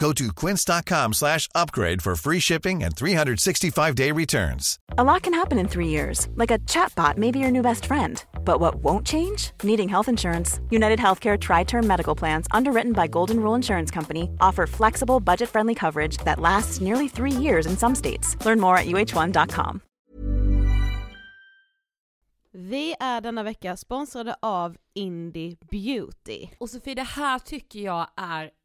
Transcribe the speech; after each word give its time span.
Go 0.00 0.14
to 0.14 0.32
quince.com 0.32 1.12
slash 1.12 1.46
upgrade 1.54 2.00
for 2.00 2.16
free 2.16 2.40
shipping 2.40 2.82
and 2.82 2.96
365-day 2.96 4.12
returns. 4.12 4.78
A 4.96 5.04
lot 5.04 5.22
can 5.22 5.34
happen 5.34 5.58
in 5.58 5.68
three 5.68 5.88
years, 5.88 6.26
like 6.36 6.50
a 6.50 6.58
chatbot 6.60 7.18
may 7.18 7.30
be 7.30 7.38
your 7.38 7.50
new 7.50 7.60
best 7.60 7.84
friend. 7.84 8.24
But 8.42 8.60
what 8.60 8.76
won't 8.76 9.06
change? 9.06 9.52
Needing 9.62 9.90
health 9.90 10.08
insurance. 10.08 10.58
United 10.70 10.98
Healthcare 10.98 11.38
Tri 11.38 11.64
Term 11.64 11.86
Medical 11.86 12.14
Plans, 12.14 12.46
underwritten 12.50 12.92
by 12.92 13.08
Golden 13.08 13.40
Rule 13.40 13.54
Insurance 13.54 13.90
Company, 13.90 14.30
offer 14.40 14.66
flexible, 14.66 15.20
budget 15.20 15.50
friendly 15.50 15.74
coverage 15.74 16.16
that 16.24 16.40
lasts 16.40 16.80
nearly 16.80 17.08
three 17.08 17.42
years 17.42 17.66
in 17.66 17.76
some 17.76 17.94
states. 17.94 18.36
Learn 18.46 18.58
more 18.58 18.78
at 18.78 18.86
uh1.com. 18.86 19.80
Vi 22.52 22.94
är 23.00 23.20
denna 23.20 23.42
vecka 23.42 23.76
sponsrade 23.76 24.36
av 24.42 24.76
Indie 24.94 25.56
Beauty. 25.70 26.48
Och 26.58 26.70
Sofie, 26.70 26.94
det 26.94 27.02
här 27.02 27.38
tycker 27.38 27.80
jag 27.80 28.06
är 28.16 28.50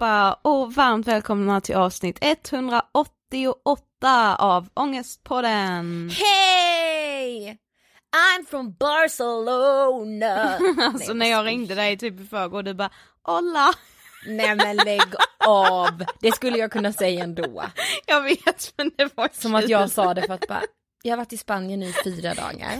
allihopa 0.00 0.38
och 0.42 0.74
varmt 0.74 1.06
välkomna 1.06 1.60
till 1.60 1.74
avsnitt 1.74 2.18
188 2.20 4.36
av 4.38 4.68
Ångestpodden! 4.74 6.10
Hej! 6.10 7.58
I'm 8.16 8.46
from 8.50 8.74
Barcelona! 8.78 10.58
alltså 10.92 11.12
när 11.12 11.26
jag 11.26 11.46
ringde 11.46 11.74
dig 11.74 11.96
typ 11.96 12.20
i 12.20 12.24
förrgår 12.24 12.62
du 12.62 12.74
bara 12.74 12.90
Hola! 13.22 13.72
Nej 14.26 14.56
men 14.56 14.76
lägg 14.76 15.14
av, 15.46 16.04
det 16.20 16.32
skulle 16.32 16.58
jag 16.58 16.72
kunna 16.72 16.92
säga 16.92 17.24
ändå. 17.24 17.64
Jag 18.06 18.22
vet 18.22 18.72
men 18.76 18.90
det 18.96 19.16
var 19.16 19.28
Som 19.32 19.54
att 19.54 19.68
jag 19.68 19.90
sa 19.90 20.14
det 20.14 20.22
för 20.22 20.34
att 20.34 20.48
bara, 20.48 20.62
jag 21.02 21.12
har 21.12 21.16
varit 21.16 21.32
i 21.32 21.36
Spanien 21.36 21.80
nu 21.80 21.86
i 21.86 21.92
fyra 22.04 22.34
dagar. 22.34 22.72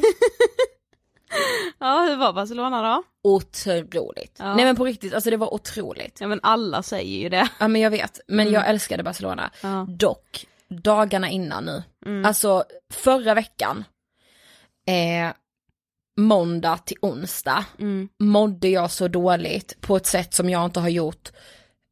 Ja, 1.78 2.06
hur 2.08 2.16
var 2.16 2.32
Barcelona 2.32 2.82
då? 2.82 3.02
Otroligt. 3.30 4.36
Ja. 4.38 4.54
Nej 4.54 4.64
men 4.64 4.76
på 4.76 4.84
riktigt, 4.84 5.14
alltså 5.14 5.30
det 5.30 5.36
var 5.36 5.54
otroligt. 5.54 6.20
Ja 6.20 6.26
men 6.26 6.40
alla 6.42 6.82
säger 6.82 7.18
ju 7.18 7.28
det. 7.28 7.48
Ja 7.58 7.68
men 7.68 7.80
jag 7.80 7.90
vet, 7.90 8.20
men 8.28 8.40
mm. 8.40 8.54
jag 8.54 8.68
älskade 8.68 9.02
Barcelona. 9.02 9.50
Ja. 9.62 9.86
Dock, 9.88 10.46
dagarna 10.68 11.28
innan 11.28 11.64
nu, 11.64 11.82
mm. 12.06 12.24
alltså 12.24 12.64
förra 12.92 13.34
veckan, 13.34 13.84
eh, 14.86 15.32
måndag 16.18 16.78
till 16.78 16.96
onsdag, 17.02 17.64
mm. 17.78 18.08
mådde 18.18 18.68
jag 18.68 18.90
så 18.90 19.08
dåligt 19.08 19.80
på 19.80 19.96
ett 19.96 20.06
sätt 20.06 20.34
som 20.34 20.50
jag 20.50 20.64
inte 20.64 20.80
har 20.80 20.88
gjort, 20.88 21.32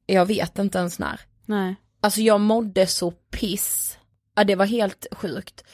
jag 0.07 0.27
vet 0.27 0.59
inte 0.59 0.79
ens 0.79 0.99
när. 0.99 1.21
Nej. 1.45 1.75
Alltså 2.01 2.21
jag 2.21 2.41
mådde 2.41 2.87
så 2.87 3.11
piss, 3.11 3.99
ja 4.35 4.45
det 4.45 4.55
var 4.55 4.67
helt 4.67 5.07
sjukt. 5.13 5.65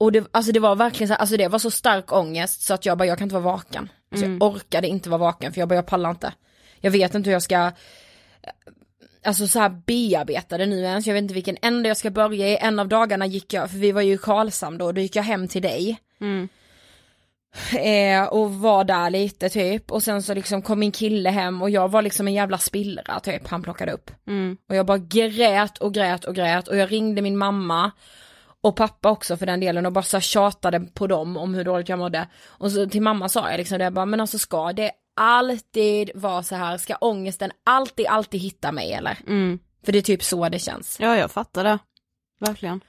Och 0.00 0.12
det, 0.12 0.26
alltså 0.30 0.52
det 0.52 0.60
var 0.60 0.76
verkligen 0.76 1.08
så 1.08 1.14
alltså 1.14 1.36
det 1.36 1.48
var 1.48 1.58
så 1.58 1.70
stark 1.70 2.12
ångest 2.12 2.62
så 2.62 2.74
att 2.74 2.86
jag 2.86 2.98
bara, 2.98 3.04
jag 3.04 3.18
kan 3.18 3.24
inte 3.24 3.34
vara 3.34 3.54
vaken. 3.54 3.88
Alltså 4.10 4.26
mm. 4.26 4.38
Jag 4.40 4.54
orkade 4.54 4.88
inte 4.88 5.10
vara 5.10 5.18
vaken 5.18 5.52
för 5.52 5.60
jag 5.60 5.68
bara, 5.68 5.74
jag 5.74 5.86
pallar 5.86 6.10
inte. 6.10 6.32
Jag 6.80 6.90
vet 6.90 7.14
inte 7.14 7.30
hur 7.30 7.32
jag 7.32 7.42
ska, 7.42 7.72
alltså 9.24 9.46
så 9.46 9.58
här 9.58 9.68
bearbeta 9.68 10.58
det 10.58 10.66
nu 10.66 10.82
ens, 10.82 11.06
jag 11.06 11.14
vet 11.14 11.22
inte 11.22 11.34
vilken 11.34 11.56
ände 11.62 11.88
jag 11.88 11.96
ska 11.96 12.10
börja 12.10 12.48
i. 12.48 12.56
En 12.56 12.78
av 12.78 12.88
dagarna 12.88 13.26
gick 13.26 13.52
jag, 13.52 13.70
för 13.70 13.78
vi 13.78 13.92
var 13.92 14.02
ju 14.02 14.14
i 14.14 14.18
Karlshamn 14.18 14.78
då, 14.78 14.92
då 14.92 15.00
gick 15.00 15.16
jag 15.16 15.22
hem 15.22 15.48
till 15.48 15.62
dig. 15.62 15.98
Mm. 16.20 16.48
Eh, 17.78 18.28
och 18.28 18.54
var 18.54 18.84
där 18.84 19.10
lite 19.10 19.48
typ 19.48 19.92
och 19.92 20.02
sen 20.02 20.22
så 20.22 20.34
liksom 20.34 20.62
kom 20.62 20.78
min 20.78 20.92
kille 20.92 21.30
hem 21.30 21.62
och 21.62 21.70
jag 21.70 21.90
var 21.90 22.02
liksom 22.02 22.28
en 22.28 22.34
jävla 22.34 22.58
spillra 22.58 23.20
typ 23.20 23.48
han 23.48 23.62
plockade 23.62 23.92
upp. 23.92 24.10
Mm. 24.26 24.56
Och 24.68 24.76
jag 24.76 24.86
bara 24.86 24.98
grät 24.98 25.78
och 25.78 25.94
grät 25.94 26.24
och 26.24 26.34
grät 26.34 26.68
och 26.68 26.76
jag 26.76 26.92
ringde 26.92 27.22
min 27.22 27.38
mamma 27.38 27.90
och 28.62 28.76
pappa 28.76 29.10
också 29.10 29.36
för 29.36 29.46
den 29.46 29.60
delen 29.60 29.86
och 29.86 29.92
bara 29.92 30.02
så 30.02 30.20
tjatade 30.20 30.80
på 30.80 31.06
dem 31.06 31.36
om 31.36 31.54
hur 31.54 31.64
dåligt 31.64 31.88
jag 31.88 31.98
mådde. 31.98 32.28
Och 32.46 32.72
så 32.72 32.86
till 32.86 33.02
mamma 33.02 33.28
sa 33.28 33.50
jag 33.50 33.58
liksom 33.58 33.78
det, 33.78 33.84
jag 33.84 33.92
bara, 33.92 34.06
men 34.06 34.20
alltså 34.20 34.38
ska 34.38 34.72
det 34.72 34.92
alltid 35.16 36.10
vara 36.14 36.42
så 36.42 36.54
här, 36.54 36.78
ska 36.78 36.96
ångesten 36.96 37.50
alltid, 37.64 38.06
alltid 38.06 38.40
hitta 38.40 38.72
mig 38.72 38.92
eller? 38.92 39.18
Mm. 39.26 39.58
För 39.84 39.92
det 39.92 39.98
är 39.98 40.02
typ 40.02 40.22
så 40.22 40.48
det 40.48 40.58
känns. 40.58 40.96
Ja 41.00 41.16
jag 41.16 41.30
fattar 41.30 41.64
det, 41.64 41.78
verkligen. 42.40 42.80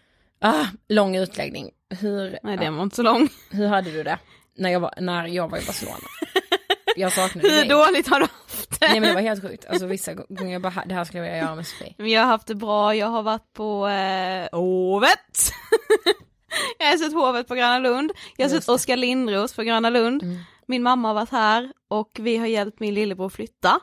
Ah, 0.41 0.65
lång 0.89 1.15
utläggning. 1.15 1.69
Hur, 1.99 2.39
Nej 2.43 2.57
det 2.57 2.65
ja, 2.65 2.71
var 2.71 2.83
inte 2.83 2.95
så 2.95 3.03
lång. 3.03 3.29
hur 3.51 3.67
hade 3.67 3.91
du 3.91 4.03
det? 4.03 4.19
När 4.57 4.69
jag 4.69 4.79
var, 4.79 4.93
när 4.97 5.27
jag 5.27 5.49
var 5.51 5.57
i 5.57 5.65
Barcelona. 5.65 5.97
Jag 6.95 7.13
saknade 7.13 7.47
Hur 7.49 7.55
dig. 7.57 7.67
dåligt 7.67 8.07
har 8.07 8.19
du 8.19 8.25
haft 8.25 8.79
det? 8.79 8.87
Nej 8.87 8.99
men 8.99 9.09
det 9.09 9.15
var 9.15 9.21
helt 9.21 9.41
sjukt. 9.41 9.65
Alltså 9.65 9.85
vissa 9.85 10.13
gånger 10.13 10.53
jag 10.53 10.61
bara, 10.61 10.83
det 10.85 10.93
här 10.95 11.03
skulle 11.05 11.19
jag 11.19 11.31
vilja 11.31 11.43
göra 11.45 11.55
med 11.55 11.67
Sofie. 11.67 11.95
Men 11.97 12.09
jag 12.09 12.21
har 12.21 12.27
haft 12.27 12.47
det 12.47 12.55
bra, 12.55 12.95
jag 12.95 13.07
har 13.07 13.23
varit 13.23 13.53
på 13.53 13.87
eh, 13.87 14.59
Hovet. 14.59 15.51
jag 16.79 16.87
har 16.87 16.97
sett 16.97 17.13
Hovet 17.13 17.47
på 17.47 17.55
Gröna 17.55 17.79
Lund, 17.79 18.11
jag 18.37 18.45
har 18.47 18.53
Just 18.53 18.65
sett. 18.65 18.73
Oskar 18.75 18.97
Lindros 18.97 19.53
på 19.55 19.63
Gröna 19.63 19.89
Lund. 19.89 20.23
Mm. 20.23 20.39
Min 20.67 20.83
mamma 20.83 21.07
har 21.07 21.15
varit 21.15 21.29
här 21.31 21.71
och 21.87 22.11
vi 22.19 22.37
har 22.37 22.47
hjälpt 22.47 22.79
min 22.79 22.93
lillebror 22.93 23.29
flytta. 23.29 23.79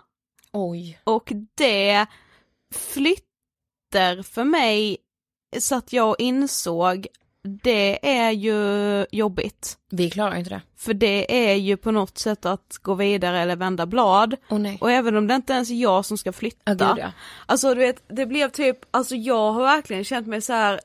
Oj. 0.52 1.00
Och 1.04 1.32
det 1.54 2.06
flyttar 2.74 4.22
för 4.22 4.44
mig 4.44 4.96
så 5.58 5.74
att 5.76 5.92
jag 5.92 6.20
insåg 6.20 7.06
det 7.62 8.16
är 8.18 8.30
ju 8.30 9.06
jobbigt. 9.10 9.78
Vi 9.90 10.10
klarar 10.10 10.36
inte 10.36 10.50
det. 10.50 10.60
För 10.76 10.94
det 10.94 11.48
är 11.48 11.54
ju 11.54 11.76
på 11.76 11.90
något 11.90 12.18
sätt 12.18 12.46
att 12.46 12.78
gå 12.82 12.94
vidare 12.94 13.40
eller 13.40 13.56
vända 13.56 13.86
blad. 13.86 14.36
Nej. 14.48 14.78
Och 14.80 14.90
även 14.90 15.16
om 15.16 15.26
det 15.26 15.34
inte 15.34 15.52
ens 15.52 15.70
är 15.70 15.74
jag 15.74 16.04
som 16.04 16.18
ska 16.18 16.32
flytta. 16.32 16.58
Ja, 16.64 16.72
gud, 16.72 17.04
ja. 17.04 17.12
Alltså 17.46 17.74
du 17.74 17.80
vet, 17.80 18.02
det 18.08 18.26
blev 18.26 18.48
typ, 18.48 18.78
alltså 18.90 19.14
jag 19.14 19.52
har 19.52 19.62
verkligen 19.62 20.04
känt 20.04 20.26
mig 20.26 20.40
så 20.40 20.52
här 20.52 20.80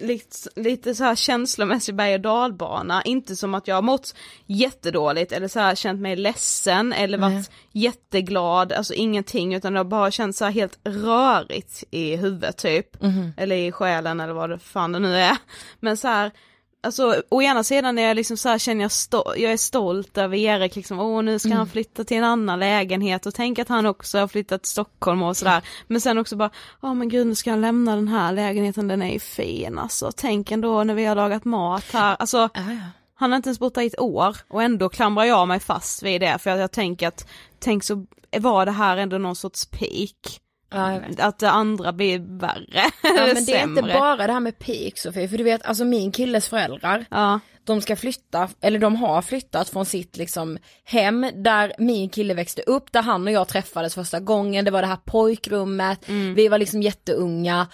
lite, 0.00 0.36
lite 0.56 0.94
så 0.94 1.04
här 1.04 1.14
känslomässig 1.14 1.94
berg 1.94 2.14
och 2.14 2.20
dalbana, 2.20 3.02
inte 3.02 3.36
som 3.36 3.54
att 3.54 3.68
jag 3.68 3.74
har 3.74 3.82
mått 3.82 4.14
jättedåligt 4.46 5.32
eller 5.32 5.48
så 5.48 5.60
här 5.60 5.74
känt 5.74 6.00
mig 6.00 6.16
ledsen 6.16 6.92
eller 6.92 7.18
varit 7.18 7.32
Nej. 7.34 7.44
jätteglad, 7.72 8.72
alltså 8.72 8.94
ingenting 8.94 9.54
utan 9.54 9.72
det 9.72 9.78
har 9.78 9.84
bara 9.84 10.10
känts 10.10 10.38
så 10.38 10.44
här 10.44 10.52
helt 10.52 10.78
rörigt 10.84 11.84
i 11.90 12.16
huvudet 12.16 12.56
typ, 12.56 13.02
Mhm. 13.02 13.32
eller 13.36 13.56
i 13.56 13.72
själen 13.72 14.20
eller 14.20 14.32
vad 14.32 14.50
det 14.50 14.58
fan 14.58 14.92
det 14.92 14.98
nu 14.98 15.16
är. 15.16 15.36
Men 15.80 15.96
så 15.96 16.08
här 16.08 16.30
Alltså 16.82 17.22
å 17.28 17.42
ena 17.42 17.64
sidan 17.64 17.98
är 17.98 18.02
jag 18.08 18.14
liksom 18.14 18.36
så 18.36 18.48
här, 18.48 18.58
känner 18.58 18.82
jag, 18.82 18.88
sto- 18.88 19.36
jag 19.36 19.52
är 19.52 19.56
stolt 19.56 20.18
över 20.18 20.36
Erik 20.36 20.76
liksom, 20.76 20.98
åh 21.00 21.22
nu 21.22 21.38
ska 21.38 21.48
Mm. 21.48 21.58
han 21.58 21.68
flytta 21.68 22.04
till 22.04 22.16
en 22.16 22.24
annan 22.24 22.58
lägenhet 22.60 23.26
och 23.26 23.34
tänk 23.34 23.58
att 23.58 23.68
han 23.68 23.86
också 23.86 24.18
har 24.18 24.28
flyttat 24.28 24.62
till 24.62 24.70
Stockholm 24.70 25.22
och 25.22 25.36
sådär. 25.36 25.62
Men 25.86 26.00
sen 26.00 26.18
också 26.18 26.36
bara, 26.36 26.50
ja 26.82 26.94
men 26.94 27.08
gud 27.08 27.26
nu 27.26 27.34
ska 27.34 27.50
han 27.50 27.60
lämna 27.60 27.94
den 27.96 28.08
här 28.08 28.32
lägenheten, 28.32 28.88
den 28.88 29.02
är 29.02 29.12
ju 29.12 29.18
fin 29.18 29.78
alltså. 29.78 30.12
Tänk 30.16 30.50
ändå 30.50 30.84
när 30.84 30.94
vi 30.94 31.04
har 31.04 31.14
lagat 31.14 31.44
mat 31.44 31.84
här, 31.92 32.16
alltså 32.18 32.48
ja. 32.54 32.60
han 33.14 33.30
har 33.32 33.36
inte 33.36 33.48
ens 33.48 33.58
bott 33.58 33.74
där 33.74 33.82
i 33.82 33.86
ett 33.86 34.00
år 34.00 34.36
och 34.48 34.62
ändå 34.62 34.88
klamrar 34.88 35.24
jag 35.24 35.48
mig 35.48 35.60
fast 35.60 36.02
vid 36.02 36.20
det 36.20 36.38
för 36.38 36.50
att 36.50 36.60
jag 36.60 36.70
tänker 36.72 37.08
att, 37.08 37.28
tänk 37.58 37.84
så 37.84 38.06
var 38.38 38.66
det 38.66 38.72
här 38.72 38.96
ändå 38.96 39.18
någon 39.18 39.36
sorts 39.36 39.66
peak. 39.66 40.40
Ja. 40.70 41.00
Att 41.18 41.38
det 41.38 41.50
andra 41.50 41.92
blir 41.92 42.38
värre, 42.40 42.90
Ja, 43.02 43.26
men 43.34 43.44
det 43.46 43.56
är 43.56 43.64
inte 43.64 43.82
bara 43.82 44.26
det 44.26 44.32
här 44.32 44.40
med 44.40 44.58
peak 44.58 44.98
Sofie, 44.98 45.28
för 45.28 45.38
du 45.38 45.44
vet 45.44 45.62
alltså 45.66 45.84
min 45.84 46.12
killes 46.12 46.48
föräldrar, 46.48 47.04
Ja, 47.10 47.40
de 47.64 47.80
ska 47.80 47.96
flytta, 47.96 48.48
eller 48.60 48.78
de 48.78 48.96
har 48.96 49.22
flyttat 49.22 49.68
från 49.68 49.86
sitt 49.86 50.16
liksom 50.16 50.58
hem 50.84 51.26
där 51.34 51.72
min 51.78 52.08
kille 52.08 52.34
växte 52.34 52.62
upp, 52.62 52.92
där 52.92 53.02
han 53.02 53.26
och 53.26 53.32
jag 53.32 53.48
träffades 53.48 53.94
första 53.94 54.20
gången, 54.20 54.64
det 54.64 54.70
var 54.70 54.82
det 54.82 54.88
här 54.88 54.98
pojkrummet, 55.04 56.08
vi 56.08 56.48
var 56.48 56.58
liksom 56.58 56.82
jätteunga 56.82 57.66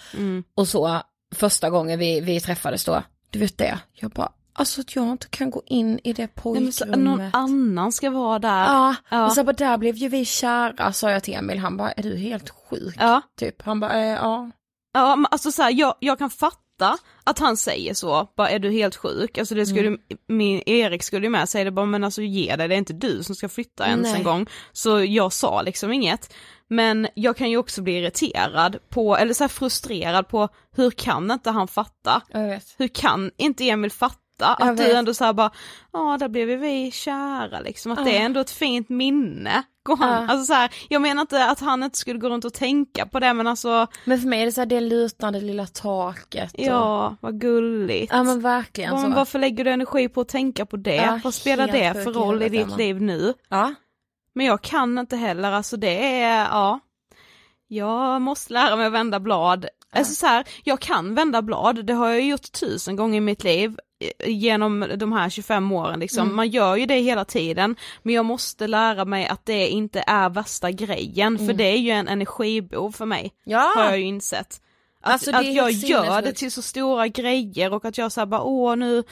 och 0.55 0.67
så 0.67 1.01
första 1.35 1.69
gången 1.69 1.99
vi, 1.99 2.21
vi 2.21 2.39
träffades 2.39 2.85
då, 2.85 3.03
du 3.29 3.39
vet 3.39 3.57
det, 3.57 3.79
jag 3.93 4.11
bara, 4.11 4.31
alltså 4.57 4.81
att 4.81 4.95
jag 4.95 5.11
inte 5.11 5.27
kan 5.29 5.49
gå 5.51 5.61
in 5.65 5.99
i 6.03 6.13
det 6.13 6.29
Nej, 6.43 6.53
men 6.61 6.71
så, 6.71 6.85
pojkrummet. 6.85 6.99
någon 7.19 7.29
annan 7.33 7.91
ska 7.91 8.09
vara 8.09 8.39
där. 8.39 8.63
Ja, 8.65 8.95
Ja. 9.09 9.25
och 9.25 9.31
så 9.33 9.43
bara 9.43 9.53
där 9.53 9.77
blev 9.77 9.95
ju 9.95 10.09
vi 10.09 10.25
kära 10.25 10.93
sa 10.93 11.11
jag 11.11 11.23
till 11.23 11.33
Emil, 11.33 11.57
han 11.59 11.77
bara 11.77 11.91
är 11.91 12.03
du 12.03 12.17
helt 12.17 12.49
sjuk? 12.49 12.95
Ja. 12.99 13.21
Typ, 13.39 13.61
han 13.61 13.79
bara 13.79 13.93
eh, 13.93 14.05
ja. 14.07 14.51
Ja 14.93 15.15
men 15.15 15.27
alltså 15.31 15.51
så 15.51 15.61
här, 15.61 15.71
jag, 15.71 15.95
jag 15.99 16.17
kan 16.19 16.29
fatta 16.29 16.97
att 17.23 17.39
han 17.39 17.57
säger 17.57 17.93
så, 17.93 18.27
bara 18.37 18.49
är 18.49 18.59
du 18.59 18.71
helt 18.71 18.95
sjuk? 18.95 19.37
Alltså 19.37 19.55
det 19.55 19.65
skulle, 19.65 19.87
Mm. 19.87 19.99
min 20.27 20.61
Erik 20.65 21.03
skulle 21.03 21.25
ju 21.25 21.29
med 21.29 21.49
säga 21.49 21.63
det 21.63 21.71
bara 21.71 21.85
men 21.85 22.03
alltså 22.03 22.21
ge 22.21 22.55
dig, 22.55 22.67
det 22.67 22.75
är 22.75 22.77
inte 22.77 22.93
du 22.93 23.23
som 23.23 23.35
ska 23.35 23.49
flytta 23.49 23.87
ens 23.87 24.03
Nej. 24.07 24.15
en 24.17 24.23
gång. 24.23 24.47
Så 24.71 25.03
jag 25.03 25.33
sa 25.33 25.61
liksom 25.61 25.91
inget. 25.91 26.33
Men 26.69 27.07
jag 27.13 27.37
kan 27.37 27.49
ju 27.49 27.57
också 27.57 27.81
bli 27.81 27.97
irriterad 27.97 28.77
på, 28.89 29.17
eller 29.17 29.33
så 29.33 29.47
frustrerad 29.47 30.27
på, 30.27 30.49
hur 30.75 30.91
kan 30.91 31.31
inte 31.31 31.49
han 31.51 31.67
fatta? 31.67 32.21
Jag 32.31 32.47
vet. 32.47 32.75
Hur 32.77 32.87
kan 32.87 33.31
inte 33.37 33.69
Emil 33.69 33.91
fatta 33.91 34.17
Jag 34.39 34.61
att 34.61 34.77
du 34.77 34.91
ändå 34.91 35.13
såhär 35.13 35.33
bara, 35.33 35.51
ja 35.93 36.17
där 36.19 36.27
blev 36.29 36.47
vi 36.59 36.91
kära 36.91 37.59
liksom, 37.59 37.91
att 37.91 38.05
det 38.05 38.11
är 38.11 38.19
Ja. 38.19 38.25
ändå 38.25 38.39
ett 38.39 38.51
fint 38.51 38.89
minne. 38.89 39.63
Går 39.83 39.97
han, 39.97 40.09
Ja. 40.23 40.31
Alltså 40.31 40.45
så 40.45 40.53
här, 40.53 40.71
jag 40.89 41.01
menar 41.01 41.21
inte 41.21 41.45
att 41.49 41.59
han 41.59 41.83
inte 41.83 41.97
skulle 41.97 42.19
gå 42.19 42.29
runt 42.29 42.45
och 42.45 42.53
tänka 42.53 43.05
på 43.05 43.19
det 43.19 43.33
men 43.33 43.47
alltså, 43.47 43.87
Men 44.05 44.19
för 44.19 44.27
mig 44.27 44.41
är 44.41 44.45
det 44.45 44.51
så 44.51 44.61
här, 44.61 44.65
det 44.65 44.79
lutande 44.81 45.41
lilla 45.41 45.65
taket. 45.67 46.53
Och... 46.53 46.59
ja 46.59 47.15
vad 47.21 47.41
gulligt. 47.41 48.11
Ja 48.13 48.23
men 48.23 48.41
verkligen 48.41 48.93
Ja, 48.95 49.01
så. 49.01 49.09
varför 49.09 49.39
lägger 49.39 49.63
du 49.63 49.71
energi 49.71 50.09
på 50.09 50.21
att 50.21 50.27
tänka 50.29 50.65
på 50.65 50.77
det? 50.77 50.95
Ja, 50.95 51.19
Vad 51.23 51.33
spelar 51.33 51.67
det 51.67 51.93
för 52.03 52.11
roll 52.13 52.43
i 52.43 52.49
ditt 52.49 52.77
liv 52.77 53.01
nu? 53.01 53.33
Ja. 53.49 53.73
Men 54.33 54.45
jag 54.45 54.61
kan 54.61 54.97
inte 54.97 55.15
heller, 55.17 55.51
alltså 55.51 55.77
det 55.77 56.21
är, 56.21 56.43
ja. 56.45 56.79
Jag 57.67 58.21
måste 58.21 58.53
lära 58.53 58.75
mig 58.75 58.85
att 58.87 58.93
vända 58.93 59.19
blad. 59.19 59.65
Alltså 59.95 60.13
så 60.15 60.25
här, 60.25 60.47
jag 60.63 60.79
kan 60.79 61.15
vända 61.15 61.41
blad, 61.41 61.85
det 61.85 61.93
har 61.93 62.09
jag 62.09 62.21
gjort 62.21 62.51
tusen 62.51 62.95
gånger 62.95 63.17
i 63.17 63.21
mitt 63.21 63.43
liv 63.43 63.77
genom 64.25 64.85
de 64.97 65.11
här 65.13 65.29
25 65.29 65.71
åren 65.71 65.99
liksom. 65.99 66.23
Mm. 66.23 66.35
Man 66.35 66.49
gör 66.49 66.75
ju 66.75 66.85
det 66.85 66.99
hela 66.99 67.25
tiden, 67.25 67.75
men 68.03 68.13
jag 68.15 68.25
måste 68.25 68.67
lära 68.67 69.05
mig 69.05 69.27
att 69.27 69.45
det 69.45 69.67
inte 69.67 70.03
är 70.07 70.29
värsta 70.29 70.71
grejen, 70.71 71.37
för 71.37 71.53
det 71.53 71.63
är 71.63 71.77
ju 71.77 71.91
en 71.91 72.07
energibov 72.07 72.91
för 72.91 73.05
mig, 73.05 73.19
Mm. 73.19 73.31
Ja. 73.43 73.73
har 73.75 73.83
jag 73.83 73.99
ju 73.99 74.05
insett. 74.05 74.61
Att, 75.01 75.13
Alltså, 75.13 75.35
att 75.35 75.53
jag 75.53 75.71
gör 75.71 76.21
det 76.21 76.33
till 76.33 76.51
så 76.51 76.61
stora 76.61 77.07
grejer 77.07 77.73
och 77.73 77.85
att 77.85 77.97
jag 77.97 78.11
säger 78.11 78.25
bara 78.25 78.43
åh 78.43 78.75
nu, 78.75 79.03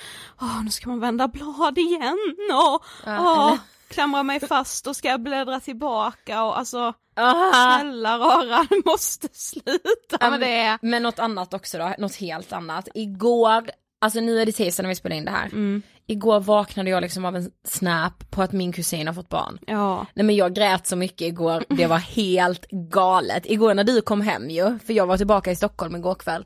åh 0.42 0.64
nu 0.64 0.72
ska 0.72 0.90
man 0.90 1.00
vända 1.00 1.28
blad 1.28 1.78
igen 1.78 2.18
och 2.54 2.84
Ja, 3.06 3.20
åh, 3.52 3.58
klamrar 3.88 4.24
mig 4.24 4.40
fast 4.40 4.88
och 4.88 4.96
ska 4.96 5.18
bläddra 5.18 5.60
tillbaka 5.60 6.44
och 6.44 6.58
alltså 6.60 6.94
Aha. 7.18 7.52
snälla 7.80 8.18
rara 8.18 8.68
du 8.70 8.82
måste 8.86 9.28
sluta 9.32 10.18
Ja, 10.20 10.30
med 10.30 10.40
det. 10.40 10.78
Men 10.82 11.04
något 11.04 11.20
annat 11.20 11.54
också 11.54 11.78
då, 11.78 11.94
något 11.98 12.16
helt 12.16 12.54
annat. 12.54 12.88
Igår, 12.94 13.70
alltså 14.06 14.20
nu 14.20 14.40
är 14.40 14.46
det 14.46 14.52
tisdag 14.52 14.84
när 14.84 14.90
vi 14.90 14.96
spelar 14.96 15.16
in 15.16 15.26
det 15.26 15.32
här. 15.32 15.46
Mm. 15.46 15.82
Igår 16.08 16.40
vaknade 16.40 16.90
jag 16.90 17.02
liksom 17.02 17.26
av 17.26 17.36
en 17.36 17.52
snap 17.64 18.32
på 18.32 18.42
att 18.42 18.52
min 18.52 18.72
kusin 18.72 19.08
har 19.08 19.14
fått 19.14 19.30
barn. 19.30 19.60
Ja, 19.68 20.06
Nej 20.14 20.26
men 20.26 20.36
jag 20.36 20.56
grät 20.56 20.88
så 20.88 20.96
mycket 20.96 21.28
igår, 21.28 21.64
det 21.70 21.88
var 21.88 21.98
helt 21.98 22.68
galet. 22.72 23.44
Igår 23.46 23.74
när 23.74 23.84
du 23.84 24.02
kom 24.02 24.22
hem 24.22 24.50
ju, 24.50 24.80
för 24.80 24.94
jag 24.94 25.08
var 25.08 25.18
tillbaka 25.18 25.52
i 25.52 25.56
Stockholm 25.56 25.96
igår 25.96 26.16
kväll. 26.16 26.46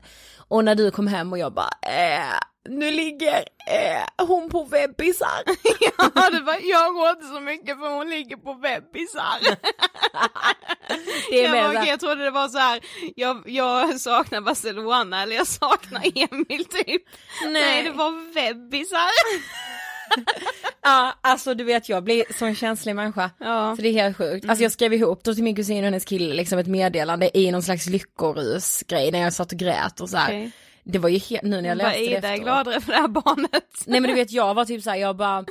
Och 0.50 0.64
när 0.64 0.74
du 0.74 0.90
kom 0.90 1.06
hem 1.06 1.32
och 1.32 1.38
jag 1.38 1.52
bara, 1.52 1.70
äh, 1.82 2.38
nu 2.68 2.90
ligger 2.90 3.44
äh, 3.66 4.26
hon 4.26 4.50
på 4.50 4.64
webbisar. 4.64 5.42
ja 5.80 6.30
det 6.30 6.40
var, 6.40 6.58
jag 6.62 7.10
inte 7.10 7.26
så 7.26 7.40
mycket 7.40 7.78
för 7.78 7.88
hon 7.96 8.10
ligger 8.10 8.36
på 8.36 8.54
webbisar. 8.54 9.56
Det 11.30 11.44
är 11.44 11.54
jag, 11.54 11.68
var, 11.68 11.86
jag 11.86 12.00
trodde 12.00 12.24
det 12.24 12.30
var 12.30 12.48
så 12.48 12.58
här, 12.58 12.80
jag, 13.16 13.42
jag 13.46 14.00
saknar 14.00 14.40
Barcelona 14.40 15.22
eller 15.22 15.36
jag 15.36 15.46
saknar 15.46 16.02
Emil 16.14 16.64
typ. 16.64 17.02
Nej, 17.46 17.82
det 17.82 17.90
var 17.90 18.34
webbisar. 18.34 19.10
Ja, 20.82 21.14
alltså 21.20 21.54
du 21.54 21.64
vet 21.64 21.88
jag 21.88 22.04
blir 22.04 22.24
så 22.38 22.44
en 22.44 22.54
känslig 22.54 22.96
människa. 22.96 23.30
Ja. 23.38 23.76
Så 23.76 23.82
det 23.82 23.88
är 23.88 23.92
helt 23.92 24.16
sjukt. 24.16 24.48
Alltså 24.48 24.62
jag 24.62 24.72
skrev 24.72 24.92
ihop 24.92 25.24
då 25.24 25.34
till 25.34 25.44
min 25.44 25.56
kusin 25.56 25.78
och 25.78 25.84
hennes 25.84 26.04
kille 26.04 26.34
liksom 26.34 26.58
ett 26.58 26.66
meddelande 26.66 27.38
i 27.38 27.50
någon 27.50 27.62
slags 27.62 27.86
lyckorus 27.86 28.82
grej 28.88 29.10
när 29.12 29.18
jag 29.18 29.32
satt 29.32 29.52
och 29.52 29.58
grät 29.58 30.00
och 30.00 30.08
så 30.10 30.16
här. 30.16 30.26
Okej. 30.28 30.50
Det 30.84 30.98
var 30.98 31.08
ju 31.08 31.18
helt, 31.18 31.42
nu 31.42 31.60
när 31.60 31.68
jag 31.68 31.78
läste 31.78 31.98
det 31.98 32.04
Ida 32.04 32.12
är 32.12 32.16
efteråt. 32.18 32.42
gladare 32.42 32.80
för 32.80 32.92
det 32.92 32.98
här 32.98 33.08
barnet. 33.08 33.64
Nej 33.86 34.00
men 34.00 34.10
du 34.10 34.14
vet 34.14 34.30
jag 34.30 34.54
var 34.54 34.64
typ 34.64 34.82
såhär, 34.82 34.96
jag 34.96 35.16
bara 35.16 35.44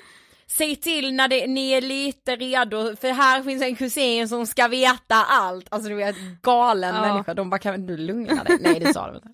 Säg 0.47 0.75
till 0.75 1.13
när 1.13 1.27
det, 1.27 1.47
ni 1.47 1.71
är 1.71 1.81
lite 1.81 2.35
redo, 2.35 2.95
för 2.95 3.11
här 3.11 3.43
finns 3.43 3.63
en 3.63 3.75
kusin 3.75 4.29
som 4.29 4.45
ska 4.45 4.67
veta 4.67 5.15
allt. 5.15 5.67
Alltså 5.69 5.89
du 5.89 5.95
vet, 5.95 6.15
galen 6.41 6.95
Ja. 6.95 7.01
människa. 7.01 7.33
De 7.33 7.49
bara, 7.49 7.59
kan 7.59 7.85
du 7.85 7.97
lugna 7.97 8.43
dig? 8.43 8.57
Nej 8.61 8.79
det 8.79 8.93
sa 8.93 9.07
de 9.07 9.15
inte. 9.15 9.27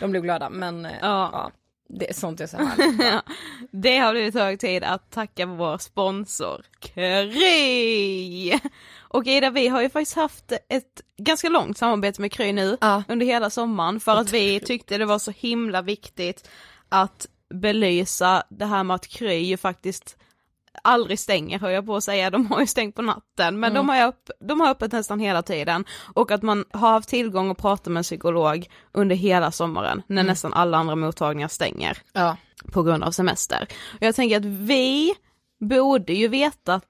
De 0.00 0.10
blev 0.10 0.22
glada, 0.22 0.50
men 0.50 0.86
eh, 0.86 0.92
Ja. 1.00 1.30
ja. 1.32 1.50
Det 1.88 2.10
är 2.10 2.14
sånt 2.14 2.50
så 2.50 2.56
härligt. 2.56 3.00
Ja, 3.04 3.22
det 3.70 3.98
har 3.98 4.12
blivit 4.12 4.34
hög 4.34 4.60
tid 4.60 4.84
att 4.84 5.10
tacka 5.10 5.46
vår 5.46 5.78
sponsor 5.78 6.64
Kry! 6.80 8.58
Och 8.98 9.26
Ida, 9.26 9.50
vi 9.50 9.68
har 9.68 9.82
ju 9.82 9.90
faktiskt 9.90 10.16
haft 10.16 10.52
ett 10.52 11.00
ganska 11.18 11.48
långt 11.48 11.78
samarbete 11.78 12.20
med 12.20 12.32
Kry 12.32 12.52
nu 12.52 12.76
Ja. 12.80 13.02
under 13.08 13.26
hela 13.26 13.50
sommaren 13.50 14.00
för 14.00 14.12
att 14.16 14.32
vi 14.32 14.60
tyckte 14.60 14.98
det 14.98 15.04
var 15.04 15.18
så 15.18 15.30
himla 15.30 15.82
viktigt 15.82 16.48
att 16.88 17.26
belysa 17.54 18.42
det 18.48 18.66
här 18.66 18.84
med 18.84 18.94
att 18.94 19.06
Kry 19.08 19.38
ju 19.38 19.56
faktiskt 19.56 20.16
aldrig 20.82 21.18
stänger 21.18 21.58
höll 21.58 21.72
jag 21.72 21.86
på 21.86 21.96
att 21.96 22.04
säga, 22.04 22.30
de 22.30 22.46
har 22.46 22.60
ju 22.60 22.66
stängt 22.66 22.94
på 22.94 23.02
natten. 23.02 23.60
Men 23.60 23.74
de, 23.74 23.88
har 23.88 24.08
upp, 24.08 24.30
de 24.40 24.60
har 24.60 24.70
öppet 24.70 24.92
nästan 24.92 25.20
hela 25.20 25.42
tiden. 25.42 25.84
Och 26.14 26.30
att 26.30 26.42
man 26.42 26.64
har 26.72 26.90
haft 26.90 27.08
tillgång 27.08 27.50
att 27.50 27.58
prata 27.58 27.90
med 27.90 28.00
en 28.00 28.04
psykolog 28.04 28.66
under 28.92 29.16
hela 29.16 29.50
sommaren 29.52 30.02
när 30.06 30.22
nästan 30.24 30.54
alla 30.54 30.76
andra 30.78 30.96
mottagningar 30.96 31.48
stänger 31.48 31.98
Ja. 32.12 32.36
på 32.72 32.82
grund 32.82 33.04
av 33.04 33.10
semester. 33.10 33.66
Och 33.92 34.02
jag 34.02 34.14
tänker 34.14 34.36
att 34.36 34.44
vi 34.44 35.14
borde 35.60 36.12
ju 36.12 36.28
veta 36.28 36.80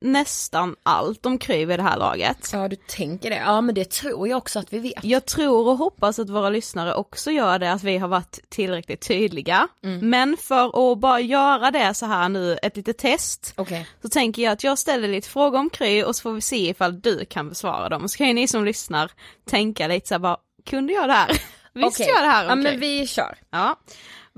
nästan 0.00 0.76
allt 0.82 1.26
om 1.26 1.38
Kry 1.38 1.64
vid 1.64 1.78
det 1.78 1.82
här 1.82 1.96
laget. 1.96 2.50
Ja 2.52 2.68
du 2.68 2.76
tänker 2.76 3.30
det, 3.30 3.36
ja 3.36 3.60
men 3.60 3.74
det 3.74 3.90
tror 3.90 4.28
jag 4.28 4.38
också 4.38 4.58
att 4.58 4.72
vi 4.72 4.78
vet. 4.78 5.04
Jag 5.04 5.26
tror 5.26 5.68
och 5.68 5.76
hoppas 5.76 6.18
att 6.18 6.30
våra 6.30 6.48
lyssnare 6.50 6.94
också 6.94 7.30
gör 7.30 7.58
det, 7.58 7.72
att 7.72 7.82
vi 7.82 7.98
har 7.98 8.08
varit 8.08 8.38
tillräckligt 8.48 9.00
tydliga. 9.08 9.68
Mm. 9.84 10.10
Men 10.10 10.36
för 10.36 10.92
att 10.92 10.98
bara 10.98 11.20
göra 11.20 11.70
det 11.70 11.94
så 11.94 12.06
här 12.06 12.28
nu, 12.28 12.58
ett 12.62 12.76
litet 12.76 12.98
test, 12.98 13.54
Okej. 13.56 13.86
så 14.02 14.08
tänker 14.08 14.42
jag 14.42 14.52
att 14.52 14.64
jag 14.64 14.78
ställer 14.78 15.08
lite 15.08 15.28
frågor 15.28 15.58
om 15.58 15.70
Kry 15.70 16.02
och 16.02 16.16
så 16.16 16.22
får 16.22 16.32
vi 16.32 16.40
se 16.40 16.68
ifall 16.68 17.00
du 17.00 17.24
kan 17.24 17.48
besvara 17.48 17.88
dem. 17.88 18.08
Så 18.08 18.18
kan 18.18 18.26
ju 18.28 18.32
ni 18.32 18.48
som 18.48 18.64
lyssnar 18.64 19.10
tänka 19.50 19.88
lite 19.88 20.08
så 20.08 20.14
här 20.14 20.18
bara, 20.18 20.36
kunde 20.66 20.92
jag 20.92 21.08
det 21.08 21.12
här? 21.12 21.28
Visste 21.74 22.02
Okej. 22.02 22.14
jag 22.14 22.24
det 22.24 22.28
här 22.28 22.44
om 22.44 22.48
Ja 22.48 22.56
men 22.56 22.80
vi 22.80 23.06
kör. 23.06 23.38
Ja. 23.50 23.76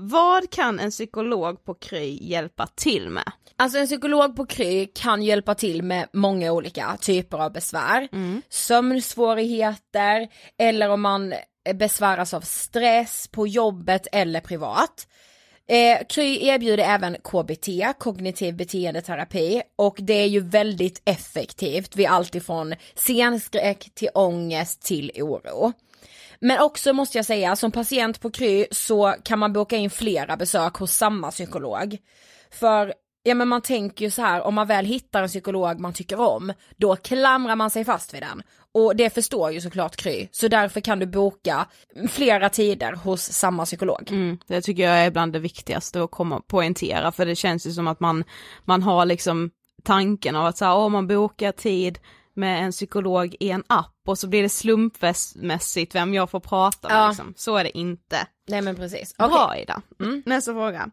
Vad 0.01 0.49
kan 0.49 0.79
en 0.79 0.91
psykolog 0.91 1.65
på 1.65 1.73
Kry 1.73 2.19
hjälpa 2.21 2.67
till 2.67 3.09
med? 3.09 3.31
Alltså 3.55 3.77
en 3.77 3.85
psykolog 3.85 4.35
på 4.35 4.45
Kry 4.45 4.85
kan 4.85 5.23
hjälpa 5.23 5.55
till 5.55 5.83
med 5.83 6.07
många 6.13 6.51
olika 6.51 6.97
typer 7.01 7.37
av 7.37 7.51
besvär. 7.51 8.07
Sömnsvårigheter 8.49 10.27
eller 10.57 10.89
om 10.89 11.01
man 11.01 11.33
besväras 11.73 12.33
av 12.33 12.41
stress 12.41 13.27
på 13.31 13.47
jobbet 13.47 14.07
eller 14.11 14.39
privat. 14.39 15.07
Eh, 15.67 16.07
Kry 16.09 16.47
erbjuder 16.47 16.83
även 16.83 17.17
KBT, 17.23 17.93
kognitiv 17.99 18.55
beteendeterapi, 18.55 19.61
och 19.75 19.95
det 19.99 20.13
är 20.13 20.27
ju 20.27 20.39
väldigt 20.39 21.01
effektivt 21.05 21.95
vid 21.95 22.07
allt 22.07 22.35
ifrån 22.35 22.75
scenskräck 22.95 23.89
till 23.95 24.09
ångest 24.13 24.81
till 24.81 25.11
oro. 25.15 25.73
Men 26.41 26.61
också 26.61 26.93
måste 26.93 27.17
jag 27.17 27.25
säga, 27.25 27.55
som 27.55 27.71
patient 27.71 28.21
på 28.21 28.31
Kry 28.31 28.65
så 28.71 29.15
kan 29.23 29.39
man 29.39 29.53
boka 29.53 29.77
in 29.77 29.89
flera 29.89 30.37
besök 30.37 30.75
hos 30.75 30.91
samma 30.91 31.31
psykolog. 31.31 31.97
För 32.51 32.93
Ja 33.23 33.35
men 33.35 33.47
man 33.47 33.61
tänker 33.61 34.05
ju 34.05 34.11
så 34.11 34.21
här, 34.21 34.41
om 34.41 34.55
man 34.55 34.67
väl 34.67 34.85
hittar 34.85 35.21
en 35.21 35.27
psykolog 35.27 35.79
man 35.79 35.93
tycker 35.93 36.19
om, 36.19 36.53
då 36.77 36.95
klamrar 36.95 37.55
man 37.55 37.69
sig 37.69 37.85
fast 37.85 38.13
vid 38.13 38.21
den. 38.21 38.41
Och 38.73 38.95
det 38.95 39.09
förstår 39.09 39.51
ju 39.51 39.61
såklart 39.61 39.95
Kry, 39.95 40.27
så 40.31 40.47
därför 40.47 40.81
kan 40.81 40.99
du 40.99 41.05
boka 41.05 41.67
flera 42.09 42.49
tider 42.49 42.93
hos 42.93 43.21
samma 43.21 43.65
psykolog. 43.65 44.11
Mm, 44.11 44.37
det 44.47 44.61
tycker 44.61 44.83
jag 44.83 45.05
är 45.05 45.11
bland 45.11 45.33
det 45.33 45.39
viktigaste 45.39 46.03
att 46.03 46.11
komma 46.11 46.41
poängtera 46.47 47.11
för 47.11 47.25
det 47.25 47.35
känns 47.35 47.67
ju 47.67 47.71
som 47.71 47.87
att 47.87 47.99
man, 47.99 48.23
man 48.65 48.83
har 48.83 49.05
liksom 49.05 49.49
tanken 49.83 50.35
av 50.35 50.45
att 50.45 50.57
så 50.57 50.65
här, 50.65 50.77
åh, 50.77 50.89
man 50.89 51.07
bokar 51.07 51.51
tid 51.51 51.99
med 52.39 52.63
en 52.63 52.71
psykolog 52.71 53.35
i 53.39 53.49
en 53.49 53.63
app 53.67 53.95
och 54.07 54.17
så 54.19 54.27
blir 54.27 54.41
det 54.43 54.49
slumpmässigt 54.49 55.95
vem 55.95 56.13
jag 56.13 56.29
får 56.29 56.39
prata 56.39 56.87
med 56.87 56.97
Ja. 56.97 57.07
liksom. 57.07 57.33
Så 57.37 57.57
är 57.57 57.63
det 57.63 57.77
inte. 57.77 58.27
Nej 58.47 58.61
men 58.61 58.75
precis. 58.75 59.17
Bra 59.17 59.45
Okej. 59.49 59.61
Ida. 59.61 59.81
Mm. 59.99 60.23
Nästa 60.25 60.51
fråga. 60.51 60.89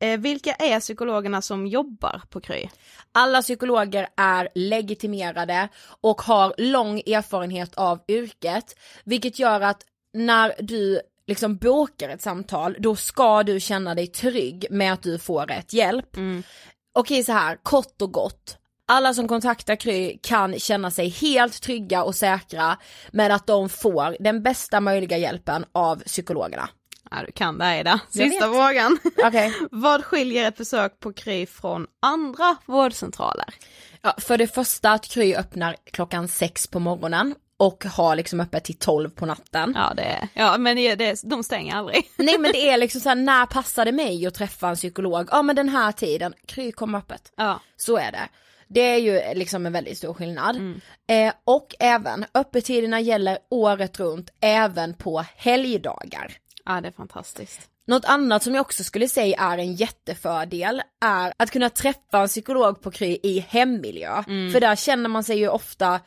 Eh, 0.00 0.20
vilka 0.20 0.52
är 0.52 0.80
psykologerna 0.80 1.42
som 1.42 1.66
jobbar 1.66 2.22
på 2.30 2.40
Kry? 2.40 2.68
Alla 3.12 3.42
psykologer 3.42 4.08
är 4.16 4.48
legitimerade 4.54 5.68
och 6.00 6.22
har 6.22 6.54
lång 6.58 6.98
erfarenhet 6.98 7.74
av 7.74 8.00
yrket, 8.08 8.74
vilket 9.04 9.38
gör 9.38 9.60
att 9.60 9.82
när 10.12 10.52
du 10.60 11.00
liksom 11.26 11.56
bokar 11.56 12.08
ett 12.08 12.22
samtal, 12.22 12.76
då 12.78 12.96
ska 12.96 13.42
du 13.42 13.60
känna 13.60 13.94
dig 13.94 14.06
trygg 14.06 14.66
med 14.70 14.92
att 14.92 15.02
du 15.02 15.18
får 15.18 15.46
rätt 15.46 15.72
hjälp. 15.72 16.16
Okej 16.94 17.24
så 17.24 17.32
här, 17.32 17.58
kort 17.62 18.02
och 18.02 18.12
gott. 18.12 18.58
Alla 18.90 19.14
som 19.14 19.28
kontaktar 19.28 19.76
Kry 19.76 20.18
kan 20.22 20.58
känna 20.58 20.90
sig 20.90 21.08
helt 21.08 21.62
trygga 21.62 22.02
och 22.02 22.14
säkra 22.14 22.76
med 23.12 23.32
att 23.32 23.46
de 23.46 23.68
får 23.68 24.16
den 24.20 24.42
bästa 24.42 24.80
möjliga 24.80 25.18
hjälpen 25.18 25.64
av 25.72 25.96
psykologerna. 25.96 26.68
Ja 27.10 27.16
du 27.26 27.32
kan 27.32 27.58
det 27.58 27.64
här, 27.64 27.80
Ida. 27.80 28.00
Sista 28.10 28.44
frågan. 28.44 28.98
Okej. 29.24 29.52
Vad 29.70 30.04
skiljer 30.04 30.48
ett 30.48 30.56
besök 30.56 31.00
på 31.00 31.12
Kry 31.12 31.46
från 31.46 31.86
andra 32.02 32.56
vårdcentraler? 32.66 33.54
Ja, 34.02 34.14
för 34.18 34.38
det 34.38 34.46
första 34.46 34.92
att 34.92 35.08
Kry 35.08 35.34
öppnar 35.34 35.76
klockan 35.92 36.28
sex 36.28 36.66
på 36.66 36.78
morgonen 36.78 37.34
och 37.56 37.84
har 37.84 38.16
liksom 38.16 38.40
öppet 38.40 38.64
till 38.64 38.78
12 38.78 39.10
på 39.10 39.26
natten. 39.26 39.72
Ja 39.76 39.92
det 39.96 40.28
ja 40.34 40.58
men 40.58 40.76
det, 40.76 40.94
det, 40.94 41.20
de 41.24 41.42
stänger 41.42 41.74
aldrig. 41.76 42.10
Nej 42.16 42.38
men 42.38 42.52
det 42.52 42.68
är 42.68 42.78
liksom 42.78 43.00
såhär, 43.00 43.16
när 43.16 43.46
passar 43.46 43.84
det 43.84 43.92
mig 43.92 44.26
att 44.26 44.34
träffa 44.34 44.68
en 44.68 44.76
psykolog? 44.76 45.28
Ja 45.30 45.42
men 45.42 45.56
den 45.56 45.68
här 45.68 45.92
tiden, 45.92 46.34
Kry 46.46 46.72
kommer 46.72 46.98
öppet. 46.98 47.32
Ja. 47.36 47.60
Så 47.76 47.96
är 47.96 48.12
det. 48.12 48.28
Det 48.68 48.80
är 48.80 48.98
ju 48.98 49.34
liksom 49.34 49.66
en 49.66 49.72
väldigt 49.72 49.98
stor 49.98 50.14
skillnad. 50.14 50.56
Eh, 51.08 51.32
och 51.44 51.74
även, 51.78 52.24
öppettiderna 52.34 53.00
gäller 53.00 53.38
året 53.50 54.00
runt, 54.00 54.30
även 54.40 54.94
på 54.94 55.24
helgdagar. 55.36 56.32
ja 56.64 56.80
det 56.80 56.88
är 56.88 56.92
fantastiskt. 56.92 57.60
Något 57.86 58.04
annat 58.04 58.42
som 58.42 58.54
jag 58.54 58.60
också 58.60 58.84
skulle 58.84 59.08
säga 59.08 59.38
är 59.38 59.58
en 59.58 59.74
jättefördel 59.74 60.82
är 61.04 61.32
att 61.36 61.50
kunna 61.50 61.70
träffa 61.70 62.20
en 62.20 62.28
psykolog 62.28 62.82
på 62.82 62.90
Kry 62.90 63.18
i 63.22 63.44
hemmiljö. 63.48 64.22
För 64.52 64.60
där 64.60 64.76
känner 64.76 65.08
man 65.08 65.24
sig 65.24 65.38
ju 65.38 65.48
ofta, 65.48 66.00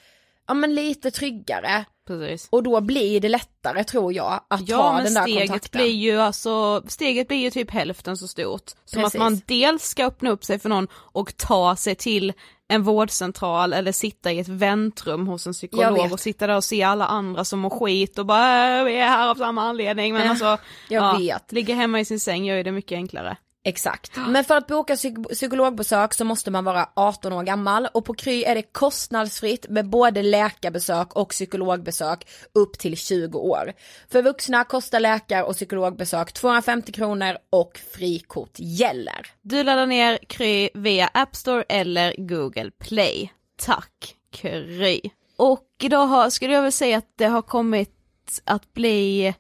ja 0.48 0.54
men 0.54 0.76
lite 0.76 1.12
tryggare. 1.12 1.86
Precis. 2.20 2.48
Och 2.52 2.64
då 2.64 2.82
blir 2.82 3.20
det 3.20 3.30
lättare 3.30 3.84
tror 3.84 4.14
jag 4.14 4.42
att 4.48 4.68
Ja 4.70 4.78
ta 4.78 4.94
men 4.94 5.04
den 5.04 5.14
där 5.14 5.22
steget 5.22 5.50
kontakten. 5.50 5.80
blir 5.82 5.92
ju 5.92 6.22
alltså, 6.22 6.84
steget 6.88 7.28
blir 7.28 7.38
ju 7.38 7.52
typ 7.52 7.72
hälften 7.72 8.18
så 8.18 8.28
stort. 8.28 8.64
Som 8.86 9.02
Precis. 9.02 9.16
att 9.16 9.20
man 9.20 9.42
dels 9.46 9.84
ska 9.84 10.06
öppna 10.06 10.30
upp 10.30 10.44
sig 10.46 10.60
för 10.60 10.70
någon 10.70 10.88
och 10.94 11.38
ta 11.38 11.76
sig 11.76 11.96
till 11.96 12.34
en 12.68 12.84
vårdcentral 12.84 13.74
eller 13.74 13.92
sitta 13.92 14.32
i 14.32 14.40
ett 14.40 14.48
väntrum 14.48 15.28
hos 15.28 15.48
en 15.48 15.54
psykolog 15.54 16.12
och 16.12 16.20
sitta 16.20 16.48
där 16.48 16.56
och 16.56 16.64
se 16.64 16.84
alla 16.84 17.06
andra 17.06 17.46
som 17.46 17.60
mår 17.60 17.70
skit 17.70 18.20
och 18.20 18.26
bara 18.26 18.78
"Äh, 18.80 18.84
vi 18.86 18.96
är 18.98 19.08
här 19.08 19.30
av 19.30 19.36
samma 19.36 19.62
anledning 19.62 20.14
men 20.14 20.24
Ja, 20.24 20.30
alltså 20.30 20.58
jag 20.90 21.20
vet. 21.20 21.52
ligga 21.52 21.76
hemma 21.76 22.00
i 22.00 22.06
sin 22.06 22.20
säng 22.20 22.46
gör 22.46 22.56
ju 22.58 22.64
det 22.64 22.72
mycket 22.72 22.96
enklare. 22.96 23.38
Exakt. 23.64 24.18
Men 24.28 24.44
för 24.44 24.58
att 24.58 24.68
boka 24.68 24.96
psyk- 24.96 25.34
psykologbesök 25.34 26.14
så 26.14 26.26
måste 26.26 26.52
man 26.52 26.64
vara 26.64 26.90
18 26.96 27.34
år 27.34 27.44
gammal 27.44 27.88
och 27.94 28.06
på 28.06 28.14
Kry 28.14 28.44
är 28.44 28.56
det 28.56 28.62
kostnadsfritt 28.62 29.70
med 29.70 29.90
både 29.90 30.22
läkarbesök 30.22 31.16
och 31.16 31.30
psykologbesök 31.30 32.28
upp 32.54 32.80
till 32.80 32.98
20 32.98 33.40
år. 33.40 33.74
För 34.12 34.22
vuxna 34.22 34.64
kostar 34.64 35.00
läkar 35.00 35.44
och 35.44 35.56
psykologbesök 35.56 36.34
250 36.34 36.92
kronor 36.92 37.38
och 37.50 37.80
frikort 37.94 38.54
gäller. 38.56 39.28
Du 39.42 39.64
laddar 39.64 39.86
ner 39.86 40.20
Kry 40.28 40.70
via 40.74 41.08
App 41.14 41.36
Store 41.36 41.64
eller 41.70 42.16
Google 42.18 42.72
Play. 42.80 43.32
Tack 43.58 44.16
Kry. 44.32 45.02
Och 45.38 45.68
idag 45.84 46.06
har, 46.06 46.30
skulle 46.30 46.54
jag 46.54 46.62
väl 46.62 46.72
säga 46.72 46.98
att 46.98 47.14
det 47.18 47.26
har 47.26 47.42
kommit 47.42 48.42
att 48.44 48.74
bli 48.74 49.34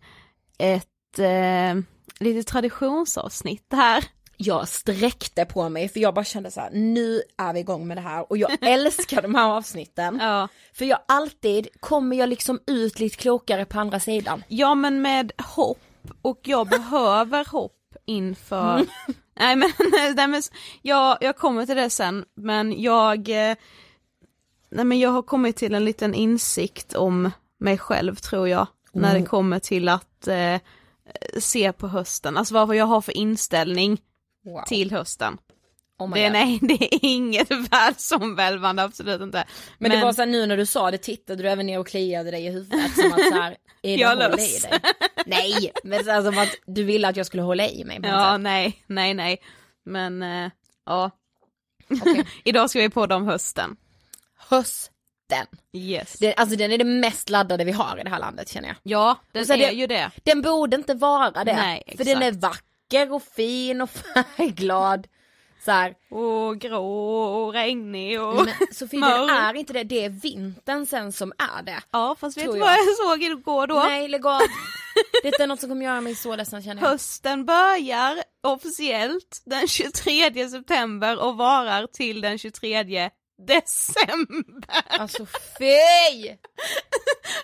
ett 0.58 1.20
eh, 1.20 1.84
lite 2.22 2.52
traditionsavsnitt 2.52 3.66
det 3.68 3.76
här. 3.76 4.06
Jag 4.38 4.68
sträckte 4.68 5.46
på 5.46 5.70
mig 5.70 5.90
för 5.90 6.00
jag 6.00 6.14
bara 6.14 6.26
kände 6.26 6.52
så 6.52 6.60
här: 6.60 6.70
nu 6.72 7.22
är 7.38 7.54
vi 7.54 7.60
igång 7.60 7.88
med 7.88 7.98
det 7.98 8.02
här 8.02 8.32
och 8.32 8.38
jag 8.38 8.58
älskar 8.62 9.22
de 9.22 9.36
här 9.36 9.50
avsnitten. 9.50 10.18
Ja. 10.22 10.48
För 10.74 10.86
jag 10.86 11.00
alltid 11.08 11.68
kommer 11.80 12.16
jag 12.16 12.30
liksom 12.30 12.60
ut 12.68 13.00
lite 13.00 13.18
klokare 13.18 13.66
på 13.66 13.80
andra 13.80 14.00
sidan. 14.00 14.44
ja 14.48 14.76
men 14.76 15.02
med 15.02 15.32
hopp 15.56 15.78
och 16.22 16.40
jag 16.44 16.68
behöver 16.68 17.46
hopp 17.52 17.78
inför 18.06 18.86
Nej 19.40 19.56
men, 19.56 19.70
nej, 20.16 20.28
men 20.28 20.42
jag, 20.82 21.18
jag 21.22 21.38
kommer 21.38 21.66
till 21.66 21.76
det 21.76 21.90
sen 21.90 22.26
men 22.36 22.82
jag 22.82 23.30
eh, 23.30 23.56
Nej 24.70 24.86
men 24.86 25.00
jag 25.00 25.10
har 25.10 25.22
kommit 25.22 25.56
till 25.56 25.76
en 25.76 25.86
liten 25.86 26.14
insikt 26.14 26.94
om 26.94 27.32
mig 27.60 27.78
själv 27.78 28.16
tror 28.16 28.48
jag 28.48 28.68
när 28.94 29.20
det 29.20 29.26
kommer 29.26 29.60
till 29.60 29.90
att 29.90 30.28
eh, 30.28 30.58
se 31.40 31.72
på 31.74 31.88
hösten, 31.88 32.38
alltså 32.38 32.54
vad 32.54 32.76
jag 32.76 32.86
har 32.86 33.02
för 33.02 33.18
inställning 33.18 34.02
Wow. 34.46 34.64
till 34.68 34.92
hösten. 34.92 35.38
Oh 36.00 36.14
Det, 36.14 36.24
God. 36.24 36.32
nej, 36.32 36.60
det 36.62 36.84
är 36.96 37.00
inget 37.06 37.52
världsomvälvande, 37.52 38.84
absolut 38.84 39.22
inte. 39.22 39.46
Men, 39.78 39.92
det 39.92 40.02
var 40.04 40.14
så 40.14 40.22
här, 40.22 40.28
nu 40.28 40.46
när 40.46 40.58
du 40.58 40.66
sa 40.66 40.92
det 40.92 40.98
tittade 40.98 41.44
du 41.44 41.50
även 41.50 41.66
ner 41.66 41.80
och 41.80 41.88
kliade 41.88 42.32
dig 42.32 42.46
i 42.46 42.50
huvudet 42.50 42.96
som 42.96 43.14
att 43.14 43.20
så 43.20 43.34
här, 43.42 43.52
är 43.82 43.98
det 43.98 44.02
Jag 44.02 44.10
håll 44.16 44.40
i 44.40 44.60
dig? 44.60 44.80
Nej, 45.26 45.72
men 45.84 46.04
så 46.04 46.12
här, 46.12 46.22
som 46.22 46.38
att 46.38 46.50
du 46.66 46.84
ville 46.84 47.08
att 47.08 47.16
jag 47.18 47.26
skulle 47.26 47.44
hålla 47.44 47.68
i 47.70 47.84
mig 47.86 48.02
på 48.02 48.08
Ja, 48.08 48.34
sätt. 48.34 48.42
nej, 48.42 48.84
nej, 48.88 49.14
nej. 49.14 49.42
Men 49.86 50.24
eh, 50.24 50.52
ja, 50.86 51.12
Okej. 52.02 52.26
idag 52.46 52.70
ska 52.70 52.80
vi 52.80 52.90
podda 52.90 53.16
om 53.16 53.26
hösten. 53.28 53.76
Hösten. 54.50 54.91
Yes. 55.74 56.14
Det, 56.20 56.36
alltså 56.36 56.56
den 56.56 56.72
är 56.72 56.78
det 56.78 56.84
mest 56.84 57.30
laddade 57.30 57.64
vi 57.64 57.72
har 57.72 57.98
i 58.00 58.04
det 58.04 58.10
här 58.10 58.20
landet 58.20 58.50
känner 58.50 58.68
jag. 58.68 58.78
Ja, 58.84 59.18
den 59.32 59.52
är 59.52 59.58
det- 59.58 59.72
ju 59.72 59.88
det. 59.88 60.12
Den 60.24 60.42
borde 60.42 60.76
inte 60.76 60.94
vara 60.94 61.44
det. 61.44 61.54
Nej, 61.56 61.84
för 61.98 62.04
den 62.04 62.22
är 62.24 62.32
vacker 62.32 63.14
och 63.14 63.24
fin 63.24 63.82
och 63.82 63.90
färgglad. 64.38 65.08
Så 65.66 65.72
här. 65.72 65.94
Och 66.10 66.60
grå 66.60 67.14
och 67.24 67.54
regnig 67.54 68.22
och... 68.22 68.36
Men 68.46 68.54
Sofie, 68.74 69.00
mörk. 69.00 69.28
den 69.28 69.30
är 69.30 69.54
inte 69.56 69.74
det. 69.74 69.84
Det 69.84 70.06
är 70.06 70.10
vintern 70.10 70.86
sen 70.86 71.12
som 71.12 71.34
är 71.58 71.64
det. 71.64 71.80
Ja, 71.92 72.16
fast 72.20 72.38
vet 72.38 72.46
du 72.54 72.60
vad 72.60 72.74
jag 72.74 72.96
såg 73.08 73.24
igår 73.24 73.68
då? 73.68 73.76
Nej, 73.76 74.08
lägg 74.08 74.26
av. 74.26 74.42
Detta 75.24 75.44
är 75.44 75.48
något 75.48 75.60
som 75.60 75.70
kommer 75.70 75.86
göra 75.86 76.02
mig 76.02 76.16
så 76.16 76.36
ledsen 76.36 76.64
känner 76.64 76.82
jag. 76.82 76.90
Hösten 76.90 77.46
börjar 77.46 78.24
officiellt 78.44 79.42
den 79.46 79.68
23 79.68 80.50
september 80.50 81.24
och 81.24 81.38
varar 81.38 81.88
till 81.88 82.22
den 82.22 82.38
23 82.38 83.10
december. 83.48 85.00
Alltså 85.00 85.26
fy! 85.60 86.36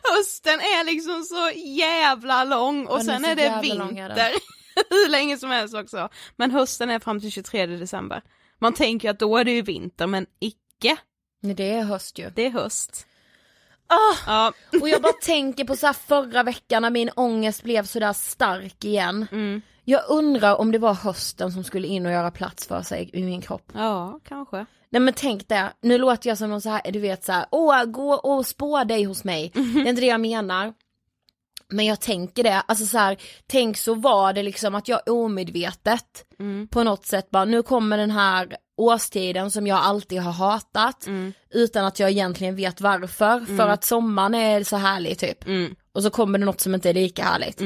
Hösten 0.04 0.60
är 0.60 0.86
liksom 0.86 1.24
så 1.24 1.60
jävla 1.60 2.44
lång 2.44 2.86
och 2.86 2.98
den 2.98 3.06
sen 3.06 3.24
så 3.24 3.30
är 3.30 3.36
det 3.36 3.46
är 3.46 3.50
den. 3.50 3.62
vinter 3.62 4.32
hur 4.90 5.10
länge 5.10 5.38
som 5.38 5.50
helst 5.50 5.76
också. 5.76 6.10
Men 6.36 6.52
hösten 6.52 6.90
är 6.90 7.00
fram 7.00 7.20
till 7.20 7.32
23 7.32 7.66
december. 7.66 8.22
Man 8.60 8.74
tänker 8.74 9.10
att 9.10 9.20
då 9.20 9.38
är 9.38 9.44
det 9.44 9.52
ju 9.52 9.62
vinter 9.62 10.08
men 10.08 10.26
icke. 10.40 10.98
Nej, 11.42 11.54
det 11.54 11.72
är 11.72 11.84
höst 11.84 12.20
ju. 12.20 12.30
Det 12.30 12.46
är 12.46 12.50
höst. 12.52 13.08
Ah! 13.88 14.16
Ja. 14.28 14.54
Och 14.82 14.90
jag 14.90 15.02
bara 15.02 15.14
tänker 15.14 15.66
på 15.66 15.76
så 15.76 15.86
här 15.86 15.94
förra 15.94 16.44
veckan 16.44 16.82
när 16.82 16.90
min 16.90 17.10
ångest 17.16 17.64
blev 17.64 17.84
sådär 17.84 18.14
stark 18.14 18.86
igen. 18.86 19.28
Mm. 19.32 19.62
Jag 19.84 20.02
undrar 20.10 20.56
om 20.56 20.72
det 20.72 20.80
var 20.80 20.94
hösten 20.94 21.52
som 21.52 21.64
skulle 21.64 21.88
in 21.88 22.06
och 22.06 22.12
göra 22.12 22.32
plats 22.32 22.68
för 22.68 22.82
sig 22.82 23.10
i 23.14 23.24
min 23.24 23.42
kropp. 23.42 23.72
Ja, 23.74 24.20
kanske. 24.28 24.66
Nej 24.90 25.00
men 25.00 25.14
tänk 25.14 25.48
det, 25.48 25.74
nu 25.82 25.98
låter 25.98 26.30
jag 26.30 26.38
som 26.38 26.50
någon 26.50 26.62
så 26.62 26.70
här, 26.70 26.92
du 26.92 27.00
vet 27.00 27.24
så 27.24 27.32
här, 27.32 27.46
åh 27.52 27.84
gå 27.84 28.14
och 28.14 28.46
spå 28.46 28.84
dig 28.84 29.04
hos 29.04 29.24
mig. 29.24 29.52
Det 29.54 29.60
är 29.60 29.86
inte 29.88 30.02
det 30.02 30.08
jag 30.08 30.22
menar. 30.22 30.74
Men 31.70 31.86
jag 31.86 32.00
tänker 32.02 32.44
det, 32.44 32.62
alltså 32.68 32.86
så 32.86 32.98
här, 32.98 33.18
tänk 33.48 33.78
så 33.78 33.94
var 33.94 34.34
det 34.34 34.44
liksom 34.44 34.76
att 34.76 34.88
jag 34.88 35.02
omedvetet 35.08 36.24
Mm. 36.40 36.68
på 36.68 36.84
något 36.84 37.06
sätt 37.06 37.30
bara, 37.32 37.46
nu 37.46 37.64
kommer 37.64 37.98
den 37.98 38.12
här 38.12 38.58
årstiden 38.78 39.52
som 39.52 39.68
jag 39.68 39.78
alltid 39.78 40.22
har 40.22 40.32
hatat 40.32 41.08
Mm. 41.08 41.34
utan 41.50 41.86
att 41.86 42.00
jag 42.00 42.10
egentligen 42.12 42.56
vet 42.56 42.82
varför, 42.82 43.40
för 43.58 43.68
att 43.68 43.84
sommaren 43.84 44.36
är 44.36 44.64
så 44.64 44.76
härlig 44.76 45.20
typ. 45.20 45.48
Mm. 45.48 45.76
Och 45.92 46.04
så 46.04 46.10
kommer 46.10 46.40
det 46.40 46.46
något 46.46 46.62
som 46.62 46.76
inte 46.76 46.90
är 46.90 46.94
lika 46.94 47.24
härligt. 47.24 47.62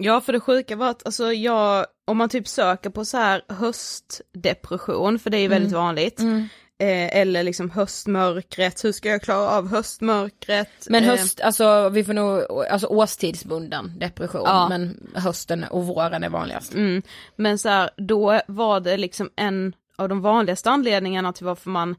Mm. 0.00 0.06
Ja 0.14 0.20
för 0.20 0.32
det 0.32 0.40
sjuka 0.40 0.76
var 0.76 0.88
att 0.90 1.06
alltså 1.06 1.32
jag, 1.32 1.86
om 2.06 2.16
man 2.16 2.28
typ 2.28 2.48
söker 2.48 2.90
på 2.90 3.04
så 3.04 3.16
här 3.16 3.42
höstdepression, 3.48 5.18
för 5.18 5.30
det 5.30 5.36
är 5.36 5.40
ju 5.40 5.48
väldigt 5.48 5.72
vanligt, 5.72 6.20
Mm. 6.20 6.38
eh, 6.78 7.16
eller 7.20 7.42
liksom 7.42 7.70
höstmörkret, 7.70 8.84
hur 8.84 8.92
ska 8.92 9.08
jag 9.08 9.22
klara 9.22 9.50
av 9.50 9.68
höstmörkret? 9.68 10.68
Men 10.88 11.04
Eh, 11.04 11.10
höst, 11.10 11.40
alltså 11.40 11.88
vi 11.88 12.04
får 12.04 12.12
nog, 12.12 12.42
alltså 12.70 12.86
årstidsbunden 12.86 13.98
depression, 13.98 14.42
Ja. 14.44 14.68
men 14.68 15.06
hösten 15.14 15.64
och 15.64 15.86
våren 15.86 16.24
är 16.24 16.28
vanligast. 16.28 16.74
Mm. 16.74 17.02
Men 17.36 17.58
så 17.58 17.68
här, 17.68 17.90
då 17.96 18.40
var 18.48 18.80
det 18.80 18.96
liksom 18.96 19.30
en 19.36 19.72
av 19.96 20.08
de 20.08 20.20
vanligaste 20.20 20.70
anledningarna 20.70 21.32
till 21.32 21.46
varför 21.46 21.70
man 21.70 21.96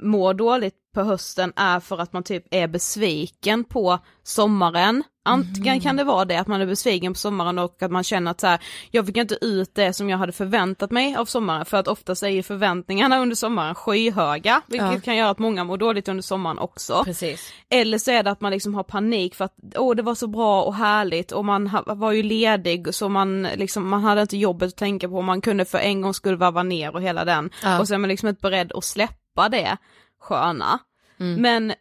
mår 0.00 0.34
dåligt 0.34 0.74
på 0.94 1.02
hösten 1.02 1.52
är 1.56 1.80
för 1.80 1.98
att 1.98 2.12
man 2.12 2.22
typ 2.22 2.44
är 2.50 2.66
besviken 2.68 3.64
på 3.64 3.98
sommaren. 4.22 5.02
Antingen 5.28 5.80
kan 5.80 5.96
det 5.96 6.04
vara 6.04 6.24
det 6.24 6.36
att 6.36 6.46
man 6.46 6.60
är 6.60 6.66
besviken 6.66 7.12
på 7.12 7.18
sommaren 7.18 7.58
och 7.58 7.82
att 7.82 7.90
man 7.90 8.04
känner 8.04 8.30
att 8.30 8.40
så 8.40 8.46
här, 8.46 8.58
jag 8.90 9.06
fick 9.06 9.16
inte 9.16 9.38
ut 9.40 9.74
det 9.74 9.92
som 9.92 10.10
jag 10.10 10.18
hade 10.18 10.32
förväntat 10.32 10.90
mig 10.90 11.16
av 11.16 11.24
sommaren 11.24 11.64
för 11.64 11.76
att 11.76 11.88
oftast 11.88 12.22
är 12.22 12.28
ju 12.28 12.42
förväntningarna 12.42 13.18
under 13.18 13.36
sommaren 13.36 13.74
skyhöga 13.74 14.62
vilket 14.66 14.92
Ja. 14.94 15.00
kan 15.00 15.16
göra 15.16 15.30
att 15.30 15.38
många 15.38 15.64
mår 15.64 15.76
dåligt 15.76 16.08
under 16.08 16.22
sommaren 16.22 16.58
också. 16.58 17.02
Precis. 17.04 17.52
Eller 17.70 17.98
så 17.98 18.10
är 18.10 18.22
det 18.22 18.30
att 18.30 18.40
man 18.40 18.52
liksom 18.52 18.74
har 18.74 18.82
panik 18.82 19.34
för 19.34 19.44
att 19.44 19.54
åh 19.76 19.96
det 19.96 20.02
var 20.02 20.14
så 20.14 20.26
bra 20.26 20.62
och 20.62 20.74
härligt 20.74 21.32
och 21.32 21.44
man 21.44 21.70
var 21.86 22.12
ju 22.12 22.22
ledig 22.22 22.94
så 22.94 23.08
man 23.08 23.42
liksom, 23.42 23.88
man 23.88 24.02
hade 24.04 24.22
inte 24.22 24.36
jobbet 24.36 24.68
att 24.68 24.76
tänka 24.76 25.08
på, 25.08 25.22
man 25.22 25.40
kunde 25.40 25.64
för 25.64 25.78
en 25.78 26.00
gång 26.00 26.14
skulle 26.14 26.36
varva 26.36 26.62
ner 26.62 26.94
och 26.94 27.02
hela 27.02 27.24
den. 27.24 27.50
Ja. 27.62 27.80
Och 27.80 27.88
så 27.88 27.94
är 27.94 27.98
man 27.98 28.08
liksom 28.08 28.28
inte 28.28 28.40
beredd 28.40 28.72
att 28.72 28.84
släppa 28.84 29.48
det 29.48 29.76
sköna. 30.20 30.78
Mm. 31.20 31.42
Men 31.42 31.72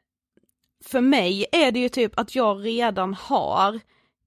för 0.90 1.02
mig 1.02 1.46
är 1.52 1.72
det 1.72 1.80
ju 1.80 1.90
typ 1.90 2.20
att 2.20 2.36
jag 2.36 2.66
redan 2.66 3.14
har 3.14 3.80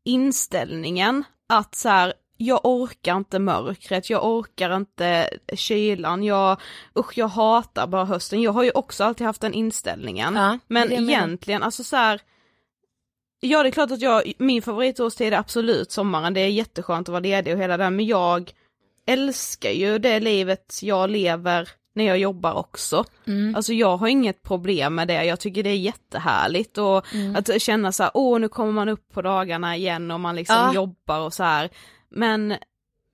inställningen 0.04 1.24
att 1.48 1.74
så 1.74 1.88
här, 1.88 2.12
jag 2.36 2.60
orkar 2.64 3.16
inte 3.16 3.38
mörkret, 3.38 4.10
jag 4.10 4.24
orkar 4.24 4.76
inte 4.76 5.30
kylan, 5.54 6.24
jag, 6.24 6.60
usch 6.98 7.18
jag 7.18 7.28
hatar 7.28 7.86
bara 7.86 8.04
hösten. 8.04 8.42
Jag 8.42 8.52
har 8.52 8.62
ju 8.62 8.70
också 8.70 9.04
alltid 9.04 9.26
haft 9.26 9.40
den 9.40 9.54
inställningen. 9.54 10.34
Ja, 10.36 10.58
Men 10.66 10.92
egentligen, 10.92 11.62
alltså 11.62 11.84
så 11.84 11.96
här. 11.96 12.20
Ja 13.40 13.62
det 13.62 13.68
är 13.68 13.72
klart 13.72 13.90
att 13.90 14.00
jag, 14.00 14.32
min 14.38 14.62
favoritårstid 14.62 15.32
är 15.32 15.38
absolut 15.38 15.92
sommaren, 15.92 16.34
det 16.34 16.40
är 16.40 16.48
jätteskönt 16.48 17.08
att 17.08 17.12
vara 17.12 17.20
ledig 17.20 17.54
och 17.54 17.60
hela 17.60 17.76
det 17.76 17.90
men 17.90 18.06
jag 18.06 18.52
älskar 19.06 19.70
ju 19.70 19.98
det 19.98 20.20
livet 20.20 20.78
jag 20.82 21.10
lever 21.10 21.68
när 21.94 22.04
jag 22.04 22.18
jobbar 22.18 22.52
också. 22.54 23.04
Mm. 23.26 23.54
Alltså 23.54 23.72
jag 23.72 23.96
har 23.96 24.08
inget 24.08 24.42
problem 24.42 24.94
med 24.94 25.08
det, 25.08 25.24
jag 25.24 25.40
tycker 25.40 25.62
det 25.62 25.70
är 25.70 25.76
jättehärligt 25.76 26.78
och 26.78 27.14
Mm. 27.14 27.36
att 27.36 27.62
känna 27.62 27.92
så 27.92 28.02
här, 28.02 28.10
åh 28.14 28.38
nu 28.40 28.48
kommer 28.48 28.72
man 28.72 28.88
upp 28.88 29.12
på 29.14 29.22
dagarna 29.22 29.76
igen 29.76 30.10
och 30.10 30.20
man 30.20 30.36
liksom 30.36 30.56
Ja. 30.56 30.74
jobbar 30.74 31.20
och 31.20 31.34
så 31.34 31.42
här. 31.42 31.70
Men 32.10 32.54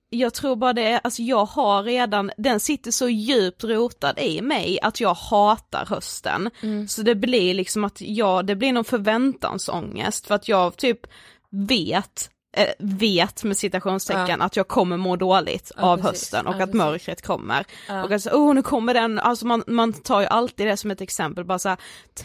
jag 0.09 0.33
tror 0.33 0.55
bara 0.55 0.73
det, 0.73 0.87
är- 0.91 0.99
alltså 1.03 1.21
jag 1.21 1.45
har 1.45 1.83
redan, 1.83 2.31
den 2.37 2.59
sitter 2.59 2.91
så 2.91 3.09
djupt 3.09 3.63
rotad 3.63 4.19
i 4.19 4.41
mig 4.41 4.79
att 4.81 4.99
jag 5.01 5.13
hatar 5.13 5.85
hösten. 5.85 6.49
Mm. 6.63 6.87
Så 6.87 7.01
det 7.01 7.15
blir 7.15 7.53
liksom 7.53 7.83
att 7.83 8.01
jag, 8.01 8.45
det 8.45 8.55
blir 8.55 8.73
någon 8.73 8.83
förväntansångest 8.85 10.27
för 10.27 10.35
att 10.35 10.47
jag 10.47 10.77
typ 10.77 10.99
vet, 11.49 12.29
vet 12.79 13.43
med 13.43 13.57
citationstecken 13.57 14.41
att 14.41 14.55
jag 14.55 14.67
kommer 14.67 14.97
må 14.97 15.15
dåligt 15.15 15.71
Ja, 15.77 15.83
av 15.83 15.97
precis. 15.97 16.11
hösten 16.11 16.47
och 16.47 16.53
Ja, 16.53 16.57
att 16.57 16.59
precis. 16.71 16.75
mörkret 16.75 17.21
kommer. 17.21 17.65
Ja. 17.87 18.03
Och 18.03 18.11
alltså, 18.11 18.29
åh 18.33 18.53
nu 18.53 18.61
kommer 18.61 18.93
den, 18.93 19.19
alltså 19.19 19.45
man, 19.45 19.63
man 19.67 19.93
tar 19.93 20.21
ju 20.21 20.27
alltid 20.27 20.67
det 20.67 20.77
som 20.77 20.91
ett 20.91 21.01
exempel, 21.01 21.45
bara 21.45 21.59
så 21.59 21.69
här, 21.69 21.77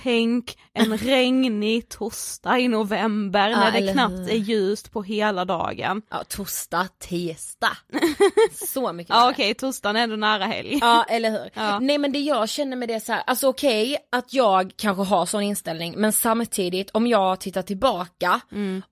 tänk 0.02 0.58
en 0.74 0.96
regnig 0.98 1.88
torsdag 1.88 2.58
i 2.58 2.68
november 2.68 3.48
Ja, 3.50 3.56
när 3.58 3.72
det 3.80 3.92
knappt 3.92 4.30
är 4.30 4.36
ljust 4.36 4.92
på 4.92 5.02
hela 5.02 5.44
dagen. 5.44 6.02
Ja, 6.10 6.24
torsdag, 6.28 6.88
tisdag. 6.98 7.76
Så 8.68 8.92
mycket 8.92 9.14
Ja 9.14 9.30
okej, 9.30 9.54
torsdagen 9.54 9.96
är 9.96 10.00
ändå 10.02 10.16
nära 10.16 10.44
helg. 10.44 10.78
Ja 10.80 11.04
eller 11.08 11.30
hur. 11.30 11.50
Ja. 11.62 11.78
Nej 11.78 11.98
men 11.98 12.12
det 12.12 12.18
jag 12.18 12.48
känner 12.48 12.76
med 12.76 12.88
det 12.88 13.00
så 13.00 13.12
här, 13.12 13.22
alltså 13.26 13.48
okej 13.48 13.96
att 14.12 14.34
jag 14.34 14.72
kanske 14.76 15.02
har 15.02 15.26
sån 15.26 15.42
inställning 15.42 15.94
men 15.96 16.12
samtidigt 16.12 16.90
om 16.90 17.06
jag 17.06 17.40
tittar 17.40 17.62
tillbaka 17.62 18.40
Mm. 18.52 18.82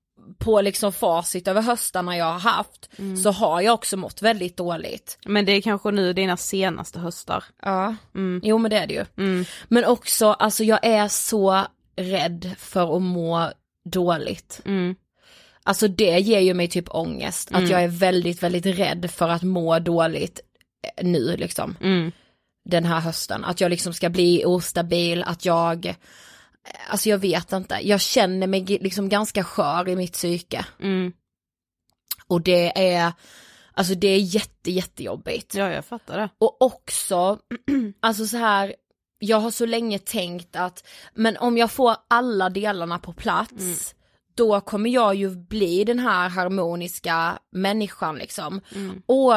På 0.40 0.60
liksom 0.60 0.92
facit 0.92 1.48
över 1.48 1.62
höstarna 1.62 2.16
jag 2.16 2.24
har 2.24 2.38
haft 2.38 2.90
Mm. 2.98 3.16
så 3.16 3.30
har 3.30 3.60
jag 3.60 3.74
också 3.74 3.96
mått 3.96 4.22
väldigt 4.22 4.56
dåligt. 4.56 5.18
Men 5.26 5.44
det 5.44 5.52
är 5.52 5.60
kanske 5.60 5.90
nu 5.90 6.12
dina 6.12 6.36
senaste 6.36 6.98
höstar. 6.98 7.44
Ja, 7.62 7.94
Mm. 8.14 8.40
jo 8.44 8.58
men 8.58 8.70
det 8.70 8.78
är 8.78 8.86
det 8.86 8.94
ju. 8.94 9.04
Mm. 9.18 9.44
Men 9.68 9.84
också 9.84 10.32
alltså 10.32 10.64
jag 10.64 10.84
är 10.86 11.08
så 11.08 11.66
rädd 11.96 12.54
för 12.58 12.96
att 12.96 13.02
må 13.02 13.50
dåligt. 13.90 14.60
Mm. 14.64 14.94
Alltså 15.62 15.88
det 15.88 16.18
ger 16.20 16.40
ju 16.40 16.54
mig 16.54 16.68
typ 16.68 16.94
ångest, 16.94 17.48
att 17.52 17.68
jag 17.68 17.82
är 17.82 17.88
väldigt 17.88 18.42
väldigt 18.42 18.66
rädd 18.66 19.10
för 19.10 19.28
att 19.28 19.42
må 19.42 19.78
dåligt 19.78 20.40
eh, 20.96 21.04
nu 21.06 21.36
liksom. 21.36 21.76
Mm. 21.80 22.12
den 22.64 22.84
här 22.84 23.00
hösten. 23.00 23.44
Att 23.44 23.60
jag 23.60 23.70
liksom 23.70 23.92
ska 23.94 24.08
bli 24.08 24.44
ostabil, 24.44 25.22
att 25.22 25.44
jag, 25.44 25.94
alltså 26.90 27.08
jag 27.08 27.18
vet 27.18 27.52
inte, 27.52 27.78
jag 27.82 28.00
känner 28.00 28.46
mig 28.46 28.64
liksom 28.64 29.08
ganska 29.08 29.44
skör 29.44 29.88
i 29.88 29.96
mitt 29.96 30.12
psyke. 30.12 30.66
Mm. 30.80 31.12
Och 32.26 32.40
det 32.42 32.92
är, 32.94 33.12
alltså 33.72 33.94
det 33.94 34.08
är 34.08 34.18
jätte 34.18 34.70
jättejobbigt. 34.70 35.54
Ja 35.54 35.72
jag 35.72 35.84
fattar 35.84 36.18
det. 36.18 36.28
Och 36.38 36.62
också, 36.62 37.38
alltså 38.00 38.26
så 38.26 38.36
här, 38.36 38.74
jag 39.18 39.40
har 39.40 39.50
så 39.50 39.66
länge 39.66 39.98
tänkt 39.98 40.56
att, 40.56 40.86
men 41.14 41.36
om 41.36 41.58
jag 41.58 41.70
får 41.70 41.96
alla 42.08 42.50
delarna 42.50 42.98
på 42.98 43.12
plats, 43.12 43.94
då 44.34 44.60
kommer 44.60 44.90
jag 44.90 45.14
ju 45.14 45.36
bli 45.36 45.84
den 45.84 45.98
här 45.98 46.28
harmoniska 46.28 47.38
människan 47.52 48.16
liksom. 48.16 48.60
Och 49.06 49.34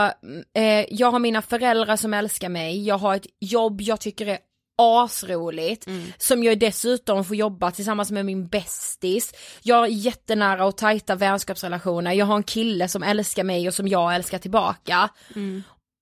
eh, 0.58 0.86
jag 0.90 1.12
har 1.12 1.20
mina 1.20 1.42
föräldrar 1.42 1.96
som 1.96 2.14
älskar 2.14 2.50
mig, 2.50 2.86
jag 2.86 2.98
har 2.98 3.16
ett 3.16 3.28
jobb 3.40 3.82
jag 3.82 4.00
tycker 4.00 4.28
är 4.28 4.38
asroligt, 4.78 5.88
som 6.18 6.44
jag 6.44 6.60
dessutom 6.60 7.26
får 7.26 7.36
jobba 7.36 7.72
tillsammans 7.72 8.12
med 8.12 8.26
min 8.26 8.48
bästis. 8.48 9.34
Jag 9.62 9.76
har 9.76 9.88
jättenära 9.88 10.66
och 10.66 10.78
tajta 10.78 11.16
vänskapsrelationer, 11.16 12.14
jag 12.14 12.26
har 12.26 12.36
en 12.36 12.44
kille 12.44 12.88
som 12.88 13.04
älskar 13.04 13.44
mig 13.44 13.68
och 13.68 13.74
som 13.74 13.88
jag 13.88 14.16
älskar 14.16 14.38
tillbaka. 14.40 15.10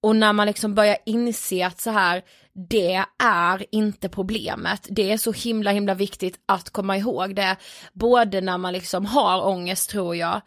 Och 0.03 0.15
när 0.15 0.34
man 0.34 0.47
liksom 0.47 0.75
börjar 0.75 0.97
inse 1.05 1.65
att 1.65 1.81
så 1.81 1.89
här, 1.89 2.21
det 2.69 3.03
är 3.23 3.65
inte 3.71 4.10
problemet. 4.10 4.88
Det 4.89 5.12
är 5.12 5.17
så 5.17 5.31
himla 5.31 5.71
himla 5.71 5.93
viktigt 5.93 6.39
att 6.45 6.69
komma 6.69 6.97
ihåg 6.97 7.36
det. 7.36 7.55
Både 7.93 8.41
när 8.41 8.57
man 8.57 8.73
liksom 8.73 9.05
har 9.05 9.47
ångest 9.47 9.89
tror 9.89 10.15
jag, 10.15 10.41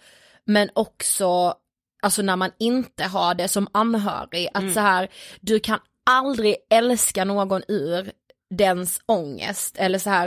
men 0.46 0.70
också 0.74 1.54
alltså 2.02 2.22
när 2.22 2.37
man 2.37 2.50
inte 2.58 3.04
har 3.04 3.34
det 3.34 3.48
som 3.48 3.68
anhörig. 3.72 4.48
Att 4.54 4.74
så 4.74 4.80
här, 4.80 5.08
du 5.40 5.60
kan 5.60 5.78
aldrig 6.10 6.56
älska 6.70 7.24
någon 7.24 7.62
ur 7.68 8.12
dens 8.50 9.00
ångest. 9.06 9.76
Eller 9.78 9.98
så 9.98 10.10
här, 10.10 10.26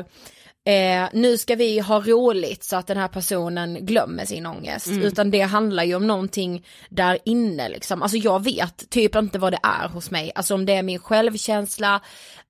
eh, 0.66 1.10
nu 1.14 1.38
ska 1.38 1.56
vi 1.56 1.80
ha 1.80 2.00
roligt 2.00 2.64
så 2.64 2.76
att 2.76 2.88
den 2.88 2.98
här 2.98 3.08
personen 3.08 3.86
glömmer 3.86 4.26
sin 4.26 4.46
ångest. 4.46 4.88
Utan 4.88 5.32
det 5.32 5.42
handlar 5.42 5.84
ju 5.84 5.96
om 5.96 6.08
någonting 6.08 6.66
där 6.90 7.20
inne 7.26 7.70
liksom. 7.70 8.02
Alltså 8.02 8.18
jag 8.18 8.44
vet 8.44 8.90
typ 8.90 9.16
inte 9.16 9.40
vad 9.40 9.54
det 9.54 9.60
är 9.64 9.88
hos 9.88 10.12
mig. 10.12 10.32
Alltså 10.36 10.54
om 10.56 10.66
det 10.66 10.74
är 10.74 10.84
min 10.84 11.00
självkänsla, 11.00 12.02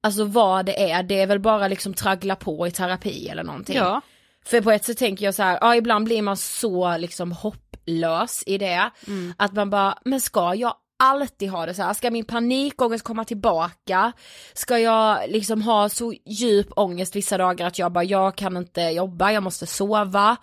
alltså 0.01 0.23
vad 0.23 0.65
det 0.65 0.91
är. 0.91 1.03
Det 1.03 1.21
är 1.21 1.27
väl 1.27 1.39
bara 1.39 1.67
liksom 1.67 1.93
traggla 1.93 2.35
på 2.35 2.67
i 2.67 2.71
terapi 2.71 3.29
eller 3.29 3.43
någonting. 3.43 3.75
Ja. 3.75 4.01
För 4.45 4.61
på 4.61 4.71
ett 4.71 4.85
sätt 4.85 4.97
tänker 4.97 5.25
jag 5.25 5.35
så 5.35 5.43
här, 5.43 5.57
ja 5.61 5.75
ibland 5.75 6.05
blir 6.05 6.21
man 6.21 6.37
så 6.37 6.97
liksom 6.97 7.31
hopplös 7.31 8.43
i 8.45 8.57
det. 8.57 8.89
Att 9.37 9.53
man 9.53 9.69
bara, 9.69 9.97
men 10.05 10.21
ska 10.21 10.55
jag 10.55 10.75
alltid 10.99 11.49
ha 11.49 11.65
det 11.65 11.73
så 11.73 11.83
här? 11.83 11.93
Ska 11.93 12.11
min 12.11 12.25
panikångest 12.25 13.03
komma 13.03 13.25
tillbaka? 13.25 14.11
Ska 14.53 14.79
jag 14.79 15.29
liksom 15.29 15.61
ha 15.61 15.89
så 15.89 16.13
djup 16.25 16.67
ångest 16.75 17.15
vissa 17.15 17.37
dagar 17.37 17.67
att 17.67 17.79
jag 17.79 17.91
bara, 17.91 18.03
jag 18.03 18.35
kan 18.35 18.57
inte 18.57 18.81
jobba, 18.81 19.31
jag 19.31 19.43
måste 19.43 19.67
sova. 19.67 20.37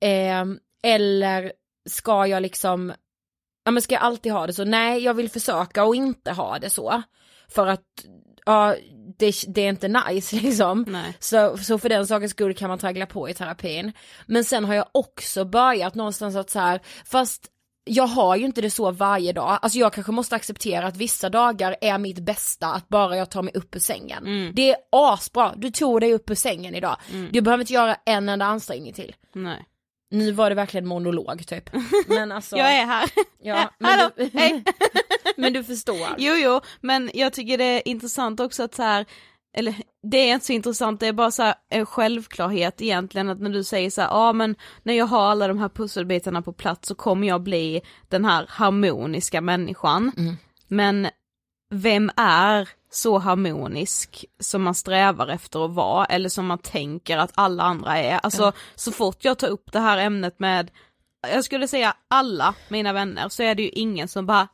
Eh, 0.00 0.44
eller 0.82 1.52
ska 1.88 2.26
jag 2.26 2.42
liksom, 2.42 2.92
ja 3.64 3.70
men 3.70 3.82
ska 3.82 3.94
jag 3.94 4.02
alltid 4.02 4.32
ha 4.32 4.46
det 4.46 4.52
så? 4.52 4.64
Nej, 4.64 5.02
jag 5.02 5.14
vill 5.14 5.30
försöka 5.30 5.84
och 5.84 5.94
inte 5.94 6.32
ha 6.32 6.58
det 6.58 6.70
så. 6.70 7.02
För 7.48 7.66
att 7.66 7.84
ja 8.46 8.76
det, 9.18 9.34
det 9.48 9.60
är 9.60 9.68
inte 9.68 9.88
nice 9.88 10.36
liksom. 10.42 10.84
Nej. 10.88 11.16
Så, 11.18 11.58
så 11.58 11.78
för 11.78 11.88
den 11.88 12.06
sakens 12.06 12.30
skull 12.30 12.54
kan 12.54 12.68
man 12.68 12.78
traggla 12.78 13.06
på 13.06 13.28
i 13.28 13.34
terapin. 13.34 13.92
Men 14.26 14.44
sen 14.44 14.64
har 14.64 14.74
jag 14.74 14.86
också 14.92 15.44
börjat 15.44 15.94
någonstans 15.94 16.36
att 16.36 16.50
så 16.50 16.58
här, 16.58 16.80
fast 17.04 17.50
jag 17.92 18.06
har 18.06 18.36
ju 18.36 18.44
inte 18.44 18.60
det 18.60 18.70
så 18.70 18.90
varje 18.90 19.32
dag, 19.32 19.58
alltså 19.62 19.78
jag 19.78 19.92
kanske 19.92 20.12
måste 20.12 20.36
acceptera 20.36 20.86
att 20.86 20.96
vissa 20.96 21.28
dagar 21.28 21.76
är 21.80 21.98
mitt 21.98 22.18
bästa 22.18 22.66
att 22.66 22.88
bara 22.88 23.16
jag 23.16 23.30
tar 23.30 23.42
mig 23.42 23.54
upp 23.54 23.76
ur 23.76 23.80
sängen. 23.80 24.26
Mm. 24.26 24.54
Det 24.54 24.70
är 24.70 24.76
asbra, 24.92 25.54
du 25.56 25.70
tog 25.70 26.00
dig 26.00 26.14
upp 26.14 26.30
ur 26.30 26.34
sängen 26.34 26.74
idag. 26.74 26.96
Du 27.30 27.40
behöver 27.40 27.62
inte 27.62 27.72
göra 27.72 27.96
en 28.06 28.28
enda 28.28 28.46
ansträngning 28.46 28.92
till. 28.92 29.14
Nej. 29.32 29.64
Nu 30.10 30.32
var 30.32 30.50
det 30.50 30.56
verkligen 30.56 30.86
monolog 30.86 31.46
typ. 31.46 31.70
Men 32.08 32.32
alltså, 32.32 32.56
Jag 32.56 32.72
är 32.72 32.86
här. 32.86 33.10
ja, 33.42 33.70
men, 33.78 33.90
Hallå, 33.90 34.10
du, 34.16 34.30
men 35.36 35.52
du 35.52 35.64
förstår. 35.64 36.08
Jo, 36.18 36.34
jo, 36.34 36.60
men 36.80 37.10
jag 37.14 37.32
tycker 37.32 37.58
det 37.58 37.64
är 37.64 37.88
intressant 37.88 38.40
också 38.40 38.62
att 38.62 38.74
så 38.74 38.82
här, 38.82 39.06
eller 39.56 39.74
det 40.02 40.16
är 40.16 40.34
inte 40.34 40.46
så 40.46 40.52
intressant, 40.52 41.00
det 41.00 41.06
är 41.06 41.12
bara 41.12 41.30
så 41.30 41.42
här 41.42 41.54
en 41.68 41.86
självklarhet 41.86 42.80
egentligen 42.80 43.28
att 43.28 43.40
när 43.40 43.50
du 43.50 43.64
säger 43.64 43.90
så 43.90 44.00
här, 44.00 44.08
ja 44.08 44.32
men 44.32 44.56
när 44.82 44.94
jag 44.94 45.06
har 45.06 45.22
alla 45.22 45.48
de 45.48 45.58
här 45.58 45.68
pusselbitarna 45.68 46.42
på 46.42 46.52
plats 46.52 46.88
så 46.88 46.94
kommer 46.94 47.28
jag 47.28 47.42
bli 47.42 47.80
den 48.08 48.24
här 48.24 48.46
harmoniska 48.48 49.40
människan. 49.40 50.12
Mm. 50.16 50.36
Men 50.68 51.08
vem 51.70 52.10
är 52.16 52.68
så 52.90 53.18
harmonisk 53.18 54.24
som 54.40 54.62
man 54.62 54.74
strävar 54.74 55.28
efter 55.28 55.64
att 55.64 55.70
vara 55.70 56.04
eller 56.04 56.28
som 56.28 56.46
man 56.46 56.58
tänker 56.58 57.18
att 57.18 57.32
alla 57.34 57.62
andra 57.62 57.98
är? 57.98 58.20
Alltså 58.22 58.52
så 58.74 58.92
fort 58.92 59.24
jag 59.24 59.38
tar 59.38 59.48
upp 59.48 59.72
det 59.72 59.80
här 59.80 59.98
ämnet 59.98 60.38
med, 60.38 60.70
jag 61.32 61.44
skulle 61.44 61.68
säga 61.68 61.96
alla 62.08 62.54
mina 62.68 62.92
vänner 62.92 63.28
så 63.28 63.42
är 63.42 63.54
det 63.54 63.62
ju 63.62 63.68
ingen 63.68 64.08
som 64.08 64.26
bara 64.26 64.48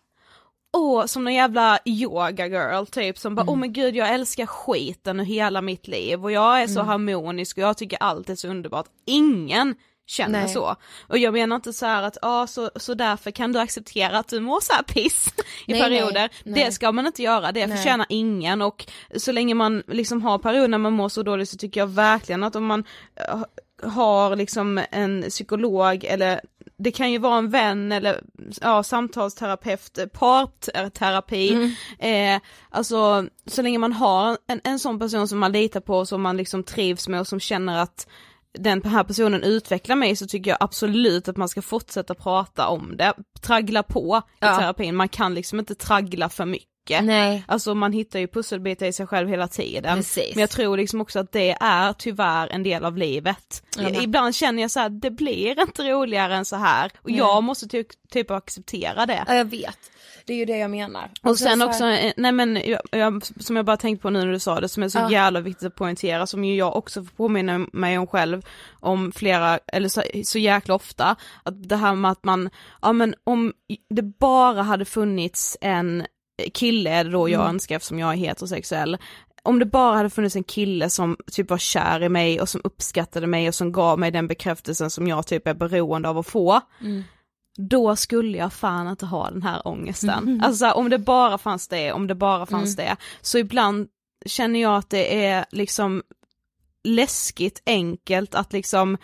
Åh, 0.72 1.07
som 1.07 1.24
någon 1.24 1.35
jävla 1.35 1.79
yoga 1.85 2.46
girl 2.46 2.85
typ 2.87 3.18
som 3.18 3.35
bara, 3.35 3.42
Mm. 3.42 3.52
åh 3.52 3.59
men 3.59 3.72
gud 3.72 3.96
jag 3.96 4.14
älskar 4.14 4.46
skiten 4.46 5.20
och 5.20 5.26
hela 5.26 5.62
mitt 5.62 5.88
liv 5.88 6.24
och 6.24 6.33
jag 6.33 6.62
är 6.62 6.66
så 6.66 6.81
Mm. 6.81 6.87
harmonisk 6.88 7.57
och 7.59 7.62
jag 7.64 7.76
tycker 7.76 7.98
allt 8.02 8.31
är 8.31 8.35
så 8.35 8.48
underbart. 8.48 8.87
Ingen 9.07 9.74
känner 10.09 10.40
Nej. 10.40 10.48
så. 10.55 10.76
Och 11.09 11.18
jag 11.18 11.33
menar 11.33 11.57
inte 11.57 11.72
så 11.72 11.87
här 11.87 12.02
att, 12.02 12.16
ja 12.22 12.46
så, 12.46 12.70
så 12.76 12.94
därför 12.94 13.31
kan 13.31 13.52
du 13.52 13.59
acceptera 13.59 14.18
att 14.18 14.29
du 14.29 14.40
mår 14.40 14.61
så 14.61 14.72
piss 14.87 15.29
i 15.66 15.72
Nej, 15.72 15.81
perioder. 15.83 16.12
nej, 16.14 16.29
nej. 16.44 16.64
Det 16.64 16.72
ska 16.72 16.92
man 16.92 17.07
inte 17.07 17.22
göra, 17.22 17.52
det 17.52 17.66
Nej. 17.66 17.76
förtjänar 17.76 18.07
ingen 18.09 18.62
och 18.62 18.87
så 19.16 19.33
länge 19.33 19.55
man 19.55 19.83
liksom 19.87 20.22
har 20.22 20.38
perioder 20.38 20.68
när 20.68 20.79
man 20.79 20.92
mår 20.92 21.09
så 21.09 21.22
dåligt 21.22 21.48
så 21.48 21.57
tycker 21.57 21.81
jag 21.81 21.87
verkligen 21.87 22.44
att 22.44 22.57
om 22.57 22.66
man 22.66 22.85
eh, 23.29 23.42
har 23.82 24.36
liksom 24.36 24.80
en 24.90 25.22
psykolog 25.30 26.04
eller 26.04 26.40
det 26.78 26.90
kan 26.90 27.12
ju 27.12 27.18
vara 27.18 27.38
en 27.38 27.50
vän 27.50 27.92
eller 27.92 28.20
ja, 28.60 28.82
samtalsterapeut, 28.82 29.98
parterapi, 30.12 31.74
eh, 31.98 32.40
alltså 32.70 33.26
så 33.46 33.62
länge 33.62 33.78
man 33.78 33.92
har 33.92 34.38
en, 34.46 34.60
en 34.64 34.78
sån 34.78 34.98
person 34.98 35.28
som 35.28 35.38
man 35.38 35.52
litar 35.52 35.80
på 35.80 36.06
som 36.06 36.22
man 36.22 36.36
liksom 36.36 36.62
trivs 36.62 37.08
med 37.08 37.20
och 37.20 37.26
som 37.26 37.40
känner 37.40 37.78
att 37.78 38.06
den 38.58 38.82
här 38.82 39.04
personen 39.04 39.42
utvecklar 39.42 39.96
mig 39.96 40.16
så 40.16 40.26
tycker 40.26 40.50
jag 40.50 40.58
absolut 40.60 41.28
att 41.28 41.36
man 41.36 41.48
ska 41.48 41.62
fortsätta 41.62 42.14
prata 42.14 42.68
om 42.68 42.96
det, 42.96 43.14
traggla 43.40 43.82
på 43.82 44.22
i 44.26 44.30
Ja. 44.38 44.58
terapin, 44.58 44.96
man 44.96 45.08
kan 45.08 45.34
liksom 45.34 45.58
inte 45.58 45.74
traggla 45.74 46.28
för 46.28 46.44
mycket. 46.44 46.68
Nej. 47.03 47.44
Alltså 47.49 47.75
man 47.75 47.92
hittar 47.92 48.18
ju 48.18 48.27
pusselbitar 48.29 48.87
i 48.87 48.92
sig 48.92 49.07
själv 49.07 49.29
hela 49.29 49.49
tiden. 49.49 49.96
Precis. 49.96 50.35
Men 50.35 50.40
jag 50.40 50.51
tror 50.51 50.77
liksom 50.77 51.01
också 51.01 51.18
att 51.18 51.33
det 51.33 51.57
är 51.61 51.92
tyvärr 51.92 52.49
en 52.49 52.62
del 52.62 52.85
av 52.85 52.96
livet. 52.96 53.62
Men- 53.77 53.94
Ibland 53.94 54.35
känner 54.35 54.62
jag 54.62 54.70
så 54.70 54.81
här, 54.81 54.88
det 54.88 55.11
blir 55.11 55.61
inte 55.61 55.83
roligare 55.92 56.35
än 56.37 56.44
så 56.44 56.57
här. 56.57 56.90
Och 57.03 57.11
jag 57.11 57.44
måste 57.44 57.68
ty 57.68 57.85
typ 58.11 58.31
acceptera 58.31 59.07
det. 59.07 59.25
Ja 59.27 59.35
jag 59.35 59.44
vet, 59.44 59.79
det 60.27 60.33
är 60.33 60.37
ju 60.37 60.44
det 60.44 60.57
jag 60.59 60.70
menar. 60.70 61.11
Och 61.22 61.38
sen 61.38 61.59
så 61.61 61.66
också, 61.66 61.85
här- 61.85 62.07
eh, 62.07 62.12
nej 62.16 62.33
men 62.33 62.61
jag, 62.64 62.81
jag, 62.90 63.22
som 63.40 63.57
jag 63.57 63.64
bara 63.64 63.77
tänkt 63.77 64.03
på 64.03 64.11
nu 64.11 64.18
när 64.25 64.33
du 64.33 64.38
sa 64.38 64.61
det, 64.61 64.68
som 64.68 64.83
är 64.83 64.88
så 64.88 64.99
Ja. 64.99 65.11
jävla 65.11 65.40
viktigt 65.40 65.66
att 65.66 65.75
poängtera, 65.75 66.27
som 66.27 66.44
ju 66.44 66.55
jag 66.57 66.77
också 66.77 67.05
får 67.05 67.14
påminna 67.16 67.66
mig 67.72 67.99
om 67.99 68.07
själv, 68.07 68.42
om 68.81 69.12
flera, 69.12 69.59
eller 69.72 69.88
så, 69.88 70.03
så 70.25 70.38
jäkla 70.38 70.75
ofta, 70.75 71.16
att 71.42 71.68
det 71.68 71.77
här 71.77 71.94
med 71.94 72.11
att 72.11 72.25
man, 72.25 72.51
ja 72.83 72.92
men 72.92 73.14
om 73.25 73.53
det 73.90 74.03
bara 74.03 74.62
hade 74.62 74.85
funnits 74.85 75.57
en 75.61 76.07
kille, 76.55 76.90
är 76.90 77.05
det 77.05 77.11
då 77.11 77.29
jag 77.29 77.40
Mm. 77.40 77.51
önskar 77.55 77.77
eftersom 77.77 77.99
jag 77.99 78.12
är 78.12 78.16
heterosexuell, 78.16 78.99
om 79.42 79.59
det 79.59 79.64
bara 79.66 79.96
hade 79.96 80.11
funnits 80.11 80.37
en 80.37 80.44
kille 80.44 80.90
som 80.90 81.16
typ 81.33 81.51
var 81.51 81.59
kär 81.59 82.03
i 82.03 82.09
mig 82.09 82.40
och 82.40 82.49
som 82.49 82.61
uppskattade 82.64 83.27
mig 83.27 83.49
och 83.49 83.55
som 83.55 83.72
gav 83.72 83.99
mig 83.99 84.11
den 84.11 84.27
bekräftelsen 84.27 84.90
som 84.90 85.07
jag 85.09 85.27
typ 85.27 85.46
är 85.46 85.55
beroende 85.55 86.09
av 86.09 86.18
att 86.18 86.27
få, 86.27 86.61
Mm. 86.81 87.03
då 87.57 87.96
skulle 87.96 88.38
jag 88.38 88.53
fan 88.53 88.88
inte 88.88 89.07
ha 89.07 89.31
den 89.31 89.42
här 89.42 89.68
ångesten. 89.68 90.40
Alltså 90.44 90.59
så 90.59 90.64
här, 90.64 90.77
om 90.77 90.90
det 90.90 90.99
bara 90.99 91.38
fanns 91.38 91.68
det, 91.68 91.92
om 91.92 92.07
det 92.07 92.14
bara 92.14 92.46
fanns 92.46 92.77
det. 92.77 92.96
Så 93.20 93.38
ibland 93.38 93.88
känner 94.27 94.61
jag 94.61 94.77
att 94.77 94.90
det 94.90 95.25
är 95.27 95.44
liksom 95.51 96.03
läskigt 96.85 97.62
enkelt 97.66 98.35
att 98.35 98.53
liksom 98.53 98.99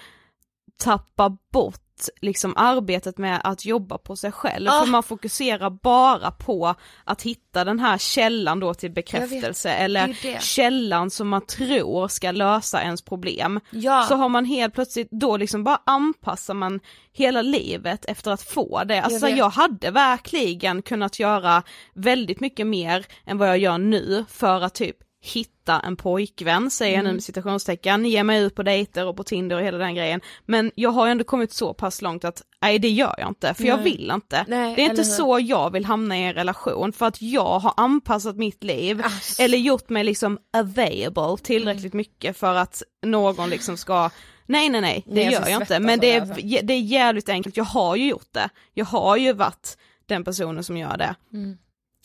tappa 0.76 1.36
bort 1.52 1.91
liksom 2.20 2.54
arbetet 2.56 3.18
med 3.18 3.40
att 3.44 3.64
jobba 3.64 3.98
på 3.98 4.16
sig 4.16 4.32
själv. 4.32 4.68
Ah. 4.70 4.80
För 4.84 4.90
man 4.90 5.02
fokuserar 5.02 5.70
bara 5.70 6.30
på 6.30 6.74
att 7.04 7.22
hitta 7.22 7.64
den 7.64 7.78
här 7.80 7.98
källan 7.98 8.60
då 8.60 8.74
till 8.74 8.90
bekräftelse 8.90 9.70
eller 9.70 10.08
ju 10.08 10.14
det. 10.22 10.42
källan 10.42 11.10
som 11.10 11.28
man 11.28 11.46
tror 11.46 12.08
ska 12.08 12.30
lösa 12.30 12.82
ens 12.82 13.02
problem 13.02 13.60
Ja. 13.70 14.06
så 14.08 14.14
har 14.14 14.28
man 14.28 14.44
helt 14.44 14.74
plötsligt, 14.74 15.08
då 15.10 15.36
liksom 15.36 15.64
bara 15.64 15.80
anpassar 15.86 16.54
man 16.54 16.80
hela 17.12 17.42
livet 17.42 18.04
efter 18.04 18.30
att 18.30 18.42
få 18.42 18.84
det. 18.84 19.02
Alltså 19.02 19.26
vet. 19.26 19.36
jag, 19.36 19.50
hade 19.50 19.90
verkligen 19.90 20.82
kunnat 20.82 21.18
göra 21.18 21.62
väldigt 21.94 22.40
mycket 22.40 22.66
mer 22.66 23.06
än 23.26 23.38
vad 23.38 23.48
jag 23.48 23.58
gör 23.58 23.78
nu 23.78 24.24
för 24.28 24.60
att 24.60 24.74
typ 24.74 24.96
hitta 25.24 25.80
en 25.80 25.96
pojkvän, 25.96 26.70
säger 26.70 26.94
Mm. 26.94 27.04
jag 27.04 27.10
nu 27.10 27.14
med 27.14 27.24
citationstecken, 27.24 28.04
ge 28.04 28.24
mig 28.24 28.42
ut 28.42 28.54
på 28.54 28.62
dejter 28.62 29.06
och 29.06 29.16
på 29.16 29.24
Tinder 29.24 29.56
och 29.56 29.62
hela 29.62 29.78
den 29.78 29.94
grejen. 29.94 30.20
Men 30.46 30.70
jag 30.74 30.90
har 30.90 31.06
ju 31.06 31.12
ändå 31.12 31.24
kommit 31.24 31.52
så 31.52 31.74
pass 31.74 32.02
långt 32.02 32.24
att 32.24 32.42
nej 32.62 32.78
det 32.78 32.88
gör 32.88 33.14
jag 33.18 33.28
inte, 33.28 33.54
för 33.54 33.64
jag 33.64 33.76
Nej. 33.80 33.84
vill 33.84 34.10
inte. 34.14 34.44
Nej, 34.48 34.74
det 34.76 34.82
är 34.82 34.90
inte 34.90 35.02
hur? 35.02 35.08
så 35.08 35.38
jag 35.42 35.72
vill 35.72 35.84
hamna 35.84 36.18
i 36.18 36.22
en 36.22 36.34
relation, 36.34 36.92
för 36.92 37.06
att 37.06 37.22
jag 37.22 37.58
har 37.58 37.74
anpassat 37.76 38.36
mitt 38.36 38.64
liv, 38.64 39.02
Ass. 39.04 39.40
eller 39.40 39.58
gjort 39.58 39.88
mig 39.88 40.04
liksom 40.04 40.38
available 40.52 41.36
tillräckligt 41.42 41.92
mycket 41.92 42.36
för 42.36 42.54
att 42.54 42.82
någon 43.06 43.50
liksom 43.50 43.76
ska 43.76 44.10
Nej 44.46 44.68
nej 44.68 44.80
nej, 44.80 45.04
det 45.06 45.14
Nej, 45.14 45.24
jag 45.24 45.32
gör 45.32 45.48
jag 45.48 45.62
inte, 45.62 45.80
men 45.80 45.98
det, 46.00 46.12
är, 46.12 46.20
alltså. 46.20 46.34
det 46.62 46.74
är 46.74 46.80
jävligt 46.80 47.28
enkelt, 47.28 47.56
jag 47.56 47.64
har 47.64 47.96
ju 47.96 48.06
gjort 48.08 48.32
det. 48.32 48.48
Jag 48.74 48.84
har 48.84 49.16
ju 49.16 49.32
varit 49.32 49.76
den 50.06 50.24
personen 50.24 50.64
som 50.64 50.76
gör 50.76 50.96
det. 50.96 51.14
Mm. 51.32 51.58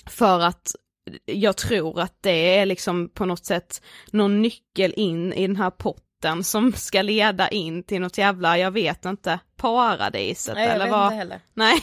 För 0.06 0.40
att 0.40 0.76
jag 1.26 1.58
tror 1.58 2.00
att 2.00 2.18
det 2.22 2.58
är 2.58 2.66
liksom 2.66 3.10
på 3.10 3.26
något 3.26 3.46
sätt 3.46 3.82
någon 4.12 4.42
nyckel 4.42 4.94
in 4.98 5.34
i 5.34 5.48
den 5.48 5.56
här 5.56 5.70
potten 5.70 6.44
som 6.44 6.74
ska 6.74 7.02
leda 7.02 7.48
in 7.50 7.84
till 7.84 8.02
något 8.02 8.18
jävla, 8.18 8.58
jag 8.58 8.72
vet 8.72 9.06
inte, 9.06 9.40
paradiset 9.58 10.56
Nej, 10.56 10.66
jag 10.66 10.76
eller 10.76 10.86
vet 10.86 10.92
vad. 10.92 11.06
inte 11.06 11.16
heller. 11.16 11.40
Nej, 11.54 11.80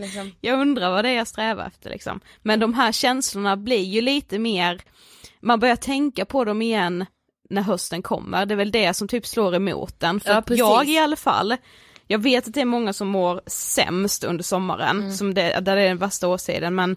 liksom, 0.00 0.32
jag 0.40 0.60
undrar 0.60 0.90
vad 0.90 1.04
det 1.04 1.08
är 1.10 1.16
jag 1.16 1.28
strävar 1.28 1.66
efter 1.66 1.90
liksom. 1.90 2.20
Men 2.42 2.60
de 2.60 2.74
här 2.74 2.92
känslorna 2.92 3.56
blir 3.56 3.82
ju 3.84 4.00
lite 4.00 4.38
mer, 4.38 4.80
man 5.40 5.60
börjar 5.60 5.76
tänka 5.76 6.24
på 6.24 6.44
dem 6.44 6.62
igen 6.62 7.06
när 7.50 7.62
hösten 7.62 8.02
kommer, 8.02 8.46
det 8.46 8.54
är 8.54 8.56
väl 8.56 8.70
det 8.70 8.94
som 8.94 9.08
typ 9.08 9.26
slår 9.26 9.54
emot 9.54 10.00
den. 10.00 10.20
För 10.20 10.30
Ja, 10.30 10.42
jag 10.48 10.88
i 10.88 10.98
alla 10.98 11.16
fall, 11.16 11.56
jag 12.06 12.18
vet 12.18 12.48
att 12.48 12.54
det 12.54 12.60
är 12.60 12.64
många 12.64 12.92
som 12.92 13.08
mår 13.08 13.40
sämst 13.46 14.24
under 14.24 14.44
sommaren, 14.44 14.98
Mm. 15.00 15.12
som 15.12 15.34
det, 15.34 15.60
där 15.60 15.76
det 15.76 15.82
är 15.82 15.88
den 15.88 15.98
värsta 15.98 16.28
årstiden, 16.28 16.74
men 16.74 16.96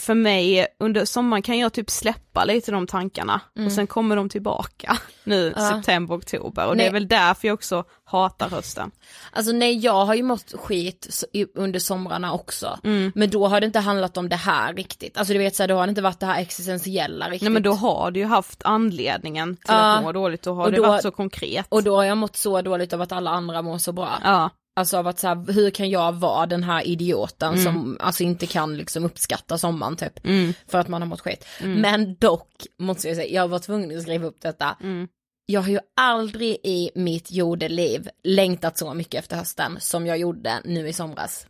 för 0.00 0.14
mig 0.14 0.66
under 0.80 1.04
sommaren 1.04 1.42
kan 1.42 1.58
jag 1.58 1.72
typ 1.72 1.90
släppa 1.90 2.44
lite 2.44 2.72
de 2.72 2.86
tankarna 2.86 3.40
och 3.66 3.72
sen 3.72 3.86
kommer 3.86 4.16
de 4.16 4.28
tillbaka 4.28 4.98
nu 5.24 5.40
Mm. 5.48 5.54
Ja. 5.56 5.68
september, 5.70 6.14
oktober 6.16 6.66
och 6.66 6.72
det 6.72 6.76
Nej. 6.76 6.86
är 6.86 6.92
väl 6.92 7.08
därför 7.08 7.48
jag 7.48 7.54
också 7.54 7.84
hatar 8.04 8.48
hösten. 8.48 8.90
alltså 9.32 9.52
nej 9.52 9.78
jag 9.78 10.04
har 10.04 10.14
ju 10.14 10.22
mått 10.22 10.54
skit 10.58 11.24
under 11.54 11.80
somrarna 11.80 12.32
också. 12.32 12.78
Mm. 12.84 13.12
Men 13.14 13.30
då 13.30 13.46
har 13.48 13.60
det 13.60 13.66
inte 13.66 13.78
handlat 13.78 14.16
om 14.16 14.28
det 14.28 14.36
här 14.36 14.74
riktigt. 14.74 15.18
Alltså 15.18 15.32
du 15.32 15.38
vet 15.38 15.56
så 15.56 15.62
här, 15.62 15.68
då 15.68 15.74
har 15.74 15.86
det 15.86 15.90
inte 15.90 16.02
varit 16.02 16.20
det 16.20 16.26
här 16.26 16.40
existentiella 16.40 17.26
riktigt. 17.26 17.42
Nej 17.42 17.50
men 17.52 17.62
då 17.62 17.72
har 17.72 18.10
du 18.10 18.20
ju 18.20 18.26
haft 18.26 18.62
anledningen 18.64 19.56
till 19.56 19.64
Ja. 19.68 19.74
att 19.96 20.02
må 20.02 20.12
dåligt, 20.12 20.42
då 20.42 20.54
har 20.54 20.64
Och 20.64 20.70
det 20.70 20.76
då- 20.76 20.86
varit 20.86 21.02
så 21.02 21.10
konkret. 21.10 21.66
Och 21.68 21.82
då 21.82 21.96
har 21.96 22.04
jag 22.04 22.18
mått 22.18 22.36
så 22.36 22.62
dåligt 22.62 22.92
av 22.92 23.02
att 23.02 23.12
alla 23.12 23.30
andra 23.30 23.62
mår 23.62 23.78
så 23.78 23.92
bra. 23.92 24.18
Ja, 24.24 24.50
Alltså 24.80 24.96
av 24.96 25.06
att 25.06 25.18
så 25.18 25.28
här, 25.28 25.52
hur 25.52 25.70
kan 25.70 25.90
jag 25.90 26.12
vara 26.12 26.46
den 26.46 26.62
här 26.64 26.82
idioten 26.86 27.52
Mm. 27.52 27.64
som 27.64 27.96
alltså 28.00 28.22
inte 28.22 28.46
kan 28.46 28.76
liksom 28.76 29.04
uppskatta 29.04 29.58
sommaren 29.58 29.96
typ. 29.96 30.20
För 30.70 30.78
att 30.78 30.88
man 30.88 31.02
har 31.02 31.08
mått 31.08 31.20
skit. 31.20 31.46
Men 31.62 32.14
dock 32.14 32.48
måste 32.78 33.08
jag 33.08 33.16
säga, 33.16 33.34
jag 33.34 33.48
var 33.48 33.58
tvungen 33.58 33.96
att 33.96 34.02
skriva 34.02 34.26
upp 34.26 34.40
detta. 34.40 34.76
Mm. 34.82 35.08
Jag 35.46 35.60
har 35.60 35.68
ju 35.68 35.78
aldrig 36.00 36.56
i 36.64 36.90
mitt 36.94 37.32
jordeliv 37.32 38.08
längtat 38.24 38.78
så 38.78 38.94
mycket 38.94 39.18
efter 39.18 39.36
hösten 39.36 39.76
som 39.80 40.06
jag 40.06 40.18
gjorde 40.18 40.60
nu 40.64 40.88
i 40.88 40.92
somras. 40.92 41.46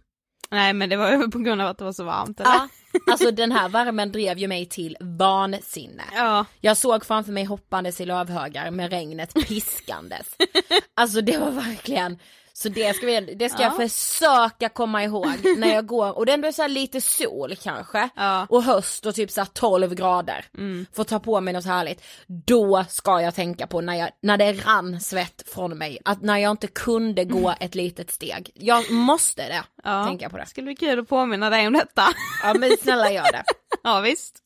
nej 0.51 0.73
men 0.73 0.89
det 0.89 0.97
var 0.97 1.13
ju 1.13 1.31
på 1.31 1.39
grund 1.39 1.61
av 1.63 1.69
att 1.69 1.79
det 1.79 1.85
var 1.85 1.93
så 1.93 2.05
varmt 2.05 2.41
eller? 2.41 2.51
Ja, 2.51 2.69
alltså 3.13 3.31
den 3.31 3.53
här 3.53 3.69
värmen 3.69 4.13
drev 4.13 4.39
ju 4.39 4.49
mig 4.49 4.67
till 4.67 4.97
vansinne. 5.01 6.03
Ja. 6.15 6.45
Jag 6.61 6.77
såg 6.77 7.05
framför 7.05 7.33
mig 7.33 7.45
hoppandes 7.45 8.01
i 8.01 8.07
lövhögar 8.07 8.71
med 8.71 8.91
regnet 8.91 9.35
piskandes. 9.49 10.27
alltså 10.97 11.21
det 11.21 11.39
var 11.39 11.51
verkligen 11.51 12.19
Så 12.63 12.69
det 12.69 12.97
ska, 12.97 13.07
vi, 13.07 13.21
det 13.21 13.49
ska 13.49 13.63
jag 13.63 13.77
försöka 13.77 14.69
komma 14.69 15.05
ihåg 15.05 15.27
när 15.57 15.75
jag 15.75 15.87
går, 15.87 16.19
och 16.19 16.27
den 16.27 16.41
blir 16.41 16.53
så 16.53 16.67
lite 16.67 17.01
sol 17.01 17.57
kanske, 17.63 18.09
Ja. 18.17 18.47
och 18.49 18.63
höst 18.63 19.07
och 19.07 19.15
typ 19.15 19.31
så 19.31 19.41
här 19.41 19.49
12 19.53 19.95
grader. 19.95 20.45
Får 20.93 21.05
ta 21.05 21.21
på 21.21 21.41
mig 21.41 21.55
något 21.55 21.65
härligt. 21.65 22.03
Då 22.27 22.85
ska 22.89 23.21
jag 23.21 23.35
tänka 23.35 23.67
på 23.67 23.81
när, 23.81 23.95
jag, 23.95 24.11
när 24.23 24.37
det 24.39 24.53
rann 24.53 25.01
svett 25.01 25.43
från 25.55 25.79
mig, 25.79 25.99
att 26.05 26.23
när 26.23 26.37
jag 26.39 26.51
inte 26.51 26.67
kunde 26.67 27.25
gå 27.25 27.55
ett 27.61 27.75
litet 27.75 28.11
steg. 28.11 28.51
Jag 28.55 28.91
måste 28.91 29.43
det, 29.49 29.63
Ja. 29.85 30.05
tänka 30.07 30.31
på 30.31 30.37
det. 30.39 30.47
Skulle 30.47 30.65
bli 30.65 30.77
kul 30.77 30.99
att 31.01 31.09
påminna 31.09 31.51
dig 31.51 31.67
om 31.67 31.73
detta. 31.73 32.03
Ja 32.43 32.55
men 32.55 32.71
snälla 32.83 33.11
gör 33.11 33.33
det. 33.33 33.45
ja 33.83 34.01
visst. 34.01 34.39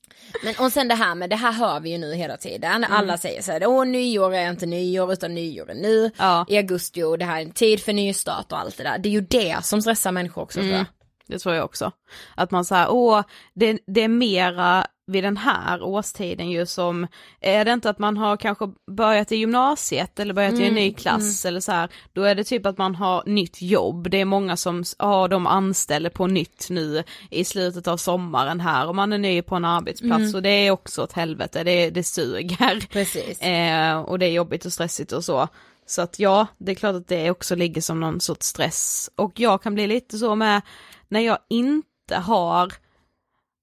Men 0.45 0.55
och 0.59 0.73
sen 0.73 0.89
det 0.89 0.95
här 0.95 1.15
med, 1.15 1.31
det 1.31 1.37
här 1.37 1.53
hör 1.53 1.81
vi 1.81 1.91
ju 1.91 1.99
nu 1.99 2.15
hela 2.15 2.37
tiden, 2.37 2.85
alla 2.85 3.19
säger 3.19 3.43
så 3.43 3.53
här, 3.53 3.67
åh 3.67 3.87
nyår 3.87 4.35
är 4.35 4.51
inte 4.51 4.67
nyår 4.67 5.13
utan 5.13 5.35
nyår 5.35 5.71
är 5.71 5.75
nu, 5.75 6.11
Ja. 6.19 6.47
i 6.49 6.57
augusti 6.57 7.03
och 7.03 7.19
det 7.19 7.25
här 7.25 7.37
är 7.39 7.43
en 7.43 7.51
tid 7.53 7.81
för 7.81 7.93
nystart 7.93 8.53
och 8.53 8.59
allt 8.59 8.77
det 8.77 8.83
där. 8.83 8.99
Det 8.99 9.09
är 9.09 9.13
ju 9.13 9.21
det 9.21 9.57
som 9.63 9.83
stressar 9.83 10.13
människor 10.13 10.43
också 10.43 10.61
tror 10.61 10.73
jag. 10.73 10.85
Det 11.27 11.39
tror 11.39 11.55
jag 11.55 11.65
också. 11.65 11.93
Att 12.35 12.51
man 12.51 12.65
säger, 12.65 12.91
åh, 12.91 13.23
det, 13.55 13.79
det 13.87 14.01
är 14.03 14.09
mera 14.09 14.87
vid 15.07 15.25
den 15.25 15.37
här 15.37 15.83
årstiden 15.83 16.51
ju 16.51 16.67
som, 16.67 17.07
är 17.41 17.65
det 17.65 17.73
inte 17.73 17.91
att 17.91 17.99
man 17.99 18.17
har 18.17 18.37
kanske 18.37 18.69
börjat 18.91 19.33
i 19.33 19.37
gymnasiet 19.37 20.21
eller 20.21 20.35
börjat 20.35 20.55
i 20.55 20.67
en 20.67 20.75
ny 20.75 20.93
klass 20.93 21.45
eller 21.45 21.61
så 21.61 21.73
här, 21.73 21.89
då 22.13 22.23
är 22.23 22.35
det 22.35 22.45
typ 22.45 22.67
att 22.67 22.79
man 22.79 22.95
har 22.95 23.23
nytt 23.27 23.63
jobb, 23.63 24.11
det 24.11 24.21
är 24.21 24.25
många 24.25 24.57
som, 24.57 24.85
ja 24.99 25.29
de 25.29 25.47
anställer 25.47 26.11
på 26.11 26.27
nytt 26.27 26.67
nu 26.71 27.05
i 27.31 27.45
slutet 27.45 27.89
av 27.89 27.97
sommaren 27.97 28.61
här 28.61 28.89
och 28.89 28.95
man 28.95 29.13
är 29.13 29.19
ny 29.19 29.43
på 29.43 29.55
en 29.55 29.65
arbetsplats 29.65 30.35
och 30.35 30.43
det 30.43 30.67
är 30.67 30.71
också 30.71 31.05
ett 31.05 31.13
helvete, 31.13 31.65
det, 31.65 31.91
det 31.91 32.05
suger. 32.05 32.87
Precis. 32.91 33.41
Eh, 33.55 33.97
och 33.97 34.19
det 34.19 34.27
är 34.27 34.31
jobbigt 34.31 34.65
och 34.65 34.73
stressigt 34.73 35.13
och 35.13 35.25
så. 35.25 35.49
Så 35.87 36.03
att 36.03 36.19
ja, 36.19 36.47
det 36.59 36.73
är 36.73 36.77
klart 36.77 36.95
att 36.95 37.09
det 37.09 37.31
också 37.31 37.55
ligger 37.55 37.81
som 37.81 38.01
någon 38.01 38.21
sorts 38.21 38.47
stress. 38.47 39.11
Och 39.17 39.41
jag 39.41 39.63
kan 39.63 39.75
bli 39.75 39.87
lite 39.87 40.19
så 40.19 40.35
med 40.35 40.63
när 41.09 41.21
jag 41.21 41.39
inte 41.51 42.17
har, 42.17 42.73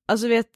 alltså 0.07 0.27
vet, 0.27 0.47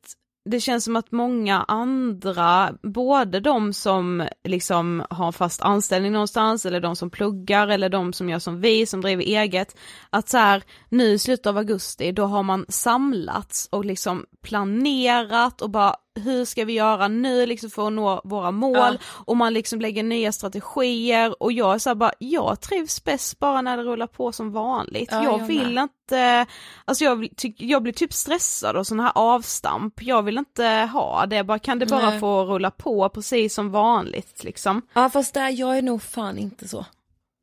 det 0.45 0.59
känns 0.59 0.83
som 0.83 0.95
att 0.95 1.11
många 1.11 1.65
andra, 1.67 2.73
både 2.83 3.39
de 3.39 3.73
som 3.73 4.27
liksom 4.43 5.03
har 5.09 5.31
fast 5.31 5.61
anställning 5.61 6.11
någonstans 6.11 6.65
eller 6.65 6.81
de 6.81 6.95
som 6.95 7.09
pluggar 7.09 7.67
eller 7.67 7.89
de 7.89 8.13
som 8.13 8.29
gör 8.29 8.39
som 8.39 8.61
vi 8.61 8.85
som 8.85 9.01
driver 9.01 9.23
eget, 9.23 9.75
att 10.09 10.29
så 10.29 10.37
här 10.37 10.63
nu 10.89 11.03
i 11.03 11.19
slutet 11.19 11.47
av 11.47 11.57
augusti 11.57 12.11
då 12.11 12.25
har 12.25 12.43
man 12.43 12.65
samlats 12.69 13.67
och 13.71 13.85
liksom 13.85 14.25
planerat 14.41 15.61
och 15.61 15.69
bara 15.69 15.95
hur 16.15 16.45
ska 16.45 16.65
vi 16.65 16.73
göra 16.73 17.07
nu 17.07 17.45
liksom 17.45 17.69
för 17.69 17.87
att 17.87 17.93
nå 17.93 18.21
våra 18.23 18.51
mål 18.51 18.75
Ja. 18.77 18.97
och 19.25 19.37
man 19.37 19.53
liksom 19.53 19.81
lägger 19.81 20.03
nya 20.03 20.31
strategier 20.31 21.43
och 21.43 21.51
jag 21.51 21.73
är 21.75 21.79
så 21.79 21.95
bara, 21.95 22.11
jag 22.19 22.61
trivs 22.61 23.03
bäst 23.03 23.39
bara 23.39 23.61
när 23.61 23.77
det 23.77 23.83
rullar 23.83 24.07
på 24.07 24.31
som 24.31 24.51
vanligt. 24.51 25.09
Ja, 25.11 25.23
jag 25.23 25.39
jag 25.41 25.45
vill 25.47 25.73
med. 25.73 25.83
inte, 25.83 26.45
alltså 26.85 27.03
jag, 27.03 27.27
tyck, 27.37 27.55
jag 27.61 27.83
blir 27.83 27.93
typ 27.93 28.13
stressad 28.13 28.75
av 28.77 28.83
sådana 28.83 29.03
här 29.03 29.11
avstamp, 29.15 30.01
jag 30.01 30.23
vill 30.23 30.37
inte 30.37 30.89
ha 30.93 31.25
det, 31.25 31.43
bara, 31.43 31.59
kan 31.59 31.79
det 31.79 31.85
bara 31.85 32.09
Nej. 32.09 32.19
få 32.19 32.43
rulla 32.45 32.71
på 32.71 33.09
precis 33.09 33.53
som 33.53 33.71
vanligt 33.71 34.43
liksom. 34.43 34.81
Ja 34.93 35.09
fast 35.09 35.33
där, 35.33 35.49
jag 35.49 35.77
är 35.77 35.81
nog 35.81 36.01
fan 36.01 36.37
inte 36.37 36.67
så. 36.67 36.85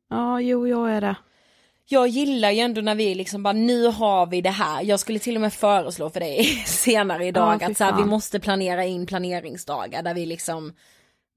Ja, 0.09 0.41
jo 0.41 0.67
jag 0.67 0.91
är 0.91 1.01
det. 1.01 1.15
Jag 1.93 2.07
gillar 2.07 2.51
ju 2.51 2.59
ändå 2.59 2.81
när 2.81 2.95
vi 2.95 3.15
liksom 3.15 3.43
bara, 3.43 3.53
nu 3.53 3.87
har 3.87 4.25
vi 4.25 4.41
det 4.41 4.49
här. 4.49 4.81
Jag 4.83 4.99
skulle 4.99 5.19
till 5.19 5.35
och 5.35 5.41
med 5.41 5.53
föreslå 5.53 6.09
för 6.09 6.19
dig 6.19 6.43
senare 6.65 7.25
idag 7.25 7.57
Ja, 7.61 7.67
att 7.67 7.77
så 7.77 7.83
här, 7.83 7.97
vi 7.97 8.05
måste 8.05 8.39
planera 8.39 8.85
in 8.85 9.05
planeringsdagar 9.05 10.03
där 10.03 10.13
vi 10.13 10.25
liksom 10.25 10.73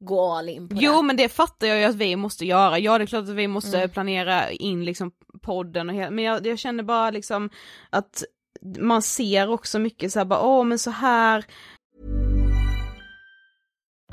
går 0.00 0.38
all 0.38 0.48
in 0.48 0.68
på 0.68 0.76
Jo 0.78 0.96
det. 0.96 1.02
men 1.02 1.16
det 1.16 1.28
fattar 1.28 1.66
jag 1.66 1.78
ju 1.78 1.84
att 1.84 1.94
vi 1.94 2.16
måste 2.16 2.46
göra, 2.46 2.78
ja 2.78 2.98
det 2.98 3.04
är 3.04 3.06
klart 3.06 3.22
att 3.22 3.28
vi 3.34 3.48
måste 3.48 3.76
Mm. 3.78 3.90
planera 3.90 4.50
in 4.50 4.84
liksom 4.84 5.10
podden 5.42 5.88
och 5.90 5.94
hela, 5.96 6.10
men 6.10 6.24
jag, 6.24 6.46
jag 6.46 6.58
känner 6.58 6.82
bara 6.82 7.10
liksom 7.10 7.50
att 7.90 8.24
man 8.78 9.02
ser 9.02 9.50
också 9.50 9.78
mycket 9.78 10.12
så 10.12 10.18
här 10.20 10.24
bara, 10.24 10.40
åh 10.42 10.64
men 10.64 10.78
så 10.78 10.90
här 10.90 11.44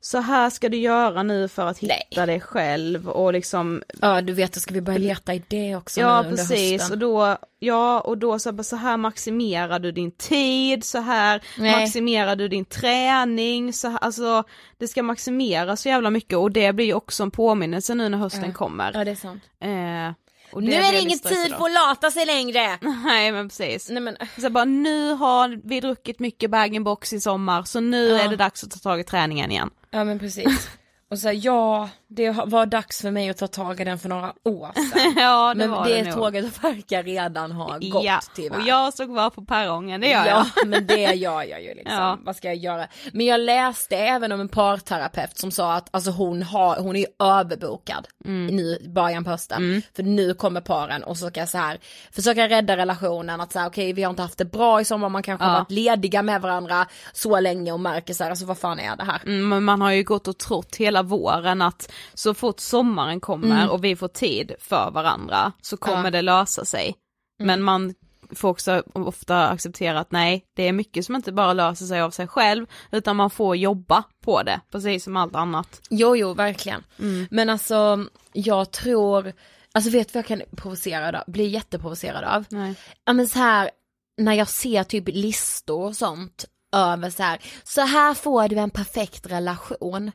så 0.00 0.18
här 0.18 0.50
ska 0.50 0.68
du 0.68 0.76
göra 0.76 1.22
nu 1.22 1.48
för 1.48 1.66
att 1.66 1.78
hitta 1.78 1.94
Nej. 2.16 2.26
dig 2.26 2.40
själv 2.40 3.08
och 3.08 3.32
liksom 3.32 3.82
Ja 4.00 4.20
du 4.20 4.32
vet, 4.32 4.52
då 4.52 4.60
ska 4.60 4.74
vi 4.74 4.80
börja 4.80 4.98
leta 4.98 5.34
i 5.34 5.42
det 5.48 5.76
också 5.76 6.00
Ja 6.00 6.22
nu 6.22 6.30
precis 6.30 6.72
hösten. 6.72 6.92
och 6.92 6.98
då, 6.98 7.36
ja 7.58 8.00
och 8.00 8.18
då 8.18 8.38
så, 8.38 8.64
så 8.64 8.76
här 8.76 8.96
maximerar 8.96 9.78
du 9.78 9.92
din 9.92 10.10
tid, 10.10 10.84
så 10.84 10.98
här 10.98 11.42
Nej. 11.58 11.80
maximerar 11.80 12.36
du 12.36 12.48
din 12.48 12.64
träning, 12.64 13.72
så 13.72 13.88
här, 13.88 13.98
alltså 13.98 14.44
det 14.78 14.88
ska 14.88 15.02
maximeras 15.02 15.80
så 15.80 15.88
jävla 15.88 16.10
mycket 16.10 16.38
och 16.38 16.50
det 16.52 16.72
blir 16.72 16.86
ju 16.86 16.94
också 16.94 17.22
en 17.22 17.30
påminnelse 17.30 17.94
nu 17.94 18.08
när 18.08 18.18
hösten 18.18 18.52
kommer. 18.52 18.90
Ja 18.94 19.04
det 19.04 19.10
är 19.10 19.14
sant. 19.14 19.42
Eh, 19.60 20.27
Nu 20.56 20.72
är 20.72 20.92
det 20.92 21.00
ingen 21.00 21.18
tid 21.18 21.54
för 21.56 21.66
att 21.66 21.72
lata 21.72 22.10
sig 22.10 22.26
längre! 22.26 22.78
Nej 23.04 23.32
men 23.32 23.48
precis. 23.48 23.90
Nej 23.90 24.02
men, 24.02 24.16
Så 24.38 24.50
bara, 24.50 24.64
nu 24.64 25.12
har 25.12 25.60
vi 25.68 25.80
druckit 25.80 26.18
mycket 26.18 26.50
bag-in-box 26.50 27.12
i 27.12 27.20
sommar 27.20 27.62
så 27.62 27.80
nu 27.80 28.08
Ja. 28.08 28.18
är 28.20 28.28
det 28.28 28.36
dags 28.36 28.64
att 28.64 28.70
ta 28.70 28.78
tag 28.78 29.00
i 29.00 29.04
träningen 29.04 29.50
igen. 29.50 29.70
ja 29.90 30.04
men 30.04 30.18
precis. 30.18 30.68
Och 31.10 31.18
så 31.18 31.28
här, 31.28 31.40
ja, 31.42 31.88
det 32.10 32.30
var 32.30 32.66
dags 32.66 33.00
för 33.02 33.10
mig 33.10 33.28
att 33.30 33.36
ta 33.36 33.46
tag 33.46 33.80
i 33.80 33.84
den 33.84 33.98
för 33.98 34.08
några 34.08 34.32
år 34.44 34.70
sedan. 34.74 35.14
ja 35.16 35.48
det 35.54 35.58
Men 35.58 35.70
var 35.70 35.84
det, 35.88 36.02
det 36.02 36.12
tåget 36.12 36.64
verkar 36.64 37.02
redan 37.02 37.52
ha 37.52 37.78
gått 37.78 38.04
Ja, 38.04 38.20
tyvärr. 38.34 38.56
och 38.58 38.66
jag 38.66 38.92
stod 38.92 39.14
kvar 39.14 39.30
på 39.30 39.44
perrongen, 39.44 40.00
det 40.00 40.06
gör 40.10 40.26
ja, 40.26 40.46
jag. 40.56 40.66
men 40.68 40.86
det 40.86 40.94
gör 41.14 41.42
jag 41.42 41.62
ju 41.62 41.74
liksom. 41.74 41.94
Ja. 41.96 42.18
Vad 42.24 42.36
ska 42.36 42.48
jag 42.48 42.56
göra? 42.56 42.86
Men 43.12 43.26
jag 43.26 43.40
läste 43.40 43.96
även 43.96 44.32
om 44.32 44.40
en 44.40 44.48
parterapeut 44.48 45.38
som 45.38 45.50
sa 45.50 45.74
att 45.74 45.88
alltså 45.90 46.10
hon 46.10 46.42
har, 46.42 46.76
hon 46.76 46.96
är 46.96 47.06
överbokad 47.18 48.06
Mm. 48.24 48.56
nu 48.56 48.62
i 48.82 48.88
början 48.88 49.24
på 49.24 49.30
hösten. 49.30 49.82
För 49.96 50.02
nu 50.02 50.34
kommer 50.34 50.60
paren 50.60 51.02
och 51.04 51.16
så 51.16 51.28
ska 51.30 51.40
jag 51.40 51.48
så 51.48 51.58
här 51.58 51.78
försöka 52.12 52.48
rädda 52.48 52.76
relationen 52.76 53.40
att 53.40 53.52
säga 53.52 53.66
okej 53.66 53.92
vi 53.92 54.02
har 54.02 54.10
inte 54.10 54.22
haft 54.22 54.38
det 54.38 54.44
bra 54.44 54.80
i 54.80 54.84
sommar, 54.84 55.08
man 55.08 55.22
kanske 55.22 55.44
har 55.44 55.52
Ja. 55.52 55.58
varit 55.58 55.70
lediga 55.70 56.22
med 56.22 56.42
varandra 56.42 56.86
så 57.12 57.40
länge 57.40 57.72
och 57.72 57.80
märker 57.80 58.14
så 58.14 58.24
här 58.24 58.30
alltså 58.30 58.44
vad 58.46 58.58
fan 58.58 58.80
är 58.80 58.96
det 58.96 59.04
här? 59.04 59.20
Mm, 59.26 59.48
men 59.48 59.64
man 59.64 59.80
har 59.80 59.92
ju 59.92 60.02
gått 60.04 60.28
och 60.28 60.38
trott 60.38 60.76
hela 60.76 61.02
våren 61.02 61.62
att 61.62 61.92
så 62.14 62.34
fort 62.34 62.60
sommaren 62.60 63.20
kommer 63.20 63.70
och 63.70 63.84
vi 63.84 63.96
får 63.96 64.08
tid 64.08 64.52
för 64.58 64.90
varandra 64.90 65.52
så 65.62 65.76
kommer 65.76 65.98
Mm. 65.98 66.04
Ja. 66.04 66.08
Mm. 66.08 66.12
det 66.12 66.22
lösa 66.22 66.64
sig. 66.64 66.94
Men 67.38 67.62
man 67.62 67.94
får 68.34 68.48
också 68.48 68.82
ofta 68.92 69.48
acceptera 69.48 70.00
att 70.00 70.12
nej, 70.12 70.44
det 70.56 70.62
är 70.62 70.72
mycket 70.72 71.04
som 71.04 71.16
inte 71.16 71.32
bara 71.32 71.52
löser 71.52 71.86
sig 71.86 72.00
av 72.00 72.10
sig 72.10 72.26
själv, 72.28 72.66
utan 72.90 73.16
man 73.16 73.30
får 73.30 73.56
jobba 73.56 74.04
på 74.24 74.42
det, 74.42 74.60
precis 74.70 75.04
som 75.04 75.16
allt 75.16 75.34
annat. 75.36 75.80
Jo, 75.90 76.16
jo, 76.16 76.34
verkligen. 76.34 76.84
Men 77.30 77.50
alltså, 77.50 78.06
jag 78.32 78.70
tror, 78.70 79.32
alltså 79.72 79.90
vet 79.90 80.08
du 80.08 80.12
vad 80.12 80.18
jag 80.18 80.26
kan 80.26 80.42
provocera 80.56 81.18
av? 81.18 81.24
Bli 81.32 81.46
jätteprovocerad 81.46 82.24
av? 82.24 82.44
Nej. 82.48 82.74
Ja 83.04 83.12
men 83.12 83.28
så 83.28 83.38
här, 83.38 83.70
när 84.16 84.32
jag 84.32 84.48
ser 84.48 84.84
typ 84.84 85.04
listor 85.08 85.84
och 85.84 85.96
sånt 85.96 86.44
över 86.76 87.10
så 87.10 87.22
här, 87.22 87.38
så 87.64 87.80
här 87.80 88.14
får 88.14 88.48
du 88.48 88.56
en 88.56 88.70
perfekt 88.70 89.26
relation. 89.26 90.12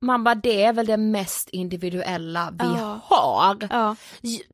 Man 0.00 0.24
bara 0.24 0.34
det 0.34 0.62
är 0.64 0.72
väl 0.72 0.86
det 0.86 0.96
mest 0.96 1.48
individuella 1.48 2.50
vi 2.52 2.64
Ja. 2.64 3.00
har. 3.04 3.56
Ja. 3.70 3.96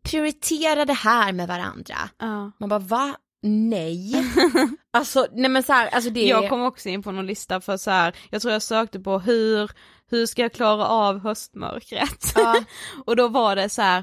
Prioritera 0.03 0.85
det 0.85 0.93
här 0.93 1.33
med 1.33 1.49
varandra. 1.49 1.97
Ja. 2.19 2.51
Man 2.61 2.69
bara 2.69 2.79
va? 2.79 3.17
Nej. 3.43 4.13
alltså 4.93 5.27
nej 5.33 5.51
men 5.51 5.63
så 5.63 5.73
här, 5.73 5.87
alltså 5.89 6.11
det 6.11 6.27
Jag 6.27 6.49
kom 6.49 6.63
också 6.63 6.89
in 6.89 7.03
på 7.03 7.13
någon 7.13 7.27
lista 7.27 7.61
för 7.61 7.77
så 7.77 7.91
här, 7.91 8.15
jag 8.31 8.43
tror 8.43 8.53
jag 8.53 8.63
sökte 8.63 9.01
på 9.01 9.19
hur, 9.19 9.71
hur 10.11 10.27
ska 10.27 10.43
jag 10.43 10.53
klara 10.53 10.87
av 10.87 11.19
höstmörkret? 11.21 12.35
Och 13.07 13.17
då 13.17 13.29
var 13.29 13.57
det 13.57 13.69
så 13.69 13.83
här, 13.83 13.99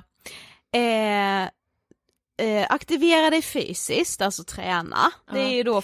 eh, 0.76 1.50
eh, 2.42 2.68
aktivera 2.70 3.30
dig 3.30 3.42
fysiskt, 3.42 4.22
alltså 4.22 4.44
träna. 4.44 5.12
Det 5.32 5.40
är 5.40 5.50
ju 5.50 5.64
då 5.64 5.82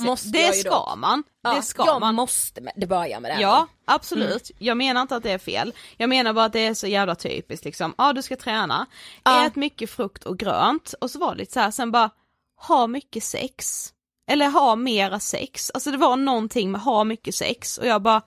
måste 0.00 0.28
Det 0.28 0.42
jag 0.42 0.54
ju 0.54 0.60
ska 0.60 0.70
då. 0.90 0.96
man. 0.96 1.22
Ja, 1.42 1.54
det 1.54 1.62
ska 1.62 1.86
jag 1.86 2.00
man. 2.00 2.14
måste 2.14 2.60
det 2.76 2.86
börjar 2.86 3.20
med 3.20 3.30
det. 3.30 3.40
Ja, 3.42 3.66
absolut. 3.84 4.50
Jag 4.58 4.76
menar 4.76 5.02
inte 5.02 5.16
att 5.16 5.22
det 5.22 5.30
är 5.30 5.38
fel. 5.38 5.72
Jag 5.96 6.08
menar 6.08 6.32
bara 6.32 6.44
att 6.44 6.52
det 6.52 6.66
är 6.66 6.74
så 6.74 6.86
jävla 6.86 7.14
typiskt 7.14 7.64
liksom. 7.64 7.94
Ja, 7.98 8.12
du 8.12 8.22
ska 8.22 8.36
träna. 8.36 8.86
Ja. 9.24 9.46
Ät 9.46 9.56
mycket 9.56 9.90
frukt 9.90 10.24
och 10.24 10.38
grönt. 10.38 10.94
Och 11.00 11.10
så 11.10 11.18
var 11.18 11.32
det 11.34 11.38
lite 11.38 11.52
så 11.52 11.60
här, 11.60 11.70
sen 11.70 11.90
bara, 11.92 12.10
ha 12.66 12.86
mycket 12.86 13.24
sex. 13.24 13.88
Eller 14.30 14.48
ha 14.48 14.76
mera 14.76 15.20
sex. 15.20 15.70
Alltså 15.74 15.90
det 15.90 15.96
var 15.96 16.16
någonting 16.16 16.70
med 16.72 16.80
ha 16.80 17.04
mycket 17.04 17.34
sex. 17.34 17.78
Och 17.78 17.86
jag 17.86 18.02
bara, 18.02 18.22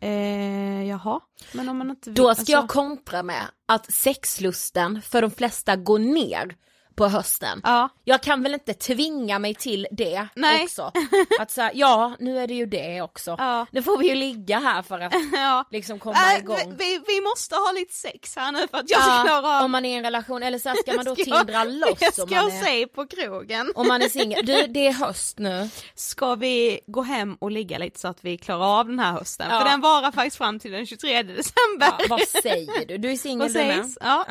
eh, 0.00 0.88
jaha. 0.88 1.20
Men 1.52 1.68
om 1.68 1.78
man 1.78 1.90
inte 1.90 2.10
vill, 2.10 2.16
Då 2.16 2.34
ska 2.34 2.52
jag 2.52 2.58
alltså, 2.58 2.74
kontra 2.74 3.22
med 3.22 3.42
att 3.66 3.92
sexlusten 3.92 5.02
för 5.02 5.22
de 5.22 5.30
flesta 5.30 5.76
går 5.76 5.98
ner 5.98 6.56
på 6.94 7.08
hösten. 7.08 7.60
Ja. 7.64 7.88
Jag 8.04 8.22
kan 8.22 8.42
väl 8.42 8.54
inte 8.54 8.74
tvinga 8.74 9.38
mig 9.38 9.54
till 9.54 9.86
det 9.90 10.26
Nej. 10.34 10.64
också. 10.64 10.92
Att 11.40 11.50
säga, 11.50 11.70
ja 11.74 12.16
nu 12.18 12.38
är 12.38 12.46
det 12.46 12.54
ju 12.54 12.66
det 12.66 13.02
också. 13.02 13.34
Ja. 13.38 13.66
Nu 13.70 13.82
får 13.82 13.98
vi 13.98 14.08
ju 14.08 14.14
ligga 14.14 14.58
här 14.58 14.82
för 14.82 15.00
att 15.00 15.14
ja. 15.32 15.64
liksom 15.70 15.98
komma 15.98 16.16
Äh, 16.32 16.38
igång. 16.38 16.74
vi, 16.78 17.00
vi 17.06 17.20
måste 17.20 17.54
ha 17.54 17.72
lite 17.72 17.94
sex 17.94 18.36
här 18.36 18.52
nu 18.52 18.58
för 18.70 18.78
att 18.78 18.90
jag 18.90 19.02
ska 19.02 19.10
Ja, 19.16 19.22
klara 19.26 19.58
av 19.58 19.64
om 19.64 19.70
man 19.72 19.84
är 19.84 19.90
i 19.90 19.94
en 19.98 20.04
relation, 20.04 20.42
eller 20.42 20.58
så 20.58 20.68
här, 20.68 20.76
ska 20.76 20.92
man 20.92 21.04
då 21.04 21.14
Ska 21.16 21.24
tindra 21.24 21.64
loss 21.64 21.98
Jag 22.00 22.14
ska 22.14 22.26
jag 22.34 22.52
säga 22.52 22.86
på 22.88 23.06
krogen. 23.06 23.72
om 23.74 23.88
man 23.88 24.02
är 24.02 24.08
singel. 24.08 24.46
Du 24.46 24.66
det 24.66 24.86
är 24.86 24.92
höst 24.92 25.38
nu. 25.38 25.68
Ska 25.94 26.34
vi 26.34 26.80
gå 26.86 27.02
hem 27.02 27.34
och 27.40 27.50
ligga 27.50 27.78
lite 27.78 28.00
så 28.00 28.08
att 28.08 28.24
vi 28.24 28.38
klarar 28.38 28.78
av 28.80 28.86
den 28.86 28.98
här 28.98 29.12
hösten? 29.12 29.46
Ja. 29.50 29.58
För 29.60 29.68
den 29.70 29.80
varar 29.80 30.12
faktiskt 30.12 30.36
fram 30.36 30.58
till 30.60 30.72
den 30.72 30.86
23 30.86 31.22
december. 31.22 32.08
Vad 32.08 32.20
säger 32.28 32.86
du? 32.86 32.98
Du 32.98 33.10
är 33.12 33.16
singel 33.16 33.52
du 33.52 33.58
med? 33.58 33.94
Ja. 34.00 34.26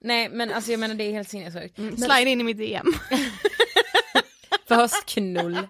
Nej 0.00 0.28
men 0.28 0.52
alltså 0.52 0.70
jag 0.70 0.80
menar 0.80 0.94
det 0.94 1.04
är 1.04 1.12
helt 1.12 1.28
sinnessjukt. 1.30 1.77
Mm, 1.78 1.90
Men 1.90 1.98
Slide 2.10 2.30
in 2.30 2.40
i 2.40 2.44
mitt 2.44 2.58
DM. 2.58 2.86
för 4.68 4.74
höstknull. 4.74 5.54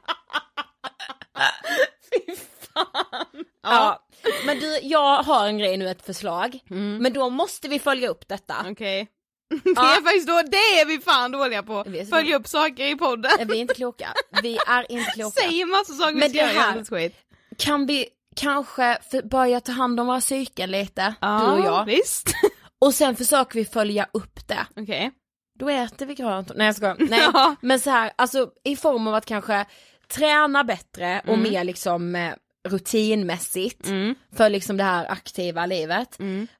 Fy 2.11 2.37
fan. 2.75 3.44
Ja. 3.62 4.05
Men 4.47 4.59
du, 4.59 4.79
jag 4.83 5.23
har 5.23 5.47
en 5.47 5.59
grej 5.59 5.77
nu, 5.77 5.88
ett 5.88 6.07
förslag. 6.07 6.59
Men 7.01 7.12
då 7.12 7.31
måste 7.31 7.68
vi 7.68 7.79
följa 7.79 8.09
upp 8.09 8.29
detta. 8.29 8.55
Okej. 8.71 9.09
Det 9.64 9.71
är 9.71 10.03
faktiskt 10.03 10.29
då, 10.29 10.42
det 10.42 10.81
är 10.81 10.87
vi 10.87 10.99
fan 11.01 11.33
dåliga 11.33 11.62
på. 11.62 11.85
Vi 11.87 12.07
Följa 12.07 12.37
upp 12.37 12.47
saker 12.49 12.85
i 12.87 12.94
podden. 12.94 13.31
Vi 13.49 13.57
är 13.57 13.61
inte 13.61 13.75
kloka. 13.75 14.09
Vi 14.42 14.59
är 14.68 14.92
inte 14.92 15.11
kloka. 15.11 15.40
Säger 15.40 15.66
massa 15.66 15.92
saker 15.92 16.14
vi 16.14 16.21
Men 16.21 16.31
ska 16.31 16.38
det 16.40 16.47
här-. 16.47 17.12
Kan 17.59 17.87
vi 17.87 18.09
kanske 18.37 18.99
för, 19.11 19.23
börja 19.23 19.61
ta 19.61 19.73
hand 19.73 20.01
om 20.01 20.07
våra 20.07 20.21
psyken 20.21 20.71
lite, 20.71 21.14
du 21.21 21.27
och 21.27 21.61
jag. 21.61 21.85
visst. 21.85 22.33
Och 22.79 22.94
sen 22.94 23.16
försöker 23.16 23.59
vi 23.59 23.64
följa 23.64 24.07
upp 24.12 24.49
det. 24.49 24.66
Okej. 24.77 25.12
Då 25.59 25.68
äter 25.68 26.07
vi 26.07 26.14
grönt. 26.14 26.51
Nej 26.55 26.66
jag 26.66 26.77
skojar. 26.77 26.97
Nej. 26.99 27.21
Ja. 27.35 27.55
Men 27.61 27.81
så 27.81 27.90
här, 27.90 28.11
alltså 28.16 28.51
i 28.64 28.77
form 28.77 29.07
av 29.07 29.14
att 29.14 29.27
kanske 29.27 29.64
träna 30.09 30.64
bättre 30.64 31.23
och 31.27 31.38
mer 31.38 31.64
liksom 31.64 32.14
eh, 32.16 32.33
rutinmässigt 32.68 33.87
Mm. 33.88 34.14
för 34.37 34.51
liksom 34.51 34.77
det 34.77 34.85
här 34.85 35.07
aktiva 35.12 35.66
livet. 35.66 36.18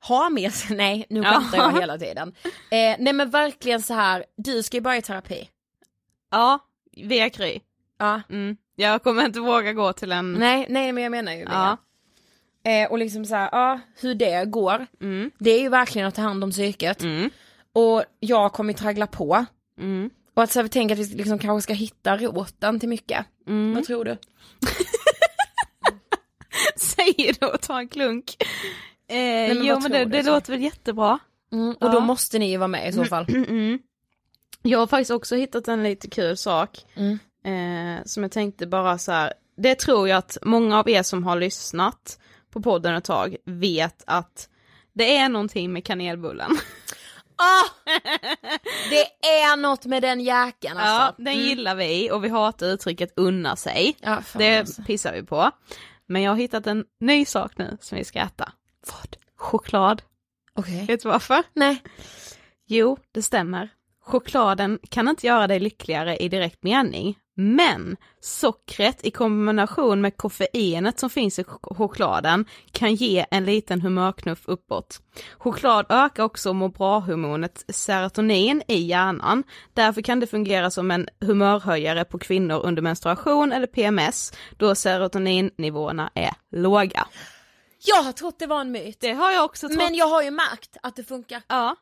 Ha 0.09 0.29
med 0.31 0.53
sig, 0.53 0.77
nej 0.77 1.07
nu 1.11 1.21
Ja. 1.21 1.33
skämtar 1.33 1.59
jag 1.59 1.73
hela 1.81 1.99
tiden. 1.99 2.35
Eh, 2.45 2.97
nej 2.99 3.13
men 3.13 3.31
verkligen 3.31 3.83
så 3.83 3.95
här, 3.95 4.25
du 4.37 4.63
ska 4.63 4.77
ju 4.77 4.81
börja 4.81 4.97
i 4.99 5.03
terapi. 5.03 5.49
Ja, 6.31 6.59
via 6.97 7.31
Kry. 7.31 7.61
Ja. 7.99 8.23
Mm. 8.31 8.57
Jag 8.77 9.03
kommer 9.03 9.25
inte 9.25 9.41
våga 9.41 9.73
gå 9.73 9.93
till 9.93 10.13
en... 10.13 10.33
Nej, 10.33 10.67
nej 10.69 10.93
men 10.93 11.03
jag 11.03 11.11
menar 11.11 11.33
ju 11.33 11.41
Ja. 11.51 11.77
Eh, 12.65 12.91
och 12.91 12.99
liksom 12.99 13.25
så 13.25 13.35
här, 13.35 13.49
ja 13.53 13.81
hur 14.01 14.15
det 14.15 14.45
går. 14.45 14.87
Mm. 15.01 15.31
Det 15.39 15.51
är 15.51 15.61
ju 15.61 15.69
verkligen 15.69 16.09
att 16.09 16.15
ta 16.15 16.23
hand 16.23 16.45
om 16.45 16.51
psyket. 16.51 17.03
Mm. 17.79 17.89
Och 17.91 18.05
jag 18.21 18.53
kommer 18.53 18.73
traggla 18.73 19.07
på. 19.07 19.45
Mm. 19.81 20.11
Och 20.35 20.43
att 20.43 20.53
så 20.53 20.59
här, 20.59 20.63
vi 20.65 20.69
tänker 20.69 20.95
att 20.95 20.99
vi 21.01 21.15
liksom 21.17 21.39
kanske 21.39 21.63
ska 21.63 21.73
hitta 21.73 22.17
roten 22.17 22.81
till 22.81 22.89
mycket. 22.89 23.27
Mm. 23.47 23.75
Vad 23.75 23.85
tror 23.85 24.05
du? 24.05 24.17
Säger 26.77 27.37
du 27.41 27.47
och 27.47 27.61
tar 27.61 27.79
en 27.79 27.89
klunk. 27.89 28.37
Eh, 29.09 29.17
men 29.17 29.65
jo 29.65 29.81
men 29.81 29.91
det, 29.93 30.05
det 30.05 30.25
så? 30.25 30.31
låter 30.31 30.53
väl 30.53 30.63
jättebra. 30.63 31.19
Mm, 31.53 31.71
och 31.71 31.77
Ja. 31.81 31.89
då 31.93 32.01
måste 32.01 32.39
ni 32.39 32.51
ju 32.51 32.57
vara 32.57 32.69
med 32.69 32.89
i 32.89 32.93
så 32.93 33.05
fall. 33.05 33.27
Mm. 33.29 33.79
Jag 34.63 34.79
har 34.79 34.87
faktiskt 34.87 35.11
också 35.11 35.37
hittat 35.37 35.69
en 35.69 35.83
lite 35.83 36.09
kul 36.11 36.37
sak. 36.37 36.71
Mm. 36.95 37.19
Eh, 37.45 38.05
som 38.05 38.23
jag 38.23 38.33
tänkte 38.33 38.67
bara 38.67 38.99
så 38.99 39.13
här. 39.13 39.33
Det 39.57 39.75
tror 39.75 40.09
jag 40.09 40.19
att 40.19 40.39
många 40.43 40.79
av 40.79 40.89
er 40.89 41.03
som 41.03 41.25
har 41.25 41.37
lyssnat 41.37 42.19
på 42.51 42.63
podden 42.63 42.95
ett 42.95 43.05
tag 43.05 43.37
vet 43.45 44.03
att 44.07 44.49
det 44.93 45.17
är 45.17 45.29
någonting 45.29 45.73
med 45.73 45.85
kanelbullen. 45.85 46.51
Ah! 47.39 47.65
Det 48.91 49.29
är 49.29 49.57
något 49.57 49.85
med 49.87 50.03
den 50.03 50.21
jäkeln 50.21 50.77
Ja, 50.79 50.83
alltså. 50.85 51.23
den 51.23 51.35
gillar 51.39 51.75
vi 51.75 52.11
och 52.11 52.25
vi 52.25 52.29
hatar 52.29 52.67
uttrycket 52.67 53.13
unna 53.17 53.57
sig. 53.57 53.97
Ja, 54.01 54.23
Det 54.35 54.59
alltså. 54.59 54.83
pissar 54.83 55.13
vi 55.13 55.23
på. 55.23 55.51
Men 56.07 56.23
jag 56.23 56.31
har 56.33 56.37
hittat 56.37 56.67
en 56.67 56.85
ny 57.01 57.25
sak 57.25 57.53
nu 57.59 57.79
som 57.81 57.99
vi 57.99 58.05
ska 58.05 58.19
äta. 58.19 58.53
Vad? 58.87 59.17
Choklad. 59.37 60.03
Okej. 60.55 60.85
Vet 60.87 61.03
du 61.03 61.09
varför? 61.09 61.43
Nej. 61.55 61.83
Jo, 62.67 62.99
det 63.13 63.23
stämmer. 63.23 63.69
Chokladen 64.05 64.79
kan 64.91 65.09
inte 65.09 65.27
göra 65.27 65.47
dig 65.47 65.61
lyckligare 65.61 66.17
i 66.17 66.29
direkt 66.29 66.63
mening, 66.63 67.19
men 67.41 67.97
sockret 68.21 69.05
i 69.07 69.11
kombination 69.11 70.01
med 70.01 70.17
koffeinet 70.17 70.99
som 70.99 71.11
finns 71.11 71.39
i 71.39 71.43
ch- 71.43 71.75
chokladen 71.77 72.45
kan 72.73 72.95
ge 72.95 73.27
en 73.31 73.45
liten 73.45 73.81
humörknuff 73.81 74.41
uppåt. 74.45 75.01
Choklad 75.39 75.87
ökar 75.89 76.23
också 76.25 76.53
må 76.53 76.69
bra-hormonet 76.69 77.65
serotonin 77.69 78.63
i 78.69 78.79
hjärnan. 78.79 79.43
Därför 79.75 80.03
kan 80.03 80.21
det 80.21 80.27
fungera 80.27 80.71
som 80.71 80.91
en 80.91 81.09
humörhöjare 81.21 82.05
på 82.05 82.19
kvinnor 82.19 82.61
under 82.65 82.83
menstruation 82.83 83.53
eller 83.53 83.67
PMS, 83.67 84.33
då 84.57 84.75
serotoninnivåerna 84.75 86.11
är 86.15 86.35
låga. 86.51 87.07
Jag 87.87 88.03
har 88.03 88.13
trott 88.13 88.39
det 88.39 88.47
var 88.47 88.61
en 88.61 88.71
myt. 88.73 89.01
Det 89.01 89.13
har 89.13 89.31
jag 89.33 89.45
också 89.45 89.69
trott. 89.69 89.79
Men 89.79 89.95
jag 89.95 90.09
har 90.09 90.23
ju 90.23 90.31
märkt 90.31 90.77
att 90.83 90.97
det 90.97 91.05
funkar. 91.05 91.43
Ja. 91.49 91.77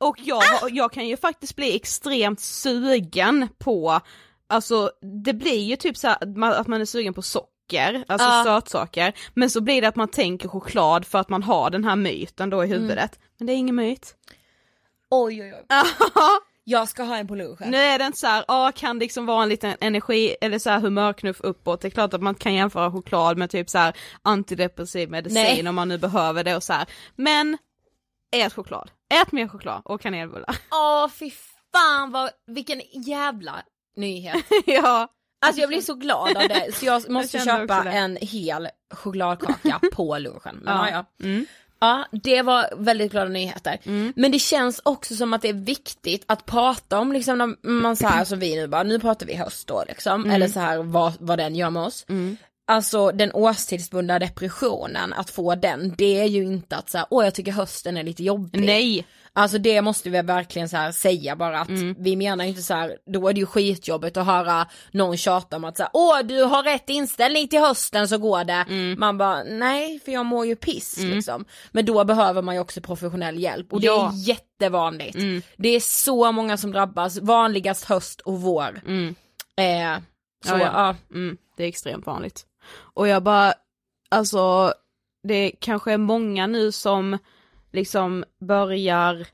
Och 0.00 0.16
jag, 0.18 0.36
har- 0.40 0.70
jag 0.72 0.92
kan 0.92 1.08
ju 1.08 1.16
faktiskt 1.16 1.56
bli 1.56 1.76
extremt 1.76 2.40
sugen 2.40 3.48
på, 3.58 4.00
alltså 4.48 4.90
det 5.24 5.32
blir 5.32 5.62
ju 5.64 5.76
typ 5.76 5.96
så 5.96 6.08
här 6.08 6.16
att 6.60 6.66
man- 6.66 6.80
är 6.80 6.84
sugen 6.84 7.14
på 7.14 7.22
socker, 7.22 8.04
alltså 8.08 8.28
Ja. 8.28 8.42
sötsaker, 8.44 9.12
men 9.34 9.50
så 9.50 9.60
blir 9.60 9.82
det 9.82 9.88
att 9.88 9.96
man 9.96 10.08
tänker 10.08 10.48
choklad 10.48 11.06
för 11.06 11.18
att 11.18 11.28
man 11.28 11.42
har 11.42 11.70
den 11.70 11.84
här 11.84 11.96
myten 11.96 12.50
då 12.50 12.64
i 12.64 12.66
huvudet. 12.66 13.18
Men 13.38 13.46
det 13.46 13.52
är 13.52 13.56
ingen 13.56 13.74
myt. 13.76 14.14
Oj 15.10 15.42
oj 15.42 15.54
oj. 15.54 15.64
Jag 16.64 16.88
ska 16.88 17.02
ha 17.02 17.16
en 17.16 17.28
på 17.28 17.34
lunchen. 17.34 17.70
nu 17.70 17.76
är 17.76 17.98
det 17.98 18.04
inte 18.04 18.18
så 18.18 18.26
här, 18.26 18.44
ja 18.48 18.72
kan 18.74 18.98
liksom 18.98 19.26
vara 19.26 19.42
en 19.42 19.48
liten 19.48 19.76
energi 19.80 20.36
eller 20.40 20.58
så 20.58 20.70
här 20.70 20.80
humörknuff 20.80 21.40
uppåt, 21.40 21.80
det 21.80 21.88
är 21.88 21.90
klart 21.90 22.14
att 22.14 22.22
man 22.22 22.34
kan 22.34 22.54
jämföra 22.54 22.92
choklad 22.92 23.38
med 23.38 23.50
typ 23.50 23.70
så 23.70 23.78
här 23.78 23.96
antidepressiv 24.22 25.10
medicin 25.10 25.42
Nej. 25.42 25.68
om 25.68 25.74
man 25.74 25.88
nu 25.88 25.98
behöver 25.98 26.44
det 26.44 26.56
och 26.56 26.62
så 26.62 26.72
här. 26.72 26.86
men 27.16 27.58
ät 28.36 28.52
choklad, 28.52 28.90
ät 29.22 29.32
mer 29.32 29.48
choklad 29.48 29.82
och 29.84 30.00
kanelbullar. 30.00 30.56
Åh 30.70 31.08
fy 31.08 31.30
fan 31.72 32.12
vad, 32.12 32.30
vilken 32.46 32.80
jävla 33.06 33.62
nyhet. 33.98 34.44
ja. 34.66 35.08
Alltså 35.46 35.60
jag 35.60 35.68
blir 35.68 35.80
så 35.80 35.94
glad 35.94 36.36
av 36.36 36.48
det 36.48 36.74
så 36.74 36.86
jag 36.86 37.10
måste 37.10 37.38
kände 37.38 37.74
köpa 37.74 37.90
en 37.90 38.18
hel 38.20 38.68
chokladkaka 38.94 39.80
på 39.92 40.18
lunchen. 40.18 40.60
Men 40.62 40.76
ja. 40.76 40.90
Ja. 40.90 41.04
Mm. 41.26 41.46
ja, 41.80 42.04
det 42.12 42.42
var 42.42 42.66
väldigt 42.76 43.12
glada 43.12 43.28
nyheter. 43.28 43.78
Men 44.16 44.32
det 44.32 44.38
känns 44.38 44.80
också 44.84 45.14
som 45.16 45.32
att 45.32 45.42
det 45.42 45.48
är 45.48 45.52
viktigt 45.52 46.24
att 46.26 46.46
prata 46.46 46.98
om 46.98 47.12
liksom 47.12 47.38
när 47.38 47.70
man 47.70 47.96
så 47.96 48.06
här 48.06 48.24
som 48.24 48.38
vi 48.38 48.56
nu 48.56 48.66
bara, 48.66 48.82
nu 48.82 48.98
pratar 49.00 49.26
vi 49.26 49.34
höst 49.34 49.68
då 49.68 49.84
liksom, 49.88 50.20
Mm. 50.20 50.30
eller 50.34 50.48
så 50.48 50.60
här 50.60 50.78
vad, 50.82 51.12
vad 51.20 51.38
den 51.38 51.54
gör 51.56 51.70
med 51.70 51.82
oss. 51.82 52.06
Alltså 52.70 53.10
den 53.12 53.32
årstidsbundna 53.32 54.18
depressionen, 54.18 55.12
att 55.12 55.30
få 55.30 55.54
den, 55.54 55.94
det 55.98 56.20
är 56.20 56.24
ju 56.24 56.42
inte 56.44 56.76
att 56.76 56.90
säga 56.90 57.06
åh 57.10 57.24
jag 57.24 57.34
tycker 57.34 57.52
hösten 57.52 57.96
är 57.96 58.02
lite 58.02 58.22
jobbig. 58.24 58.60
Nej. 58.60 59.06
Alltså 59.32 59.58
det 59.58 59.82
måste 59.82 60.10
vi 60.10 60.22
verkligen 60.22 60.68
så 60.68 60.76
här 60.76 60.92
säga 60.92 61.36
bara 61.36 61.60
att 61.60 61.68
Mm. 61.68 61.94
vi 61.98 62.16
menar 62.16 62.44
inte 62.44 62.62
så 62.62 62.74
här, 62.74 62.96
då 63.14 63.28
är 63.28 63.32
det 63.32 63.40
ju 63.40 63.46
skitjobbigt 63.46 64.16
att 64.16 64.26
höra 64.26 64.66
någon 64.90 65.16
tjata 65.16 65.56
om 65.56 65.64
att 65.64 65.76
säga 65.76 65.90
åh 65.92 66.18
du 66.24 66.42
har 66.42 66.62
rätt 66.62 66.90
inställning 66.90 67.48
till 67.48 67.60
hösten 67.60 68.08
så 68.08 68.18
går 68.18 68.44
det. 68.44 68.64
Mm. 68.68 69.00
Man 69.00 69.18
bara 69.18 69.42
nej 69.44 70.00
för 70.04 70.12
jag 70.12 70.26
mår 70.26 70.46
ju 70.46 70.56
piss 70.56 70.98
liksom. 70.98 71.44
Men 71.72 71.84
då 71.86 72.04
behöver 72.04 72.42
man 72.42 72.54
ju 72.54 72.60
också 72.60 72.80
professionell 72.80 73.38
hjälp 73.42 73.72
och 73.72 73.80
det 73.80 73.86
Ja. 73.86 74.08
är 74.12 74.28
jättevanligt. 74.28 75.16
Mm. 75.16 75.42
Det 75.56 75.68
är 75.68 75.80
så 75.80 76.32
många 76.32 76.56
som 76.56 76.72
drabbas, 76.72 77.18
vanligast 77.18 77.84
höst 77.84 78.20
och 78.20 78.40
vår. 78.40 78.80
Mm. 78.86 79.14
Eh, 79.56 80.02
så 80.46 80.52
Ja, 80.52 80.58
ja, 80.58 80.70
ja. 80.74 80.96
Mm, 81.14 81.36
det 81.56 81.64
är 81.64 81.68
extremt 81.68 82.06
vanligt. 82.06 82.44
Och 82.76 83.08
jag 83.08 83.22
bara, 83.22 83.54
alltså 84.08 84.74
det 85.22 85.52
kanske 85.60 85.92
är 85.92 85.98
många 85.98 86.46
nu 86.46 86.72
som 86.72 87.18
liksom 87.72 88.24
börjar 88.40 89.26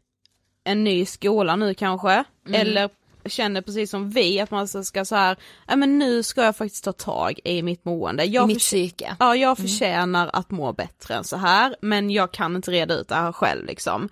en 0.64 0.84
ny 0.84 1.06
skola 1.06 1.56
nu 1.56 1.74
kanske, 1.74 2.24
eller 2.52 2.90
känner 3.26 3.60
precis 3.60 3.90
som 3.90 4.10
vi 4.10 4.40
att 4.40 4.50
man 4.50 4.68
ska 4.68 5.04
så 5.04 5.16
här, 5.16 5.36
ja 5.66 5.76
men 5.76 5.98
nu 5.98 6.22
ska 6.22 6.44
jag 6.44 6.56
faktiskt 6.56 6.84
ta 6.84 6.92
tag 6.92 7.40
i 7.44 7.62
mitt 7.62 7.84
mående. 7.84 8.24
Jag 8.24 8.44
i 8.44 8.46
mitt 8.46 8.58
psyke. 8.58 9.16
Ja, 9.18 9.36
jag 9.36 9.56
förtjänar 9.56 10.30
att 10.32 10.50
må 10.50 10.72
bättre 10.72 11.14
än 11.14 11.24
så 11.24 11.36
här, 11.36 11.76
men 11.80 12.10
jag 12.10 12.32
kan 12.32 12.56
inte 12.56 12.70
reda 12.70 12.94
ut 12.94 13.08
det 13.08 13.14
här 13.14 13.32
själv 13.32 13.66
liksom. 13.66 14.08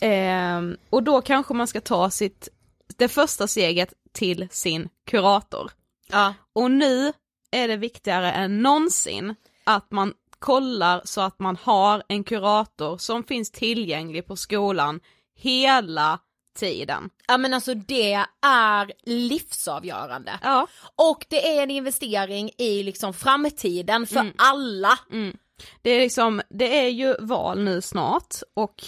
Ehm, 0.00 0.76
och 0.90 1.02
då 1.02 1.20
kanske 1.20 1.54
man 1.54 1.66
ska 1.66 1.80
ta 1.80 2.10
sitt, 2.10 2.48
det 2.96 3.08
första 3.08 3.46
steget 3.46 3.92
till 4.12 4.48
sin 4.50 4.88
kurator. 5.06 5.70
Ja. 6.10 6.34
Och 6.52 6.70
nu 6.70 7.12
är 7.50 7.68
det 7.68 7.76
viktigare 7.76 8.32
än 8.32 8.62
någonsin 8.62 9.34
att 9.64 9.90
man 9.90 10.14
kollar 10.38 11.02
så 11.04 11.20
att 11.20 11.38
man 11.38 11.56
har 11.62 12.02
en 12.08 12.24
kurator 12.24 12.98
som 12.98 13.24
finns 13.24 13.50
tillgänglig 13.50 14.26
på 14.26 14.36
skolan 14.36 15.00
hela 15.36 16.18
tiden. 16.58 17.10
ja 17.28 17.38
men 17.38 17.54
alltså 17.54 17.74
det 17.74 18.12
är 18.46 18.92
livsavgörande. 19.06 20.38
Ja. 20.42 20.66
Och 20.96 21.26
det 21.28 21.48
är 21.58 21.62
en 21.62 21.70
investering 21.70 22.50
i 22.58 22.82
liksom 22.82 23.14
framtiden 23.14 24.06
för 24.06 24.20
Mm. 24.20 24.32
alla. 24.38 24.98
Det 25.82 25.90
är 25.90 26.00
liksom, 26.00 26.42
det 26.50 26.78
är 26.84 26.88
ju 26.88 27.14
val 27.20 27.64
nu 27.64 27.80
snart 27.80 28.34
och 28.54 28.84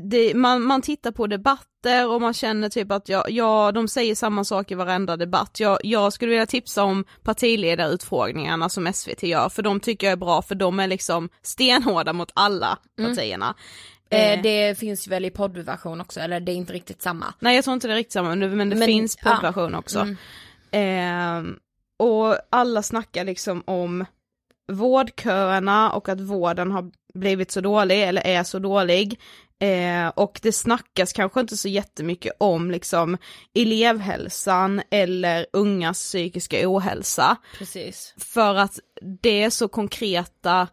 det, 0.00 0.34
man, 0.34 0.62
man 0.62 0.82
tittar 0.82 1.12
på 1.12 1.26
debatter 1.26 2.08
och 2.08 2.20
man 2.20 2.34
känner 2.34 2.68
typ 2.68 2.90
att 2.92 3.08
ja, 3.08 3.24
ja 3.28 3.72
de 3.72 3.88
säger 3.88 4.14
samma 4.14 4.44
sak 4.44 4.70
i 4.70 4.74
varenda 4.74 5.16
debatt. 5.16 5.60
Jag, 5.60 5.78
jag 5.82 6.12
skulle 6.12 6.30
vilja 6.30 6.46
tipsa 6.46 6.84
om 6.84 7.04
partiledarutfrågningarna 7.22 8.68
som 8.68 8.92
SVT 8.92 9.22
gör 9.22 9.48
för 9.48 9.62
de 9.62 9.80
tycker 9.80 10.06
jag 10.06 10.12
är 10.12 10.16
bra 10.16 10.42
för 10.42 10.54
de 10.54 10.80
är 10.80 10.86
liksom 10.86 11.28
stenhårda 11.42 12.12
mot 12.12 12.32
alla 12.34 12.78
partierna. 12.96 13.46
Eh, 13.48 13.54
Eh, 14.10 14.42
det 14.42 14.78
finns 14.78 15.08
väl 15.08 15.24
i 15.24 15.30
poddversion 15.30 16.00
också, 16.00 16.20
eller 16.20 16.40
det 16.40 16.52
är 16.52 16.56
inte 16.56 16.72
riktigt 16.72 17.02
samma. 17.02 17.34
Nej 17.38 17.54
jag 17.54 17.64
tror 17.64 17.74
inte 17.74 17.88
det 17.88 17.94
är 17.94 17.96
riktigt 17.96 18.12
samma 18.12 18.34
men 18.34 18.70
det, 18.70 18.76
men 18.76 18.86
finns 18.86 19.18
ja. 19.22 19.30
poddversion 19.30 19.74
också. 19.74 20.06
Ehm, 20.70 21.56
och 21.98 22.36
alla 22.50 22.82
snackar 22.82 23.24
liksom 23.24 23.62
om 23.66 24.04
vårdköerna 24.72 25.92
och 25.92 26.08
att 26.08 26.20
vården 26.20 26.70
har 26.70 26.90
blivit 27.14 27.50
så 27.50 27.60
dålig 27.60 28.02
eller 28.02 28.26
är 28.26 28.44
så 28.44 28.58
dålig. 28.58 29.20
Eh, 29.62 30.08
och 30.08 30.40
det 30.42 30.52
snackas 30.52 31.12
kanske 31.12 31.40
inte 31.40 31.56
så 31.56 31.68
jättemycket 31.68 32.32
om 32.38 32.70
liksom 32.70 33.16
elevhälsan 33.54 34.82
eller 34.90 35.46
ungas 35.52 35.98
psykiska 35.98 36.70
ohälsa. 36.70 37.36
Precis. 37.58 38.14
För 38.18 38.54
att 38.54 38.78
det 39.22 39.42
är 39.42 39.50
så 39.50 39.68
konkreta 39.68 40.68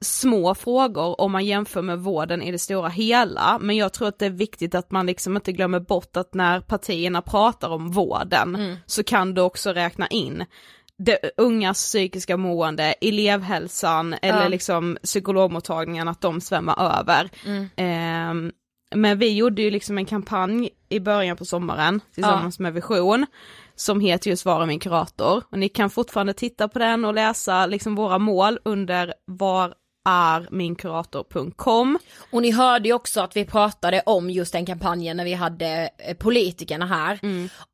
små 0.00 0.54
frågor 0.54 1.20
om 1.20 1.32
man 1.32 1.46
jämför 1.46 1.82
med 1.82 1.98
vården 1.98 2.42
i 2.42 2.52
det 2.52 2.58
stora 2.58 2.88
hela, 2.88 3.58
men 3.60 3.76
jag 3.76 3.92
tror 3.92 4.08
att 4.08 4.18
det 4.18 4.26
är 4.26 4.30
viktigt 4.30 4.74
att 4.74 4.90
man 4.90 5.06
liksom 5.06 5.36
inte 5.36 5.52
glömmer 5.52 5.80
bort 5.80 6.16
att 6.16 6.34
när 6.34 6.60
partierna 6.60 7.22
pratar 7.22 7.68
om 7.68 7.90
vården 7.90 8.76
så 8.86 9.04
kan 9.04 9.34
du 9.34 9.40
också 9.40 9.72
räkna 9.72 10.06
in 10.06 10.44
det 10.98 11.30
ungas 11.36 11.78
psykiska 11.78 12.36
mående, 12.36 12.94
elevhälsan 13.00 14.14
eller 14.22 14.48
liksom 14.48 14.98
psykologmottagningen, 15.02 16.08
att 16.08 16.20
de 16.20 16.40
svämmar 16.40 16.98
över. 17.00 17.30
Ehm, 17.76 18.52
men 18.94 19.18
vi 19.18 19.34
gjorde 19.36 19.62
ju 19.62 19.70
liksom 19.70 19.98
en 19.98 20.06
kampanj 20.06 20.70
i 20.88 21.00
början 21.00 21.36
på 21.36 21.44
sommaren 21.44 22.00
tillsammans 22.14 22.58
med 22.58 22.74
Vision 22.74 23.26
som 23.76 24.00
heter 24.00 24.30
just 24.30 24.44
Vara 24.44 24.66
min 24.66 24.80
kurator 24.80 25.42
och 25.50 25.58
ni 25.58 25.68
kan 25.68 25.90
fortfarande 25.90 26.32
titta 26.32 26.68
på 26.68 26.78
den 26.78 27.04
och 27.04 27.14
läsa 27.14 27.66
liksom 27.66 27.94
våra 27.94 28.18
mål 28.18 28.58
under 28.64 29.14
var 29.24 29.74
är 30.08 30.48
minkurator.com. 30.50 31.98
Och 32.30 32.42
ni 32.42 32.50
hörde 32.50 32.88
ju 32.88 32.94
också 32.94 33.20
att 33.20 33.36
vi 33.36 33.44
pratade 33.44 34.02
om 34.06 34.30
just 34.30 34.52
den 34.52 34.66
kampanjen 34.66 35.16
när 35.16 35.24
vi 35.24 35.34
hade 35.34 35.90
eh, 35.98 36.16
politikerna 36.16 36.86
här. 36.86 37.18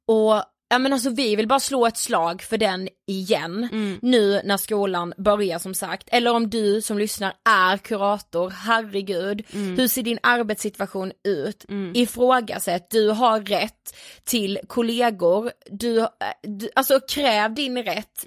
Och 0.08 0.42
ja 0.68 0.78
men 0.78 0.92
alltså 0.92 1.10
vi 1.10 1.36
vill 1.36 1.48
bara 1.48 1.60
slå 1.60 1.86
ett 1.86 1.96
slag 1.96 2.42
för 2.42 2.58
den 2.58 2.88
igen. 3.06 3.68
Nu 4.02 4.40
när 4.44 4.56
skolan 4.56 5.12
börjar 5.16 5.58
som 5.58 5.74
sagt. 5.74 6.08
Eller 6.12 6.32
om 6.32 6.50
du 6.50 6.82
som 6.82 6.98
lyssnar 6.98 7.32
är 7.44 7.76
kurator, 7.78 8.50
herregud, 8.50 9.42
hur 9.50 9.88
ser 9.88 10.02
din 10.02 10.18
arbetssituation 10.22 11.12
ut? 11.28 11.64
Ifrågasätt, 11.94 12.90
du 12.90 13.08
har 13.08 13.40
rätt 13.40 13.96
till 14.24 14.58
kollegor, 14.66 15.50
du, 15.70 16.00
eh, 16.00 16.06
du 16.42 16.68
alltså 16.74 17.00
kräv 17.00 17.54
din 17.54 17.82
rätt 17.82 18.24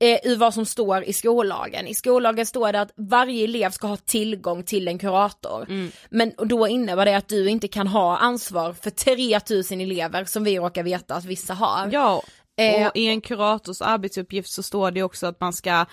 eh, 0.00 0.18
ur 0.32 0.36
vad 0.36 0.54
som 0.54 0.66
står 0.66 1.04
i 1.04 1.12
skollagen. 1.12 1.86
I 1.86 1.94
skollagen 1.94 2.46
står 2.46 2.72
det 2.72 2.80
att 2.80 2.92
varje 2.96 3.44
elev 3.44 3.70
ska 3.70 3.86
ha 3.86 3.96
tillgång 3.96 4.62
till 4.62 4.88
en 4.88 4.98
kurator. 4.98 5.66
Men 6.10 6.32
då 6.38 6.68
innebär 6.68 7.04
det 7.04 7.16
att 7.16 7.28
du 7.28 7.48
inte 7.48 7.68
kan 7.68 7.86
ha 7.86 8.18
ansvar 8.18 8.72
för 8.72 8.90
3000 8.90 9.80
elever 9.80 10.24
som 10.24 10.44
vi 10.44 10.58
råkar 10.58 10.82
veta 10.82 11.14
att 11.14 11.24
vissa 11.24 11.54
har. 11.54 11.88
Ja, 11.92 12.22
Eh, 12.58 12.86
och 12.86 12.96
i 12.96 13.06
en 13.06 13.20
kurators 13.20 13.82
arbetsuppgift 13.82 14.48
så 14.48 14.62
står 14.62 14.90
det 14.90 15.02
också 15.02 15.26
att 15.26 15.40
man 15.40 15.52
ska 15.52 15.86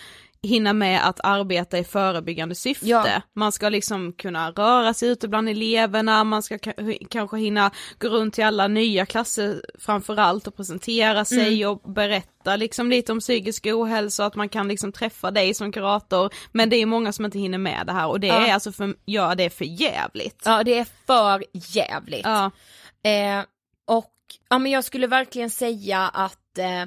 hinna 0.44 0.74
med 0.74 1.08
att 1.08 1.20
arbeta 1.24 1.78
i 1.78 1.84
förebyggande 1.84 2.56
syfte. 2.56 2.88
Ja. 2.88 3.22
Man 3.36 3.52
ska 3.52 3.70
liksom 3.70 4.14
kunna 4.14 4.52
röra 4.52 4.94
sig 4.94 5.10
ute 5.10 5.28
bland 5.28 5.50
eleverna, 5.50 6.24
man 6.24 6.44
ska 6.44 6.58
ka- 6.58 7.08
kanske 7.10 7.38
hinna 7.38 7.72
gå 8.00 8.08
runt 8.10 8.34
till 8.34 8.44
alla 8.44 8.68
nya 8.68 9.06
klasser 9.06 9.62
framförallt 9.80 10.48
och 10.48 10.56
presentera 10.58 11.26
sig 11.26 11.66
och 11.66 11.80
berätta 11.94 12.56
liksom 12.56 12.90
lite 12.90 13.12
om 13.12 13.20
psykisk 13.20 13.66
ohälsa, 13.66 14.26
att 14.26 14.36
man 14.36 14.50
kan 14.50 14.68
liksom 14.68 14.92
träffa 14.92 15.32
dig 15.32 15.54
som 15.54 15.72
kurator. 15.72 16.34
Men 16.52 16.70
det 16.70 16.76
är 16.76 16.86
många 16.86 17.12
som 17.14 17.26
inte 17.26 17.40
hinner 17.40 17.58
med 17.58 17.88
det 17.88 17.94
här 17.94 18.08
och 18.08 18.20
det 18.20 18.28
Ja. 18.28 18.48
är 18.48 18.54
alltså 18.54 18.72
för, 18.72 18.96
ja 19.06 19.36
det 19.36 19.44
är 19.44 19.50
för 19.50 19.66
jävligt. 19.66 20.42
Ja 20.46 20.64
det 20.64 20.80
är 20.80 20.88
för 21.08 21.44
jävligt. 21.54 22.26
Ja. 22.26 22.52
Eh, 23.10 23.44
och 23.88 24.14
ja 24.50 24.60
men 24.60 24.72
jag 24.72 24.84
skulle 24.84 25.08
verkligen 25.08 25.50
säga 25.50 26.00
att 26.14 26.58
eh, 26.58 26.84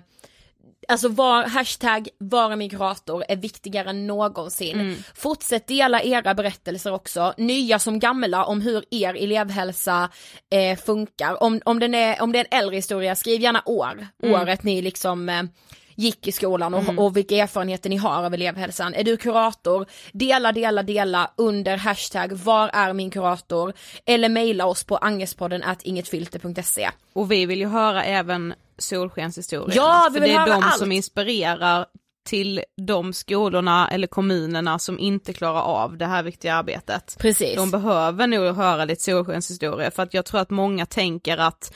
Alltså 0.88 1.08
var, 1.08 1.44
hashtag 1.44 2.08
vara 2.18 2.56
min 2.56 2.70
kurator 2.70 3.24
är 3.28 3.36
viktigare 3.36 3.90
än 3.90 4.06
någonsin. 4.06 5.04
Fortsätt 5.14 5.66
dela 5.66 6.02
era 6.02 6.34
berättelser 6.34 6.92
också, 6.92 7.34
nya 7.36 7.78
som 7.78 7.98
gamla 7.98 8.44
om 8.44 8.60
hur 8.60 8.84
er 8.90 9.14
elevhälsa 9.14 10.10
eh, 10.50 10.78
funkar. 10.78 11.42
Om, 11.42 11.60
om, 11.64 11.78
den 11.78 11.94
är, 11.94 12.22
om 12.22 12.32
det 12.32 12.38
är 12.38 12.46
en 12.50 12.58
äldre 12.58 12.76
historia, 12.76 13.16
skriv 13.16 13.40
gärna 13.40 13.62
år, 13.66 14.06
året 14.22 14.62
ni 14.62 14.82
liksom 14.82 15.28
eh, 15.28 15.42
gick 15.96 16.28
i 16.28 16.32
skolan 16.32 16.74
och, 16.74 16.98
och 16.98 17.16
vilka 17.16 17.36
erfarenheter 17.36 17.90
ni 17.90 17.96
har 17.96 18.24
av 18.24 18.34
elevhälsan. 18.34 18.94
Är 18.94 19.04
du 19.04 19.16
kurator, 19.16 19.86
dela, 20.12 20.52
dela, 20.52 20.82
dela 20.82 21.30
under 21.36 21.76
hashtag 21.76 22.32
var 22.32 22.70
är 22.72 22.92
min 22.92 23.10
kurator 23.10 23.72
eller 24.06 24.28
mejla 24.28 24.66
oss 24.66 24.84
på 24.84 24.96
angespodden 24.96 25.62
ingetfilter.se. 25.82 26.90
Och 27.12 27.32
vi 27.32 27.46
vill 27.46 27.58
ju 27.58 27.68
höra 27.68 28.04
även 28.04 28.54
solskenshistorier. 28.78 29.76
Ja, 29.76 30.08
vi 30.12 30.14
För 30.14 30.20
vill 30.20 30.30
det 30.30 30.36
är 30.36 30.40
höra 30.40 30.54
de 30.54 30.64
allt. 30.64 30.78
som 30.78 30.92
inspirerar 30.92 31.86
till 32.26 32.64
de 32.86 33.12
skolorna 33.12 33.88
eller 33.90 34.06
kommunerna 34.06 34.78
som 34.78 34.98
inte 34.98 35.32
klarar 35.32 35.60
av 35.60 35.96
det 35.96 36.06
här 36.06 36.22
viktiga 36.22 36.54
arbetet. 36.54 37.16
Precis. 37.18 37.56
De 37.56 37.70
behöver 37.70 38.26
nog 38.26 38.56
höra 38.56 38.84
lite 38.84 39.02
solskenshistorier 39.02 39.90
för 39.90 40.02
att 40.02 40.14
jag 40.14 40.24
tror 40.24 40.40
att 40.40 40.50
många 40.50 40.86
tänker 40.86 41.38
att 41.38 41.74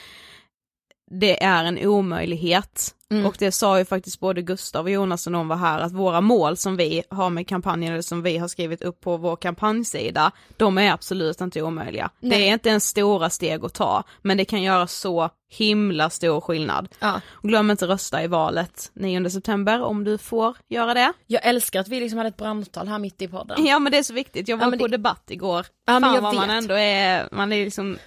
det 1.11 1.43
är 1.43 1.65
en 1.65 1.87
omöjlighet. 1.87 2.95
Mm. 3.11 3.27
Och 3.27 3.37
det 3.39 3.53
sa 3.53 3.79
ju 3.79 3.85
faktiskt 3.85 4.21
både 4.21 4.43
Gustav 4.43 4.85
och 4.85 4.91
Jonas 4.91 5.27
när 5.27 5.33
de 5.33 5.49
var 5.49 5.57
här 5.57 5.79
att 5.81 5.93
våra 5.93 6.21
mål 6.21 6.57
som 6.57 6.77
vi 6.77 7.03
har 7.11 7.31
med 7.31 7.47
kampanjen 7.49 7.93
eller 7.93 8.03
som 8.03 8.23
vi 8.23 8.39
har 8.39 8.49
skrivit 8.49 8.83
upp 8.83 9.01
på 9.01 9.17
vår 9.17 9.37
kampanjsida, 9.37 10.33
de 10.57 10.79
är 10.79 10.93
absolut 10.93 11.41
inte 11.41 11.63
omöjliga. 11.63 12.11
Det 12.21 12.49
är 12.49 12.53
inte 12.53 12.71
en 12.71 12.81
stora 12.81 13.31
steg 13.31 13.65
att 13.65 13.75
ta, 13.75 14.05
men 14.23 14.37
det 14.37 14.45
kan 14.45 14.63
göra 14.63 14.87
så 14.87 15.31
himla 15.53 16.11
stor 16.11 16.41
skillnad. 16.41 16.89
Ja. 17.01 17.21
Och 17.31 17.49
glöm 17.49 17.71
inte 17.71 17.87
rösta 17.87 18.23
i 18.25 18.27
valet 18.27 18.91
9 18.95 19.31
september 19.31 19.83
om 19.83 20.05
du 20.05 20.19
får 20.19 20.57
göra 20.69 20.95
det. 20.95 21.13
Jag 21.27 21.47
älskar 21.47 21.81
att 21.81 21.89
vi 21.89 22.01
liksom 22.01 22.17
hade 22.19 22.29
ett 22.29 22.37
brandtal 22.37 22.89
här 22.89 22.99
mitt 22.99 23.23
i 23.23 23.29
podden. 23.29 23.67
Ja 23.67 23.79
men 23.79 23.93
det 23.93 23.99
är 23.99 24.03
så 24.03 24.15
viktigt, 24.15 24.49
jag 24.49 24.57
var 24.57 24.65
Ja, 24.67 24.71
men 24.71 24.79
på 24.79 24.87
det- 24.87 24.97
debatt 24.97 25.25
igår. 25.31 25.67
Ja, 25.87 25.93
men 25.93 26.03
Fan 26.03 26.15
jag 26.15 26.23
vad 26.23 26.35
man 26.35 26.49
vet. 26.49 26.57
ändå 26.63 26.75
är, 26.75 27.29
man 27.33 27.53
är 27.53 27.65
liksom 27.65 27.99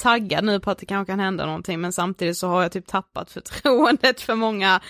taggad 0.00 0.44
nu 0.44 0.60
på 0.60 0.70
att 0.70 0.78
det 0.78 0.86
kanske 0.86 1.12
kan 1.12 1.20
hända 1.20 1.46
någonting 1.46 1.80
men 1.80 1.92
samtidigt 1.92 2.36
så 2.38 2.48
har 2.48 2.62
jag 2.62 2.72
typ 2.72 2.86
tappat 2.86 3.30
förtroendet 3.32 4.20
för 4.20 4.34
många 4.34 4.80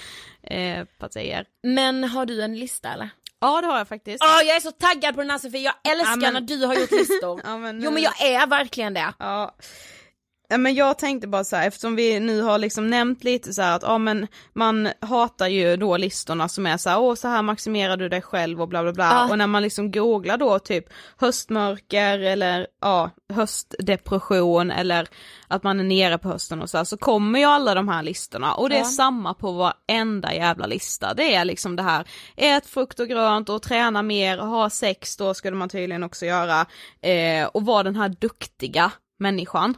eh, 0.43 0.85
partier. 0.99 1.45
Men 1.63 2.05
har 2.05 2.27
du 2.27 2.43
en 2.43 2.59
lista 2.59 2.89
eller? 2.93 3.11
Ja 3.41 3.61
det 3.61 3.67
har 3.67 3.79
jag 3.79 3.89
faktiskt. 3.89 4.25
Åh 4.25 4.47
jag 4.47 4.57
är 4.57 4.61
så 4.61 4.71
taggad 4.71 5.15
på 5.15 5.21
den 5.21 5.31
här 5.31 5.39
Sofie, 5.39 5.61
jag 5.63 5.93
älskar 5.93 6.11
Ja, 6.11 6.17
men- 6.17 6.35
när 6.35 6.41
du 6.41 6.67
har 6.67 6.75
gjort 6.75 6.91
listor. 6.91 7.41
Ja, 7.45 7.59
men 7.59 7.83
Jo 7.83 7.91
men 7.91 8.03
jag 8.03 8.21
är 8.23 8.47
verkligen 8.47 8.95
det. 8.95 9.13
Ja. 9.19 9.55
Ja, 10.53 10.57
men 10.59 10.75
jag 10.75 10.99
tänkte 10.99 11.29
bara 11.29 11.45
så 11.45 11.57
här, 11.57 11.69
eftersom 11.69 11.97
vi 11.97 12.21
nu 12.21 12.43
har 12.43 12.59
liksom 12.59 12.91
nämnt 12.91 13.25
lite 13.25 13.53
så 13.55 13.63
här 13.63 13.77
att 13.77 13.83
ja 13.83 13.99
men 13.99 14.27
man 14.53 14.89
hatar 15.01 15.47
ju 15.49 15.77
då 15.77 15.97
listorna 15.97 16.49
som 16.49 16.67
är 16.67 16.77
så 16.77 16.91
här, 16.91 17.01
åh 17.01 17.15
så 17.15 17.29
här 17.29 17.43
maximerar 17.43 17.97
du 17.97 18.09
dig 18.09 18.23
själv 18.23 18.63
och 18.63 18.69
bla 18.69 18.83
bla 18.83 18.93
bla 18.93 19.05
Ja. 19.05 19.31
och 19.31 19.39
när 19.39 19.47
man 19.47 19.63
liksom 19.63 19.91
googlar 19.91 20.37
då 20.37 20.59
typ 20.59 20.85
höstmörker 21.17 22.19
eller 22.19 22.67
ja 22.81 23.11
höstdepression 23.33 24.71
eller 24.71 25.09
att 25.49 25.63
man 25.63 25.81
är 25.81 25.85
nere 25.85 26.19
på 26.19 26.29
hösten 26.29 26.63
och 26.63 26.71
så 26.71 26.77
här, 26.77 26.85
så 26.85 26.97
kommer 26.97 27.39
ju 27.39 27.45
alla 27.45 27.75
de 27.75 27.89
här 27.89 28.03
listorna 28.03 28.55
och 28.55 28.69
det 28.69 28.75
är 28.77 28.79
Ja. 28.79 28.85
samma 28.85 29.35
på 29.35 29.53
varenda 29.53 30.35
jävla 30.35 30.67
lista. 30.67 31.15
Det 31.15 31.35
är 31.35 31.45
liksom 31.45 31.77
det 31.77 31.83
här, 31.83 32.07
ät 32.37 32.67
frukt 32.67 33.01
och 33.01 33.09
grönt 33.09 33.49
och 33.49 33.63
träna 33.63 34.03
mer, 34.03 34.39
ha 34.39 34.71
sex 34.71 35.17
då 35.17 35.35
skulle 35.35 35.57
man 35.57 35.69
tydligen 35.69 36.03
också 36.03 36.27
göra 36.27 36.67
eh, 37.01 37.47
och 37.47 37.63
vara 37.67 37.83
den 37.83 37.97
här 37.97 38.09
duktiga 38.09 38.93
människan. 39.19 39.75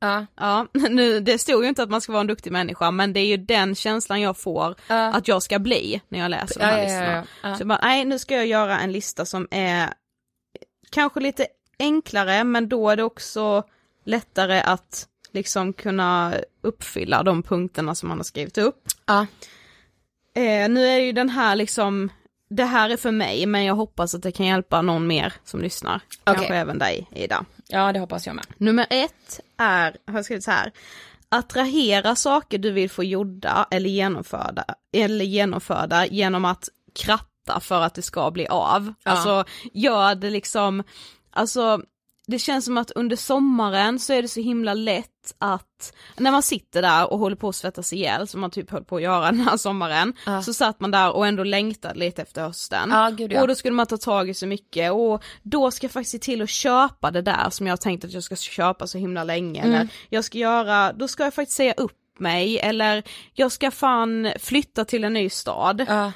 Ja. 0.00 0.26
Ja, 0.36 0.66
nu, 0.72 1.20
det 1.20 1.38
stod 1.38 1.62
ju 1.62 1.68
inte 1.68 1.82
att 1.82 1.90
man 1.90 2.00
ska 2.00 2.12
vara 2.12 2.20
en 2.20 2.26
duktig 2.26 2.52
människa 2.52 2.90
men 2.90 3.12
det 3.12 3.20
är 3.20 3.26
ju 3.26 3.36
den 3.36 3.74
känslan 3.74 4.20
jag 4.20 4.36
får 4.38 4.74
Ja. 4.88 5.12
att 5.12 5.28
jag 5.28 5.42
ska 5.42 5.58
bli 5.58 6.00
när 6.08 6.18
jag 6.18 6.30
läser 6.30 6.60
de 6.60 6.66
Ja, 6.66 6.70
här 6.72 6.78
ja, 6.78 6.84
listorna. 6.84 7.26
ja. 7.42 7.54
Så 7.56 7.60
jag 7.60 7.68
bara, 7.68 7.78
nej 7.82 8.04
nu 8.04 8.18
ska 8.18 8.34
jag 8.34 8.46
göra 8.46 8.78
en 8.78 8.92
lista 8.92 9.24
som 9.26 9.48
är 9.50 9.88
kanske 10.90 11.20
lite 11.20 11.46
enklare 11.78 12.44
men 12.44 12.68
då 12.68 12.90
är 12.90 12.96
det 12.96 13.02
också 13.02 13.62
lättare 14.04 14.60
att 14.60 15.06
liksom 15.32 15.72
kunna 15.72 16.34
uppfylla 16.62 17.22
de 17.22 17.42
punkterna 17.42 17.94
som 17.94 18.08
man 18.08 18.18
har 18.18 18.24
skrivit 18.24 18.58
upp. 18.58 18.82
Ja. 19.06 19.26
Eh, 20.34 20.68
nu 20.68 20.86
är 20.86 20.98
ju 20.98 21.12
den 21.12 21.28
här 21.28 21.56
liksom, 21.56 22.12
det 22.48 22.64
här 22.64 22.90
är 22.90 22.96
för 22.96 23.10
mig 23.10 23.46
men 23.46 23.64
jag 23.64 23.74
hoppas 23.74 24.14
att 24.14 24.22
det 24.22 24.32
kan 24.32 24.46
hjälpa 24.46 24.82
någon 24.82 25.06
mer 25.06 25.32
som 25.44 25.60
lyssnar. 25.60 26.00
Kanske 26.24 26.54
även 26.54 26.78
dig 26.78 27.08
Ida. 27.12 27.44
ja, 27.68 27.92
det 27.92 27.98
hoppas 27.98 28.26
jag 28.26 28.36
med. 28.36 28.44
Nummer 28.56 28.86
ett 28.90 29.40
är, 29.56 29.96
har 30.06 30.14
jag 30.14 30.24
skrivit 30.24 30.44
så 30.44 30.50
här, 30.50 30.72
attrahera 31.28 32.16
saker 32.16 32.58
du 32.58 32.70
vill 32.70 32.90
få 32.90 33.04
gjorda 33.04 33.66
eller 33.70 33.90
genomförda, 33.90 34.64
eller 34.92 35.24
genomförda 35.24 36.06
genom 36.06 36.44
att 36.44 36.68
kratta 36.94 37.60
för 37.60 37.80
att 37.80 37.94
det 37.94 38.02
ska 38.02 38.30
bli 38.30 38.46
av. 38.46 38.94
Ja. 39.02 39.10
Alltså 39.10 39.44
gör 39.72 40.14
det 40.14 40.30
liksom, 40.30 40.82
alltså 41.30 41.82
det 42.28 42.38
känns 42.38 42.64
som 42.64 42.78
att 42.78 42.90
under 42.90 43.16
sommaren 43.16 43.98
så 43.98 44.12
är 44.12 44.22
det 44.22 44.28
så 44.28 44.40
himla 44.40 44.74
lätt 44.74 45.34
att 45.38 45.92
när 46.16 46.30
man 46.30 46.42
sitter 46.42 46.82
där 46.82 47.12
och 47.12 47.18
håller 47.18 47.36
på 47.36 47.48
att 47.48 47.56
svettas 47.56 47.92
ihjäl 47.92 48.28
som 48.28 48.40
man 48.40 48.50
typ 48.50 48.70
höll 48.70 48.84
på 48.84 48.96
att 48.96 49.02
göra 49.02 49.24
den 49.32 49.40
här 49.40 49.56
sommaren 49.56 50.12
Ja. 50.26 50.42
så 50.42 50.54
satt 50.54 50.80
man 50.80 50.90
där 50.90 51.12
och 51.12 51.26
ändå 51.26 51.44
längtade 51.44 51.98
lite 51.98 52.22
efter 52.22 52.42
hösten. 52.42 52.90
Ja, 52.90 53.10
gud, 53.10 53.32
ja. 53.32 53.40
Och 53.40 53.48
då 53.48 53.54
skulle 53.54 53.74
man 53.74 53.86
ta 53.86 53.96
tag 53.96 54.28
i 54.30 54.34
så 54.34 54.46
mycket 54.46 54.92
och 54.92 55.22
då 55.42 55.70
ska 55.70 55.84
jag 55.84 55.92
faktiskt 55.92 56.12
se 56.12 56.18
till 56.18 56.42
att 56.42 56.48
köpa 56.50 57.10
det 57.10 57.22
där 57.22 57.50
som 57.50 57.66
jag 57.66 57.72
har 57.72 57.76
tänkt 57.76 58.04
att 58.04 58.12
jag 58.12 58.22
ska 58.22 58.36
köpa 58.36 58.86
så 58.86 58.98
himla 58.98 59.24
länge 59.24 59.60
Mm. 59.60 59.74
eller 59.74 59.88
jag 60.08 60.24
ska 60.24 60.38
göra, 60.38 60.92
då 60.92 61.08
ska 61.08 61.24
jag 61.24 61.34
faktiskt 61.34 61.56
säga 61.56 61.72
upp 61.76 61.92
mig 62.18 62.58
eller 62.58 63.02
jag 63.32 63.52
ska 63.52 63.70
fan 63.70 64.32
flytta 64.38 64.84
till 64.84 65.04
en 65.04 65.12
ny 65.12 65.30
stad. 65.30 65.84
Ja. 65.88 66.12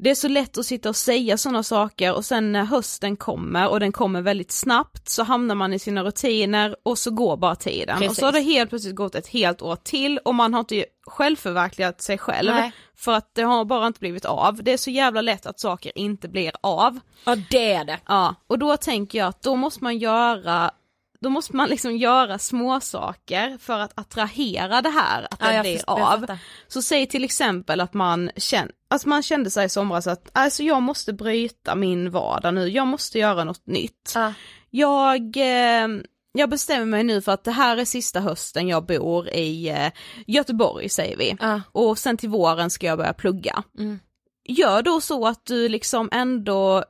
Det 0.00 0.10
är 0.10 0.14
så 0.14 0.28
lätt 0.28 0.58
att 0.58 0.66
sitta 0.66 0.88
och 0.88 0.96
säga 0.96 1.36
sådana 1.36 1.62
saker 1.62 2.14
och 2.14 2.24
sen 2.24 2.52
när 2.52 2.64
hösten 2.64 3.16
kommer 3.16 3.68
och 3.68 3.80
den 3.80 3.92
kommer 3.92 4.22
väldigt 4.22 4.52
snabbt 4.52 5.08
så 5.08 5.22
hamnar 5.22 5.54
man 5.54 5.72
i 5.72 5.78
sina 5.78 6.04
rutiner 6.04 6.76
och 6.82 6.98
så 6.98 7.10
går 7.10 7.36
bara 7.36 7.54
tiden. 7.54 7.94
Och 7.96 8.02
Precis. 8.02 8.18
så 8.18 8.24
har 8.24 8.32
det 8.32 8.40
helt 8.40 8.70
plötsligt 8.70 8.94
gått 8.94 9.14
ett 9.14 9.26
helt 9.26 9.62
år 9.62 9.76
till 9.76 10.18
och 10.18 10.34
man 10.34 10.54
har 10.54 10.60
inte 10.60 10.84
självförverkligat 11.06 12.00
sig 12.00 12.18
själv 12.18 12.50
Nej. 12.50 12.72
för 12.96 13.12
att 13.12 13.34
det 13.34 13.42
har 13.42 13.64
bara 13.64 13.86
inte 13.86 14.00
blivit 14.00 14.24
av. 14.24 14.62
Det 14.62 14.72
är 14.72 14.76
så 14.76 14.90
jävla 14.90 15.20
lätt 15.20 15.46
att 15.46 15.60
saker 15.60 15.98
inte 15.98 16.28
blir 16.28 16.52
av. 16.62 17.00
ja, 17.24 17.36
det 17.50 17.72
är 17.72 17.84
det. 17.84 17.98
Ja, 18.06 18.34
och 18.46 18.58
då 18.58 18.76
tänker 18.76 19.18
jag 19.18 19.28
att 19.28 19.42
då 19.42 19.56
måste 19.56 19.84
man 19.84 19.98
göra 19.98 20.70
då 21.20 21.30
måste 21.30 21.56
man 21.56 21.68
liksom 21.68 21.96
göra 21.96 22.38
små 22.38 22.80
saker 22.80 23.58
för 23.60 23.78
att 23.78 23.98
attrahera 23.98 24.82
det 24.82 24.88
här, 24.88 25.26
att 25.30 25.40
det 25.40 25.54
Ja, 25.54 25.62
blir 25.62 25.80
av. 25.86 26.26
Så 26.68 26.82
säg 26.82 27.06
till 27.06 27.24
exempel 27.24 27.80
att 27.80 27.94
man 27.94 28.30
känner, 28.36 28.72
alltså 28.90 29.08
man 29.08 29.22
kände 29.22 29.50
sig 29.50 29.66
i 29.66 29.68
somras 29.68 30.06
att 30.06 30.30
alltså 30.32 30.62
jag 30.62 30.82
måste 30.82 31.12
bryta 31.12 31.74
min 31.74 32.10
vardag 32.10 32.54
nu, 32.54 32.68
jag 32.68 32.86
måste 32.86 33.18
göra 33.18 33.44
något 33.44 33.66
nytt. 33.66 34.12
Ja. 34.14 34.32
Jag, 34.70 35.36
eh, 35.36 35.88
jag 36.32 36.50
bestämmer 36.50 36.84
mig 36.84 37.04
nu 37.04 37.20
för 37.22 37.32
att 37.32 37.44
det 37.44 37.50
här 37.50 37.76
är 37.76 37.84
sista 37.84 38.20
hösten 38.20 38.68
jag 38.68 38.86
bor 38.86 39.28
i 39.28 39.68
eh, 39.68 39.90
Göteborg 40.26 40.88
säger 40.88 41.16
vi. 41.16 41.36
Ja. 41.40 41.60
Och 41.72 41.98
sen 41.98 42.16
till 42.16 42.28
våren 42.28 42.70
ska 42.70 42.86
jag 42.86 42.98
börja 42.98 43.12
plugga. 43.12 43.62
Mm. 43.78 43.98
Gör 44.48 44.82
då 44.82 45.00
så 45.00 45.26
att 45.26 45.46
du 45.46 45.68
liksom 45.68 46.08
ändå 46.12 46.84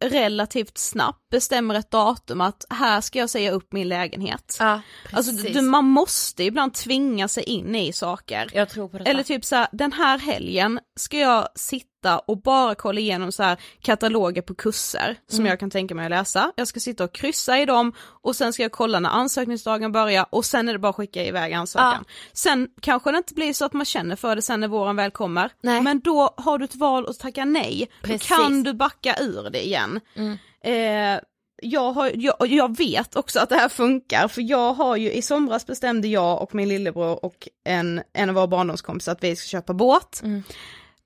relativt 0.00 0.78
snabbt 0.78 1.28
bestämmer 1.30 1.74
ett 1.74 1.90
datum 1.90 2.40
att 2.40 2.64
här 2.70 3.00
ska 3.00 3.18
jag 3.18 3.30
säga 3.30 3.50
upp 3.50 3.72
min 3.72 3.88
lägenhet. 3.88 4.56
Ja, 4.60 4.80
Alltså 5.12 5.32
du, 5.32 5.60
man 5.60 5.84
måste 5.84 6.44
ibland 6.44 6.74
tvinga 6.74 7.28
sig 7.28 7.42
in 7.42 7.74
i 7.74 7.92
saker. 7.92 8.50
Jag 8.52 8.68
tror 8.68 8.88
på 8.88 8.98
det. 8.98 9.10
Eller 9.10 9.22
typ 9.22 9.44
så 9.44 9.56
här, 9.56 9.68
den 9.72 9.92
här 9.92 10.18
helgen 10.18 10.80
ska 11.00 11.18
jag 11.18 11.48
sitta 11.54 12.18
och 12.18 12.42
bara 12.42 12.74
kolla 12.74 13.00
igenom 13.00 13.32
så 13.32 13.42
här 13.42 13.56
kataloger 13.82 14.42
på 14.42 14.54
kurser 14.54 15.16
som 15.28 15.38
Mm. 15.38 15.50
jag 15.50 15.60
kan 15.60 15.70
tänka 15.70 15.94
mig 15.94 16.04
att 16.04 16.10
läsa. 16.10 16.52
Jag 16.56 16.68
ska 16.68 16.80
sitta 16.80 17.04
och 17.04 17.12
kryssa 17.12 17.58
i 17.58 17.66
dem 17.66 17.92
och 18.22 18.36
sen 18.36 18.52
ska 18.52 18.62
jag 18.62 18.72
kolla 18.72 19.00
när 19.00 19.10
ansökningsdagen 19.10 19.92
börjar 19.92 20.26
och 20.30 20.44
sen 20.44 20.68
är 20.68 20.72
det 20.72 20.78
bara 20.78 20.88
att 20.90 20.96
skicka 20.96 21.24
iväg 21.24 21.52
ansökan. 21.52 22.04
Sen 22.32 22.68
kanske 22.82 23.10
det 23.12 23.18
inte 23.18 23.34
blir 23.34 23.52
så 23.52 23.64
att 23.64 23.72
man 23.72 23.84
känner 23.84 24.16
för 24.16 24.36
det 24.36 24.42
sen 24.42 24.60
när 24.60 24.68
våren 24.68 24.96
väl 24.96 25.10
kommer. 25.10 25.50
Nej. 25.62 25.80
Men 25.82 26.00
då 26.00 26.34
har 26.36 26.58
du 26.58 26.64
ett 26.64 26.74
val 26.74 27.06
att 27.08 27.18
tacka 27.18 27.44
nej. 27.44 27.90
Precis. 28.02 28.28
Då 28.28 28.34
kan 28.34 28.62
du 28.62 28.74
backa 28.74 29.16
ur 29.20 29.50
det 29.50 29.66
igen. 29.66 30.00
Mm. 30.16 30.38
Eh, 30.64 31.20
jag, 31.62 31.92
har, 31.92 32.12
jag, 32.14 32.34
jag 32.46 32.76
vet 32.76 33.16
också 33.16 33.40
att 33.40 33.48
det 33.48 33.54
här 33.54 33.68
funkar 33.68 34.28
för 34.28 34.42
jag 34.42 34.72
har 34.74 34.96
ju 34.96 35.12
i 35.12 35.22
somras 35.22 35.66
bestämde 35.66 36.08
jag 36.08 36.42
och 36.42 36.54
min 36.54 36.68
lillebror 36.68 37.24
och 37.24 37.48
en, 37.64 38.02
en 38.12 38.28
av 38.28 38.34
våra 38.34 38.46
barndomskompisar 38.46 39.12
att 39.12 39.24
vi 39.24 39.36
ska 39.36 39.48
köpa 39.48 39.74
båt. 39.74 40.20
Mm. 40.22 40.42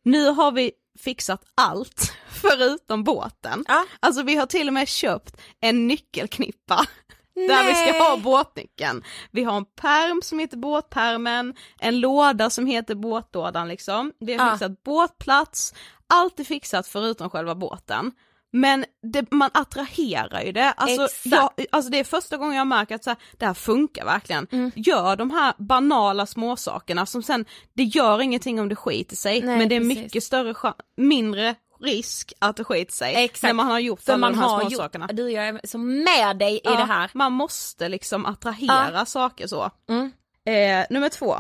Nu 0.05 0.29
har 0.31 0.53
vi 0.53 0.73
fixat 0.99 1.43
allt 1.55 2.13
förutom 2.29 3.05
båten. 3.05 3.65
Ja. 3.69 3.85
Alltså 4.01 4.23
vi 4.23 4.37
har 4.37 4.47
till 4.47 4.69
och 4.69 4.75
med 4.75 4.89
köpt 4.89 5.37
en 5.61 5.87
nyckelknippa 5.89 6.85
där 7.35 7.65
vi 7.69 7.75
ska 7.75 7.91
Nej. 7.91 8.01
ha 8.01 8.17
båtnyckeln. 8.17 9.05
Vi 9.31 9.45
har 9.45 9.57
en 9.57 9.65
perm 9.65 10.23
som 10.23 10.39
heter 10.39 10.57
båtpermen, 10.57 11.55
en 11.79 12.01
låda 12.01 12.51
som 12.51 12.67
heter 12.67 12.95
båtlådan 12.95 13.69
liksom. 13.69 14.13
Vi 14.21 14.35
har 14.35 14.47
Ja. 14.47 14.53
fixat 14.53 14.83
båtplats, 14.83 15.75
allt 16.07 16.41
är 16.41 16.45
fixat 16.45 16.87
förutom 16.89 17.31
själva 17.31 17.55
båten. 17.55 18.13
Men 18.57 18.85
det, 19.03 19.31
man 19.33 19.51
attraherar 19.55 20.43
ju 20.43 20.53
det, 20.53 20.73
alltså, 20.73 21.09
jag, 21.29 21.51
alltså 21.73 21.91
det 21.91 21.99
är 21.99 22.05
första 22.05 22.37
gången 22.37 22.57
jag 22.57 22.67
märker 22.67 22.95
att 22.95 23.05
så 23.05 23.11
här, 23.11 23.19
det 23.39 23.47
här 23.47 23.55
funkar 23.55 24.05
verkligen. 24.05 24.47
Mm. 24.53 24.73
Gör 24.77 25.17
de 25.17 25.31
här 25.31 25.55
banala 25.59 26.27
småsakerna 26.27 27.07
som 27.07 27.23
sen, 27.23 27.45
det 27.73 27.83
gör 27.83 28.21
ingenting 28.21 28.61
om 28.61 28.69
det 28.69 28.77
skiter 28.77 29.17
sig, 29.17 29.41
Nej, 29.43 29.59
men 29.59 29.69
det 29.69 29.75
är 29.77 29.81
precis. 29.81 29.99
mycket 29.99 30.25
större, 30.25 30.75
mindre 30.97 31.55
risk 31.81 32.33
att 32.39 32.57
det 32.57 32.65
skiter 32.65 32.93
sig 32.93 33.25
Exakt. 33.25 33.43
när 33.43 33.53
man 33.53 33.67
har 33.67 33.79
gjort 33.79 34.01
För 34.01 34.13
alla 34.13 34.21
man 34.21 34.33
de 34.33 34.39
här 34.39 34.49
har 34.49 34.61
småsakerna. 34.61 35.05
gjort, 35.11 35.17
du 35.17 35.31
jag 35.31 35.49
är 35.49 35.61
så 35.65 35.79
med 35.79 36.37
dig 36.39 36.55
i 36.55 36.61
Ja, 36.65 36.71
det 36.71 36.85
här. 36.85 37.11
Man 37.15 37.33
måste 37.33 37.89
liksom 37.89 38.27
attrahera 38.27 39.07
saker 39.07 39.47
så. 39.47 39.71
Mm. 39.89 40.13
Eh, 40.47 40.87
nummer 40.91 41.09
två, 41.09 41.37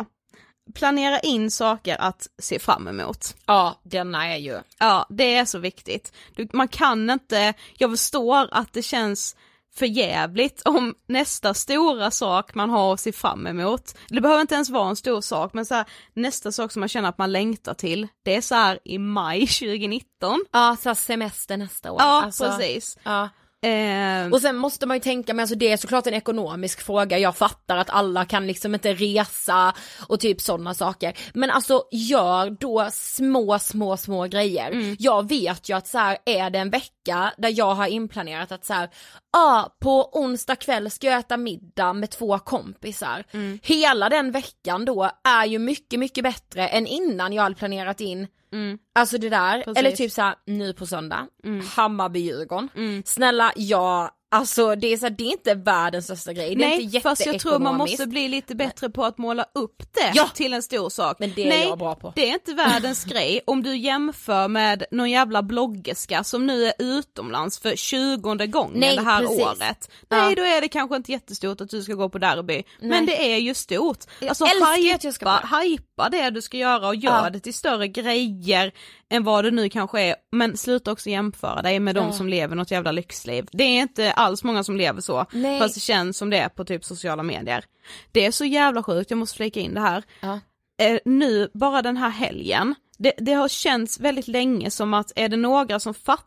planera 0.74 1.20
in 1.20 1.50
saker 1.50 1.96
att 2.00 2.28
se 2.38 2.58
fram 2.58 2.88
emot. 2.88 3.34
Ja, 3.46 3.80
denna 3.82 4.26
är 4.34 4.36
ju. 4.36 4.60
Ja, 4.78 5.06
det 5.10 5.34
är 5.34 5.44
så 5.44 5.58
viktigt. 5.58 6.12
Du, 6.36 6.48
man 6.52 6.68
kan 6.68 7.10
inte, 7.10 7.54
jag 7.78 7.90
förstår 7.90 8.48
att 8.50 8.72
det 8.72 8.82
känns 8.82 9.36
för 9.76 9.86
jävligt 9.86 10.62
om 10.64 10.94
nästa 11.08 11.54
stora 11.54 12.10
sak 12.10 12.54
man 12.54 12.70
har 12.70 12.94
att 12.94 13.00
se 13.00 13.12
fram 13.12 13.46
emot, 13.46 13.94
det 14.08 14.20
behöver 14.20 14.40
inte 14.40 14.54
ens 14.54 14.70
vara 14.70 14.88
en 14.88 14.96
stor 14.96 15.20
sak, 15.20 15.54
men 15.54 15.66
så 15.66 15.74
här, 15.74 15.84
nästa 16.14 16.52
sak 16.52 16.72
som 16.72 16.80
man 16.80 16.88
känner 16.88 17.08
att 17.08 17.18
man 17.18 17.32
längtar 17.32 17.74
till, 17.74 18.08
det 18.24 18.36
är 18.36 18.40
så 18.40 18.54
här 18.54 18.78
i 18.84 18.98
maj 18.98 19.40
2019. 19.46 20.44
Ja, 20.52 20.76
så 20.82 20.94
semester 20.94 21.56
nästa 21.56 21.92
år. 21.92 22.00
Ja, 22.02 22.22
Alltså, 22.24 22.44
precis. 22.44 22.98
Ja. 23.02 23.28
Eh, 23.64 24.32
Och 24.32 24.40
sen 24.40 24.56
måste 24.56 24.86
man 24.86 24.96
ju 24.96 25.00
tänka, 25.00 25.34
men 25.34 25.42
alltså 25.42 25.56
det 25.56 25.72
är 25.72 25.76
såklart 25.76 26.06
en 26.06 26.14
ekonomisk 26.14 26.80
fråga, 26.80 27.18
jag 27.18 27.36
fattar 27.36 27.76
att 27.76 27.90
alla 27.90 28.24
kan 28.24 28.46
liksom 28.46 28.74
inte 28.74 28.94
resa 28.94 29.74
och 30.06 30.20
typ 30.20 30.40
sådana 30.40 30.74
saker. 30.74 31.18
Men 31.34 31.50
alltså 31.50 31.82
gör 31.92 32.50
då 32.50 32.88
små, 32.92 33.58
små, 33.58 33.96
små 33.96 34.26
grejer. 34.26 34.70
Mm. 34.70 34.96
Jag 34.98 35.28
vet 35.28 35.68
ju 35.68 35.76
att 35.76 35.86
så 35.86 35.98
här 35.98 36.18
är 36.24 36.50
det 36.50 36.58
en 36.58 36.70
vecka 36.70 37.32
där 37.38 37.58
jag 37.58 37.74
har 37.74 37.86
inplanerat 37.86 38.52
att 38.52 38.64
så 38.64 38.72
här, 38.72 38.90
ja 39.32 39.76
på 39.80 40.18
onsdag 40.18 40.56
kväll 40.56 40.90
ska 40.90 41.06
jag 41.06 41.18
äta 41.18 41.36
middag 41.36 41.92
med 41.92 42.10
två 42.10 42.38
kompisar. 42.38 43.24
Mm. 43.30 43.58
Hela 43.62 44.08
den 44.08 44.32
veckan 44.32 44.84
då 44.84 45.10
är 45.24 45.44
ju 45.46 45.58
mycket, 45.58 46.00
mycket 46.00 46.24
bättre 46.24 46.68
än 46.68 46.86
innan 46.86 47.32
jag 47.32 47.42
hade 47.42 47.54
planerat 47.54 48.00
in 48.00 48.26
Mm. 48.54 48.78
Alltså 48.94 49.18
det 49.18 49.28
där, 49.28 49.62
Precis. 49.62 49.78
eller 49.78 49.90
typ 49.90 50.12
såhär 50.12 50.34
nu 50.46 50.72
på 50.72 50.86
söndag, 50.86 51.26
Mm. 51.44 51.60
Hammarby-Djurgården. 51.60 52.68
Mm. 52.76 53.02
Snälla, 53.06 53.52
jag, 53.56 54.10
Alltså 54.34 54.74
det 54.74 54.92
är 54.92 54.96
så 54.96 55.04
här, 55.06 55.10
det 55.10 55.24
är 55.24 55.32
inte 55.32 55.54
världens 55.54 56.04
största 56.04 56.32
grej, 56.32 56.54
det 56.56 56.64
är 56.64 56.68
Nej, 56.68 56.82
inte 56.82 57.00
fast 57.00 57.26
jag 57.26 57.38
tror 57.40 57.58
man 57.58 57.74
måste 57.76 58.06
bli 58.06 58.28
lite 58.28 58.54
bättre 58.54 58.90
på 58.90 59.04
att 59.04 59.18
måla 59.18 59.46
upp 59.54 59.82
det 59.94 60.12
Ja. 60.14 60.28
till 60.34 60.52
en 60.54 60.62
stor 60.62 60.88
sak. 60.90 61.16
Men 61.20 61.32
det 61.36 61.44
är 61.44 61.48
Nej, 61.48 61.66
jag 61.68 61.78
bra 61.78 61.94
på. 61.94 62.12
det 62.16 62.28
är 62.30 62.34
inte 62.34 62.54
världens 62.54 63.04
grej 63.10 63.40
om 63.46 63.62
du 63.62 63.76
jämför 63.76 64.48
med 64.48 64.84
någon 64.90 65.10
jävla 65.10 65.42
bloggerska 65.42 66.24
som 66.24 66.46
nu 66.46 66.64
är 66.66 66.72
utomlands 66.78 67.58
för 67.58 67.76
tjugonde 67.76 68.46
gången 68.46 68.80
Nej, 68.80 68.96
det 68.96 69.02
här 69.02 69.20
precis. 69.20 69.40
året. 69.40 69.90
Nej, 70.10 70.28
Ja. 70.30 70.34
då 70.36 70.42
är 70.42 70.60
det 70.60 70.68
kanske 70.68 70.96
inte 70.96 71.12
jättestort 71.12 71.60
att 71.60 71.70
du 71.70 71.82
ska 71.82 71.92
gå 71.94 72.08
på 72.08 72.18
derby, 72.18 72.62
men 72.80 73.06
det 73.06 73.32
är 73.32 73.38
ju 73.38 73.54
stort. 73.54 73.98
Alltså 74.28 74.44
hypa, 74.44 75.58
hypa 75.62 76.08
det 76.08 76.30
du 76.30 76.42
ska 76.42 76.56
göra 76.56 76.88
och 76.88 76.96
gör 76.96 77.24
Ja. 77.24 77.30
det 77.30 77.40
till 77.40 77.54
större 77.54 77.88
grejer 77.88 78.72
än 79.14 79.24
vad 79.24 79.44
det 79.44 79.50
nu 79.50 79.68
kanske 79.68 80.00
är, 80.02 80.16
men 80.32 80.56
sluta 80.56 80.92
också 80.92 81.10
jämföra 81.10 81.62
dig 81.62 81.80
med 81.80 81.94
de 81.94 82.06
Ja. 82.06 82.12
som 82.12 82.28
lever 82.28 82.56
något 82.56 82.70
jävla 82.70 82.92
lyxliv. 82.92 83.46
Det 83.52 83.64
är 83.64 83.80
inte 83.80 84.12
alls 84.12 84.44
många 84.44 84.64
som 84.64 84.76
lever 84.76 85.00
så, 85.00 85.26
Nej. 85.32 85.58
fast 85.60 85.74
det 85.74 85.80
känns 85.80 86.18
som 86.18 86.30
det 86.30 86.38
är 86.38 86.48
på 86.48 86.64
typ 86.64 86.84
sociala 86.84 87.22
medier. 87.22 87.64
Det 88.12 88.26
är 88.26 88.30
så 88.30 88.44
jävla 88.44 88.82
sjukt, 88.82 89.10
jag 89.10 89.18
måste 89.18 89.36
flika 89.36 89.60
in 89.60 89.74
det 89.74 89.80
här. 89.80 90.02
Ja. 90.20 90.40
Eh, 90.82 90.98
nu, 91.04 91.48
bara 91.54 91.82
den 91.82 91.96
här 91.96 92.10
helgen, 92.10 92.74
det, 92.98 93.12
det 93.18 93.32
har 93.32 93.48
känts 93.48 94.00
väldigt 94.00 94.28
länge 94.28 94.70
som 94.70 94.94
att 94.94 95.12
är 95.16 95.28
det 95.28 95.36
några 95.36 95.80
som 95.80 95.94
fattar 95.94 96.24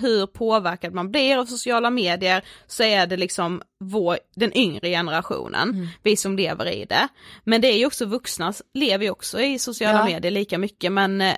hur 0.00 0.26
påverkad 0.26 0.94
man 0.94 1.10
blir 1.10 1.38
av 1.38 1.46
sociala 1.46 1.90
medier 1.90 2.44
så 2.66 2.82
är 2.82 3.06
det 3.06 3.16
liksom 3.16 3.62
vår, 3.84 4.18
den 4.36 4.56
yngre 4.56 4.88
generationen, 4.88 5.70
Mm. 5.70 5.88
vi 6.02 6.16
som 6.16 6.36
lever 6.36 6.68
i 6.68 6.84
det. 6.84 7.08
Men 7.44 7.60
det 7.60 7.68
är 7.68 7.78
ju 7.78 7.86
också 7.86 8.04
vuxna, 8.06 8.52
lever 8.74 9.04
ju 9.04 9.10
också 9.10 9.40
i 9.40 9.58
sociala 9.58 9.98
Ja. 9.98 10.04
medier 10.04 10.30
lika 10.32 10.58
mycket 10.58 10.92
men 10.92 11.20
eh, 11.20 11.34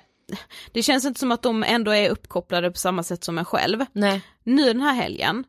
det 0.71 0.83
känns 0.83 1.05
inte 1.05 1.19
som 1.19 1.31
att 1.31 1.41
de 1.41 1.63
ändå 1.63 1.91
är 1.91 2.09
uppkopplade 2.09 2.71
på 2.71 2.77
samma 2.77 3.03
sätt 3.03 3.23
som 3.23 3.37
en 3.37 3.45
själv. 3.45 3.85
Nej. 3.93 4.21
Nu 4.43 4.63
den 4.65 4.81
här 4.81 4.93
helgen, 4.93 5.43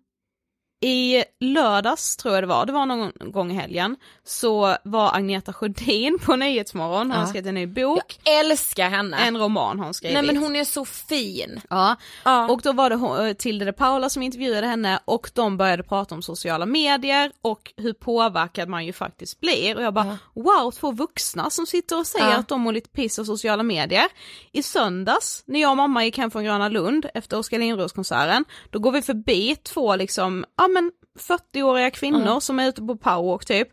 i 0.80 1.24
lördags 1.40 2.16
tror 2.16 2.34
jag 2.34 2.42
det 2.42 2.46
var, 2.46 2.66
det 2.66 2.72
var 2.72 2.86
någon 2.86 3.12
gång 3.32 3.50
i 3.50 3.54
helgen, 3.54 3.96
så 4.24 4.76
var 4.84 5.14
Agneta 5.16 5.52
Sjödin 5.52 6.18
på 6.18 6.36
Nyhetsmorgon, 6.36 6.98
hon 6.98 7.10
har 7.10 7.20
Ja. 7.20 7.26
skrivit 7.26 7.48
en 7.48 7.54
ny 7.54 7.66
bok, 7.66 8.18
Älskar 8.24 8.88
henne. 8.90 9.16
en 9.16 9.38
roman 9.38 9.78
har 9.78 9.84
hon 9.84 9.94
skrivit. 9.94 10.14
Nej 10.14 10.26
men 10.26 10.36
hon 10.36 10.56
är 10.56 10.64
så 10.64 10.84
fin. 10.84 11.60
Ja, 11.70 11.96
Ja. 12.24 12.48
och 12.48 12.60
då 12.62 12.72
var 12.72 12.90
det 12.90 13.28
eh, 13.28 13.32
Tilde 13.34 13.64
de 13.64 13.72
Paula 13.72 14.10
som 14.10 14.22
intervjuade 14.22 14.66
henne 14.66 14.98
och 15.04 15.30
de 15.34 15.56
började 15.56 15.82
prata 15.82 16.14
om 16.14 16.22
sociala 16.22 16.66
medier 16.66 17.32
och 17.42 17.72
hur 17.76 17.92
påverkad 17.92 18.68
man 18.68 18.86
ju 18.86 18.92
faktiskt 18.92 19.40
blir 19.40 19.76
och 19.76 19.82
jag 19.82 19.94
bara 19.94 20.18
wow, 20.34 20.70
två 20.70 20.90
vuxna 20.92 21.50
som 21.50 21.66
sitter 21.66 21.98
och 21.98 22.06
säger 22.06 22.30
Ja. 22.30 22.36
att 22.36 22.48
de 22.48 22.60
mår 22.60 22.72
lite 22.72 22.88
piss 22.90 23.18
av 23.18 23.24
sociala 23.24 23.62
medier. 23.62 24.04
I 24.52 24.62
söndags 24.62 25.42
när 25.46 25.60
jag 25.60 25.70
och 25.70 25.76
mamma 25.76 26.04
gick 26.04 26.18
hem 26.18 26.30
från 26.30 26.44
Gröna 26.44 26.68
Lund 26.68 27.06
efter 27.14 27.38
Oskar 27.38 27.58
Lindros-konserten, 27.58 28.44
då 28.70 28.78
går 28.78 28.92
vi 28.92 29.02
förbi 29.02 29.56
två 29.56 29.96
liksom, 29.96 30.44
ja 30.56 30.65
men 30.68 30.92
40-åriga 31.18 31.90
kvinnor 31.90 32.40
som 32.40 32.58
är 32.60 32.68
ute 32.68 32.82
på 32.82 32.96
powerwalk 32.96 33.44
typ, 33.44 33.68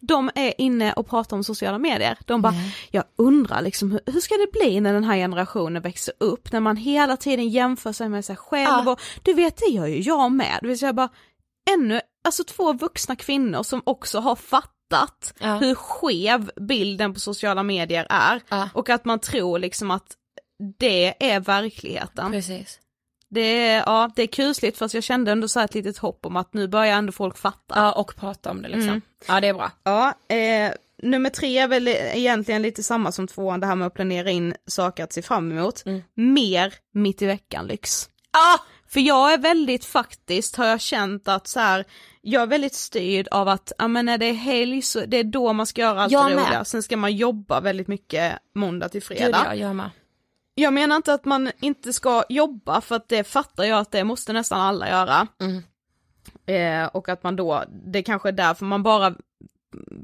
de 0.00 0.30
är 0.34 0.60
inne 0.60 0.92
och 0.92 1.08
pratar 1.08 1.36
om 1.36 1.44
sociala 1.44 1.78
medier. 1.78 2.18
De 2.26 2.42
bara, 2.42 2.54
jag 2.90 3.04
undrar 3.16 3.62
liksom 3.62 3.90
hur, 3.92 4.00
hur 4.06 4.20
ska 4.20 4.34
det 4.34 4.52
bli 4.52 4.80
när 4.80 4.92
den 4.92 5.04
här 5.04 5.16
generationen 5.16 5.82
växer 5.82 6.14
upp, 6.20 6.52
när 6.52 6.60
man 6.60 6.76
hela 6.76 7.16
tiden 7.16 7.48
jämför 7.48 7.92
sig 7.92 8.08
med 8.08 8.24
sig 8.24 8.36
själv 8.36 8.82
Ja. 8.86 8.92
och 8.92 9.00
du 9.22 9.32
vet 9.32 9.56
det 9.56 9.66
gör 9.72 9.86
ju 9.86 10.00
jag 10.00 10.32
med. 10.32 10.58
Det 10.62 10.68
vill 10.68 10.78
säga 10.78 10.92
bara, 10.92 11.08
ännu, 11.70 12.00
alltså 12.24 12.44
två 12.44 12.72
vuxna 12.72 13.16
kvinnor 13.16 13.62
som 13.62 13.82
också 13.86 14.18
har 14.20 14.36
fattat 14.36 15.34
Ja. 15.38 15.54
hur 15.56 15.74
skev 15.74 16.50
bilden 16.60 17.14
på 17.14 17.20
sociala 17.20 17.62
medier 17.62 18.06
är 18.10 18.40
Ja. 18.48 18.68
och 18.74 18.88
att 18.90 19.04
man 19.04 19.18
tror 19.18 19.58
liksom 19.58 19.90
att 19.90 20.16
det 20.78 21.32
är 21.32 21.40
verkligheten. 21.40 22.32
Precis. 22.32 22.78
Det 23.28 23.68
är, 23.68 23.82
ja, 23.86 24.10
det 24.16 24.22
är 24.22 24.26
kusligt 24.26 24.78
fast 24.78 24.94
jag 24.94 25.04
kände 25.04 25.32
ändå 25.32 25.48
så 25.48 25.58
här 25.58 25.64
ett 25.64 25.74
litet 25.74 25.98
hopp 25.98 26.26
om 26.26 26.36
att 26.36 26.54
nu 26.54 26.68
börjar 26.68 26.96
ändå 26.96 27.12
folk 27.12 27.36
fatta. 27.38 27.74
Ja 27.74 27.92
och 27.92 28.16
prata 28.16 28.50
om 28.50 28.62
det 28.62 28.68
liksom. 28.68 28.88
Mm. 28.88 29.02
Ja 29.28 29.40
det 29.40 29.46
är 29.48 29.54
bra. 29.54 29.70
Ja, 29.84 30.14
eh, 30.36 30.72
nummer 31.02 31.30
tre 31.30 31.58
är 31.58 31.68
väl 31.68 31.88
egentligen 31.88 32.62
lite 32.62 32.82
samma 32.82 33.12
som 33.12 33.26
tvåan, 33.26 33.60
det 33.60 33.66
här 33.66 33.74
med 33.74 33.86
att 33.86 33.94
planera 33.94 34.30
in 34.30 34.54
saker 34.66 35.04
att 35.04 35.12
se 35.12 35.22
fram 35.22 35.52
emot. 35.52 35.84
Mer 36.14 36.74
mitt 36.92 37.22
i 37.22 37.26
veckan-lyx. 37.26 38.08
Ah! 38.30 38.58
För 38.88 39.00
jag 39.00 39.32
är 39.32 39.38
väldigt 39.38 39.84
faktiskt, 39.84 40.56
har 40.56 40.66
jag 40.66 40.80
känt 40.80 41.28
att 41.28 41.46
så 41.46 41.60
här, 41.60 41.84
jag 42.20 42.42
är 42.42 42.46
väldigt 42.46 42.74
styrd 42.74 43.28
av 43.30 43.48
att, 43.48 43.72
ja 43.78 43.88
men 43.88 44.06
när 44.06 44.18
det 44.18 44.26
är 44.26 44.32
helg 44.32 44.82
så 44.82 45.00
det 45.06 45.16
är 45.16 45.24
då 45.24 45.52
man 45.52 45.66
ska 45.66 45.80
göra 45.80 46.02
allt 46.02 46.12
Jag 46.12 46.30
det 46.30 46.34
roliga, 46.34 46.64
sen 46.64 46.82
ska 46.82 46.96
man 46.96 47.16
jobba 47.16 47.60
väldigt 47.60 47.88
mycket 47.88 48.32
måndag 48.54 48.88
till 48.88 49.02
fredag. 49.02 49.26
Gud 49.26 49.46
jag 49.46 49.56
gör 49.56 49.72
med. 49.72 49.90
Jag 50.54 50.72
menar 50.74 50.96
inte 50.96 51.14
att 51.14 51.24
man 51.24 51.50
inte 51.60 51.92
ska 51.92 52.24
jobba 52.28 52.80
för 52.80 52.96
att 52.96 53.08
det 53.08 53.24
fattar 53.24 53.64
jag 53.64 53.78
att 53.78 53.90
det 53.90 54.04
måste 54.04 54.32
nästan 54.32 54.60
alla 54.60 54.88
göra. 54.88 55.26
Mm. 55.40 55.62
Eh, 56.46 56.86
och 56.86 57.08
att 57.08 57.22
man 57.22 57.36
då, 57.36 57.64
det 57.86 58.02
kanske 58.02 58.28
är 58.28 58.32
därför 58.32 58.64
man 58.64 58.82
bara 58.82 59.14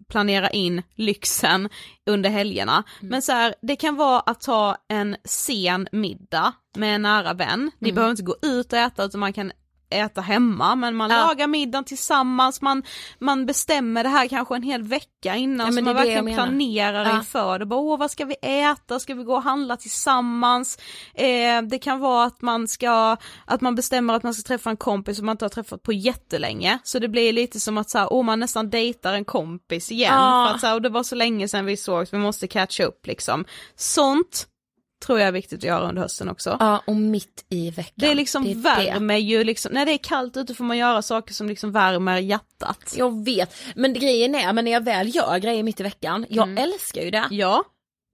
planerar 0.08 0.54
in 0.54 0.82
lyxen 0.94 1.68
under 2.06 2.30
helgerna. 2.30 2.82
Mm. 3.00 3.10
Men 3.10 3.22
så 3.22 3.32
här, 3.32 3.54
det 3.62 3.76
kan 3.76 3.96
vara 3.96 4.20
att 4.20 4.40
ta 4.40 4.76
en 4.88 5.16
sen 5.24 5.88
middag 5.92 6.52
med 6.76 6.94
en 6.94 7.02
nära 7.02 7.32
vän. 7.34 7.70
Ni 7.78 7.88
Mm. 7.88 7.94
behöver 7.94 8.10
inte 8.10 8.22
gå 8.22 8.36
ut 8.42 8.72
och 8.72 8.78
äta 8.78 9.04
utan 9.04 9.20
man 9.20 9.32
kan 9.32 9.52
äta 9.90 10.20
hemma 10.20 10.74
men 10.74 10.96
man 10.96 11.10
Ja. 11.10 11.16
lagar 11.26 11.46
middagen 11.46 11.84
tillsammans, 11.84 12.60
man, 12.62 12.82
man 13.18 13.46
bestämmer 13.46 14.02
det 14.02 14.08
här 14.08 14.28
kanske 14.28 14.54
en 14.56 14.62
hel 14.62 14.82
vecka 14.82 15.36
innan 15.36 15.66
Ja, 15.66 15.72
så 15.72 15.82
man 15.82 15.94
verkligen 15.94 16.34
planerar 16.34 17.04
Ja. 17.04 17.16
inför 17.16 17.58
det. 17.58 17.66
Bara, 17.66 17.80
åh 17.80 17.98
vad 17.98 18.10
ska 18.10 18.24
vi 18.24 18.34
äta, 18.42 19.00
ska 19.00 19.14
vi 19.14 19.24
gå 19.24 19.34
och 19.34 19.42
handla 19.42 19.76
tillsammans? 19.76 20.78
Eh, 21.14 21.62
det 21.62 21.78
kan 21.78 21.98
vara 22.00 22.24
att 22.24 22.42
man 22.42 22.68
ska, 22.68 23.16
att 23.44 23.60
man 23.60 23.74
bestämmer 23.74 24.14
att 24.14 24.22
man 24.22 24.34
ska 24.34 24.48
träffa 24.48 24.70
en 24.70 24.76
kompis 24.76 25.16
som 25.16 25.26
man 25.26 25.32
inte 25.34 25.44
har 25.44 25.50
träffat 25.50 25.82
på 25.82 25.92
jättelänge. 25.92 26.78
Så 26.82 26.98
det 26.98 27.08
blir 27.08 27.32
lite 27.32 27.60
som 27.60 27.78
att 27.78 27.90
så 27.90 27.98
här, 27.98 28.12
åh 28.12 28.22
man 28.24 28.40
nästan 28.40 28.70
dejtar 28.70 29.12
en 29.14 29.24
kompis 29.24 29.90
igen. 29.92 30.14
Ja. 30.14 30.46
För 30.48 30.54
att 30.54 30.60
så 30.60 30.66
här, 30.66 30.74
och 30.74 30.82
det 30.82 30.88
var 30.88 31.02
så 31.02 31.14
länge 31.14 31.48
sedan 31.48 31.64
vi 31.64 31.76
sågs, 31.76 32.12
vi 32.12 32.18
måste 32.18 32.46
catcha 32.48 32.84
upp 32.84 33.06
liksom. 33.06 33.44
Sånt 33.76 34.46
tror 35.06 35.18
jag 35.18 35.28
är 35.28 35.32
viktigt 35.32 35.58
att 35.58 35.64
göra 35.64 35.88
under 35.88 36.02
hösten 36.02 36.28
också. 36.28 36.56
Ja 36.60 36.82
och 36.86 36.96
mitt 36.96 37.44
i 37.48 37.70
veckan. 37.70 37.92
Det 37.96 38.06
är 38.10 38.14
liksom 38.14 38.44
det. 38.44 38.54
värmer 38.54 39.16
ju 39.16 39.44
liksom, 39.44 39.72
när 39.72 39.86
det 39.86 39.92
är 39.92 39.98
kallt 39.98 40.36
ute 40.36 40.54
får 40.54 40.64
man 40.64 40.78
göra 40.78 41.02
saker 41.02 41.34
som 41.34 41.48
liksom 41.48 41.72
värmer 41.72 42.18
hjärtat. 42.18 42.94
Jag 42.96 43.24
vet, 43.24 43.54
men 43.74 43.92
grejen 43.92 44.34
är, 44.34 44.52
men 44.52 44.64
när 44.64 44.72
jag 44.72 44.84
väl 44.84 45.16
gör 45.16 45.38
grejer 45.38 45.62
mitt 45.62 45.80
i 45.80 45.82
veckan, 45.82 46.26
jag 46.28 46.58
älskar 46.58 47.02
ju 47.02 47.10
det. 47.10 47.28
Ja. 47.30 47.64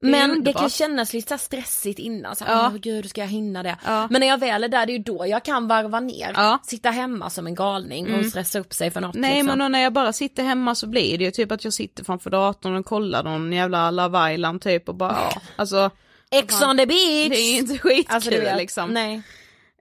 det 0.01 0.07
är 0.07 0.11
Men 0.11 0.29
det 0.31 0.37
underbart. 0.37 0.61
kan 0.61 0.71
kännas 0.71 1.13
lite 1.13 1.39
stressigt 1.39 1.99
innan, 1.99 2.37
så 2.37 2.45
här, 2.45 2.53
Ja. 2.55 2.71
åh 2.73 2.77
gud 2.77 3.11
ska 3.11 3.21
jag 3.21 3.29
hinna 3.29 3.63
det? 3.63 3.77
Ja. 3.85 4.07
Men 4.11 4.21
när 4.21 4.27
jag 4.29 4.39
väl 4.41 4.65
är 4.65 4.69
där, 4.69 4.87
det 4.87 4.93
är 4.93 4.97
ju 4.97 5.03
då 5.03 5.27
jag 5.27 5.45
kan 5.45 5.69
varva 5.69 6.01
ner, 6.01 6.33
Ja. 6.37 6.47
Mm. 6.47 6.59
sitta 6.63 6.91
hemma 6.91 7.31
som 7.31 7.47
en 7.47 7.55
galning 7.55 8.15
och 8.15 8.27
stressa 8.27 8.59
upp 8.59 8.75
sig 8.75 8.91
för 8.91 9.01
något 9.01 9.15
Nej 9.15 9.43
liksom. 9.43 9.59
men 9.59 9.73
när 9.73 9.83
jag 9.83 9.93
bara 9.93 10.13
sitter 10.13 10.43
hemma 10.43 10.75
så 10.75 10.87
blir 10.87 11.19
det 11.19 11.25
ju 11.25 11.31
typ 11.31 11.53
att 11.53 11.65
jag 11.65 11.73
sitter 11.73 12.05
framför 12.05 12.31
datorn 12.31 12.77
och 12.77 12.87
kollar 12.87 13.23
någon 13.25 13.53
jävla 13.53 13.91
Love 13.91 14.35
Island 14.35 14.61
typ 14.63 14.89
och 14.89 14.95
bara 14.95 15.13
ja, 15.35 15.41
alltså 15.57 15.91
Ex 16.31 16.63
on 16.63 16.79
the 16.79 16.87
beach! 16.87 17.29
det 17.29 17.37
är 17.37 17.59
inte 17.59 17.79
skitkul 17.79 18.15
alltså, 18.15 18.31
du 18.31 18.41
vet. 18.41 18.57
liksom. 18.57 18.91
Nej. 18.91 19.23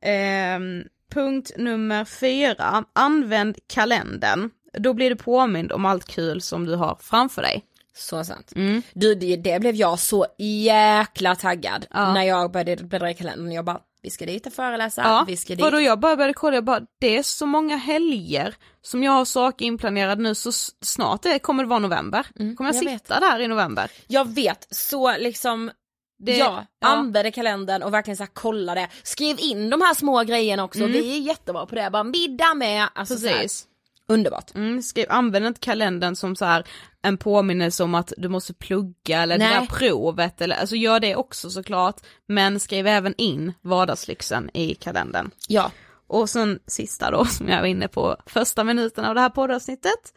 Ehm, 0.02 0.84
punkt 1.12 1.52
nummer 1.58 2.06
fyra, 2.06 2.84
använd 2.94 3.58
kalendern. 3.68 4.50
Då 4.78 4.94
blir 4.94 5.10
du 5.10 5.16
påmind 5.16 5.72
om 5.72 5.86
allt 5.86 6.06
kul 6.06 6.42
som 6.42 6.66
du 6.66 6.76
har 6.76 6.98
framför 7.02 7.42
dig. 7.42 7.64
Så 7.98 8.24
sant. 8.24 8.52
Mm. 8.56 8.82
Du, 8.94 9.16
det, 9.16 9.36
det 9.36 9.60
blev 9.60 9.76
jag 9.76 10.00
så 10.00 10.26
jäkla 10.38 11.36
taggad 11.36 11.86
Ja. 11.92 12.14
när 12.14 12.24
jag 12.24 12.52
började 12.52 12.84
bläddra 12.84 13.10
i 13.12 13.14
kalendern. 13.14 13.52
Jag 13.52 13.66
bara, 13.66 13.80
vi 14.02 14.10
ska 14.10 14.26
dit 14.26 14.46
och 14.46 14.54
föreläsa, 14.54 15.02
Ja, 15.02 15.24
vi 15.28 15.38
ska 15.38 15.56
dit. 15.56 15.66
för 15.66 15.72
då 15.72 15.82
jag 15.82 16.00
bara 16.00 16.16
började 16.16 16.34
kolla, 16.34 16.56
jag 16.56 16.64
bara, 16.64 16.82
det 17.00 17.18
är 17.18 17.24
så 17.24 17.46
många 17.46 17.76
helger 17.76 18.56
som 18.82 19.04
jag 19.04 19.12
har 19.12 19.26
saker 19.26 19.66
inplanerade 19.66 20.22
nu 20.22 20.36
så 20.36 20.52
snart 20.82 21.22
det 21.22 21.40
kommer 21.40 21.64
det 21.64 21.70
vara 21.70 21.80
november. 21.80 22.26
kommer 22.56 22.74
jag, 22.74 22.76
jag 22.84 22.92
vet. 22.92 23.02
sitta 23.02 23.20
där 23.20 23.40
i 23.40 23.48
november? 23.48 23.92
Jag 24.08 24.34
vet, 24.36 24.68
så 24.70 25.18
liksom 25.18 25.72
Det- 26.18 26.38
ja, 26.38 26.66
ja. 26.80 26.88
använde 26.88 27.32
kalendern 27.32 27.84
och 27.84 27.94
verkligen 27.94 28.18
så 28.18 28.24
här, 28.24 28.32
kolla 28.34 28.76
det. 28.76 28.88
Skriv 29.04 29.36
in 29.40 29.70
de 29.70 29.82
här 29.82 29.94
små 29.94 30.24
grejerna 30.24 30.64
också, 30.64 30.86
vi 30.86 31.18
är 31.18 31.22
jättebra 31.22 31.66
på 31.66 31.76
det. 31.76 31.90
Bara 31.92 32.04
middag 32.04 32.54
med, 32.54 32.88
alltså 32.96 33.14
Precis. 33.14 33.68
underbart. 34.08 34.56
Mm, 34.56 34.82
skriv, 34.82 35.06
använd 35.10 35.46
inte 35.46 35.60
kalendern 35.60 36.16
som 36.16 36.36
så 36.36 36.46
här 36.46 36.64
en 37.02 37.18
påminnelse 37.18 37.84
om 37.84 37.96
att 37.96 38.14
du 38.18 38.30
måste 38.30 38.54
plugga 38.54 39.22
eller 39.22 39.38
det 39.38 39.46
Nej. 39.46 39.60
där 39.60 39.66
provet 39.66 40.42
eller, 40.42 40.56
alltså 40.56 40.76
gör 40.76 41.00
det 41.00 41.16
också 41.16 41.50
såklart, 41.50 41.96
men 42.28 42.60
skriv 42.60 42.88
även 42.88 43.14
in 43.18 43.54
vardagslyxen 43.62 44.50
i 44.54 44.76
kalendern. 44.76 45.32
Ja. 45.48 45.72
Och 46.08 46.30
sen 46.30 46.60
sista 46.68 47.12
då, 47.12 47.26
som 47.30 47.50
jag 47.50 47.60
var 47.60 47.68
inne 47.68 47.88
på 47.88 48.18
första 48.26 48.64
minuten 48.64 49.06
av 49.06 49.16
det 49.16 49.22
här 49.22 49.30
poddavsnittet, 49.30 50.14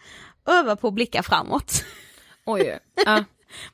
öva 0.47 0.77
på 0.77 0.89
att 0.89 0.95
blicka 0.95 1.23
framåt. 1.23 1.85
Oj. 2.47 2.79
ja. 3.07 3.25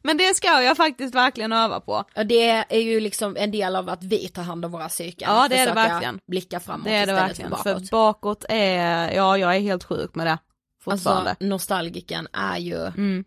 Men 0.03 0.17
det 0.17 0.37
ska 0.37 0.63
jag 0.63 0.77
faktiskt 0.77 1.15
verkligen 1.15 1.53
öva 1.53 1.81
på. 1.81 2.05
Ja, 2.15 2.25
Det 2.25 2.49
är 2.69 2.81
ju 2.81 3.01
liksom 3.01 3.37
en 3.37 3.51
del 3.51 3.77
av 3.77 3.89
att 3.89 4.03
vi 4.05 4.29
tar 4.29 4.43
hand 4.43 4.65
om 4.65 4.73
våra 4.73 4.89
psyken. 4.89 5.29
Ja, 5.33 5.49
det 5.49 5.57
är 5.59 5.67
det 5.67 5.73
verkligen. 5.73 6.21
blicka 6.27 6.61
framåt 6.61 6.85
Det 6.85 6.95
är 6.95 7.07
det 7.07 7.13
verkligen, 7.13 7.51
för 7.51 7.57
för 7.57 7.75
bakåt. 7.75 7.91
bakåt 7.91 8.45
är, 8.49 9.13
ja 9.13 9.39
jag 9.39 9.57
är 9.57 9.61
helt 9.61 9.85
sjuk 9.85 10.15
med 10.15 10.27
det 10.27 10.39
fortfarande. 10.83 11.31
Alltså 11.31 11.45
nostalgiken 11.45 12.29
är 12.33 12.59
ju, 12.59 12.77
Mm. 12.87 13.25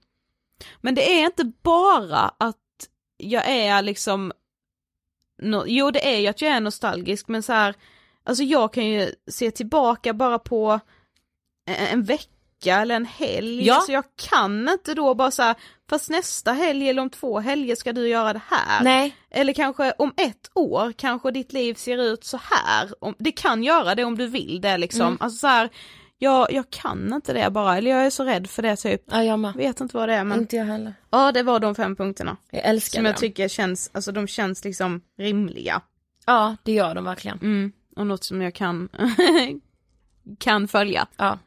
Men 0.81 0.95
det 0.95 1.19
är 1.19 1.25
inte 1.25 1.51
bara 1.63 2.31
att 2.37 2.55
jag 3.17 3.47
är 3.49 3.81
liksom, 3.81 4.31
no, 5.41 5.63
jo 5.67 5.91
det 5.91 6.15
är 6.15 6.19
ju 6.19 6.27
att 6.27 6.41
jag 6.41 6.51
är 6.51 6.59
nostalgisk 6.59 7.27
men 7.27 7.43
så 7.43 7.53
här, 7.53 7.75
alltså 8.23 8.43
jag 8.43 8.73
kan 8.73 8.85
ju 8.85 9.11
se 9.27 9.51
tillbaka 9.51 10.13
bara 10.13 10.39
på 10.39 10.79
en 11.65 12.03
vecka 12.03 12.31
eller 12.65 12.95
en 12.95 13.05
helg, 13.05 13.65
Ja. 13.65 13.81
så 13.85 13.91
jag 13.91 14.03
kan 14.29 14.69
inte 14.69 14.93
då 14.93 15.13
bara 15.15 15.31
säga 15.31 15.55
fast 15.89 16.09
nästa 16.09 16.51
helg 16.51 16.89
eller 16.89 17.01
om 17.01 17.09
två 17.09 17.39
helger 17.39 17.75
ska 17.75 17.93
du 17.93 18.07
göra 18.07 18.33
det 18.33 18.41
här. 18.49 18.83
Nej. 18.83 19.15
Eller 19.31 19.53
kanske 19.53 19.91
om 19.97 20.13
ett 20.17 20.51
år 20.55 20.93
kanske 20.97 21.31
ditt 21.31 21.53
liv 21.53 21.73
ser 21.73 21.97
ut 21.97 22.23
så 22.23 22.39
här. 22.43 22.89
Det 23.19 23.31
kan 23.31 23.63
göra 23.63 23.95
det 23.95 24.03
om 24.03 24.17
du 24.17 24.27
vill 24.27 24.61
det 24.61 24.77
liksom. 24.77 25.01
Mm. 25.01 25.17
Alltså 25.19 25.37
så 25.37 25.47
här, 25.47 25.69
jag, 26.17 26.51
jag 26.53 26.69
kan 26.69 27.13
inte 27.13 27.33
det 27.33 27.49
bara, 27.51 27.77
eller 27.77 27.91
jag 27.91 28.05
är 28.05 28.09
så 28.09 28.23
rädd 28.23 28.49
för 28.49 28.61
det 28.61 28.75
typ. 28.75 29.01
Ja 29.11 29.23
jag 29.23 29.39
med. 29.39 29.53
Vet 29.53 29.81
inte 29.81 29.97
vad 29.97 30.09
det 30.09 30.15
är 30.15 30.23
men 30.23 30.39
Inte 30.39 30.55
jag 30.55 30.65
heller. 30.65 30.93
ja 31.09 31.31
det 31.31 31.43
var 31.43 31.59
de 31.59 31.75
fem 31.75 31.95
punkterna. 31.95 32.37
Jag 32.51 32.65
älskar 32.65 32.97
Som 32.99 33.05
jag 33.05 33.17
tycker 33.17 33.47
känns, 33.47 33.89
alltså 33.93 34.11
de 34.11 34.27
känns 34.27 34.63
liksom 34.63 35.01
rimliga. 35.17 35.81
Ja 36.25 36.55
det 36.63 36.71
gör 36.71 36.95
de 36.95 37.03
verkligen. 37.05 37.37
Mm. 37.37 37.71
Och 37.95 38.07
något 38.07 38.23
som 38.23 38.41
jag 38.41 38.53
kan, 38.55 38.89
kan 40.39 40.67
följa. 40.67 41.07
Ja. 41.17 41.39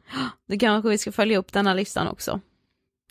Det 0.47 0.57
kanske 0.57 0.89
vi 0.89 0.97
ska 0.97 1.11
följa 1.11 1.37
upp 1.37 1.53
den 1.53 1.67
här 1.67 1.75
listan 1.75 2.07
också. 2.07 2.39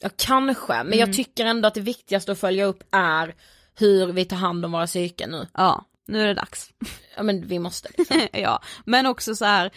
Ja 0.02 0.08
kanske, 0.16 0.72
men 0.72 0.86
Mm. 0.86 0.98
jag 0.98 1.12
tycker 1.12 1.46
ändå 1.46 1.68
att 1.68 1.74
det 1.74 1.80
viktigaste 1.80 2.32
att 2.32 2.38
följa 2.40 2.64
upp 2.64 2.82
är 2.90 3.34
hur 3.78 4.12
vi 4.12 4.24
tar 4.24 4.36
hand 4.36 4.64
om 4.64 4.72
våra 4.72 4.86
psyken 4.86 5.30
nu. 5.30 5.46
Ja, 5.54 5.84
nu 6.08 6.22
är 6.22 6.26
det 6.26 6.34
dags. 6.34 6.70
Ja 7.16 7.22
men 7.22 7.46
vi 7.46 7.58
måste 7.58 7.88
liksom. 7.98 8.20
ja, 8.32 8.62
men 8.84 9.06
också 9.06 9.34
så 9.36 9.44
här 9.44 9.70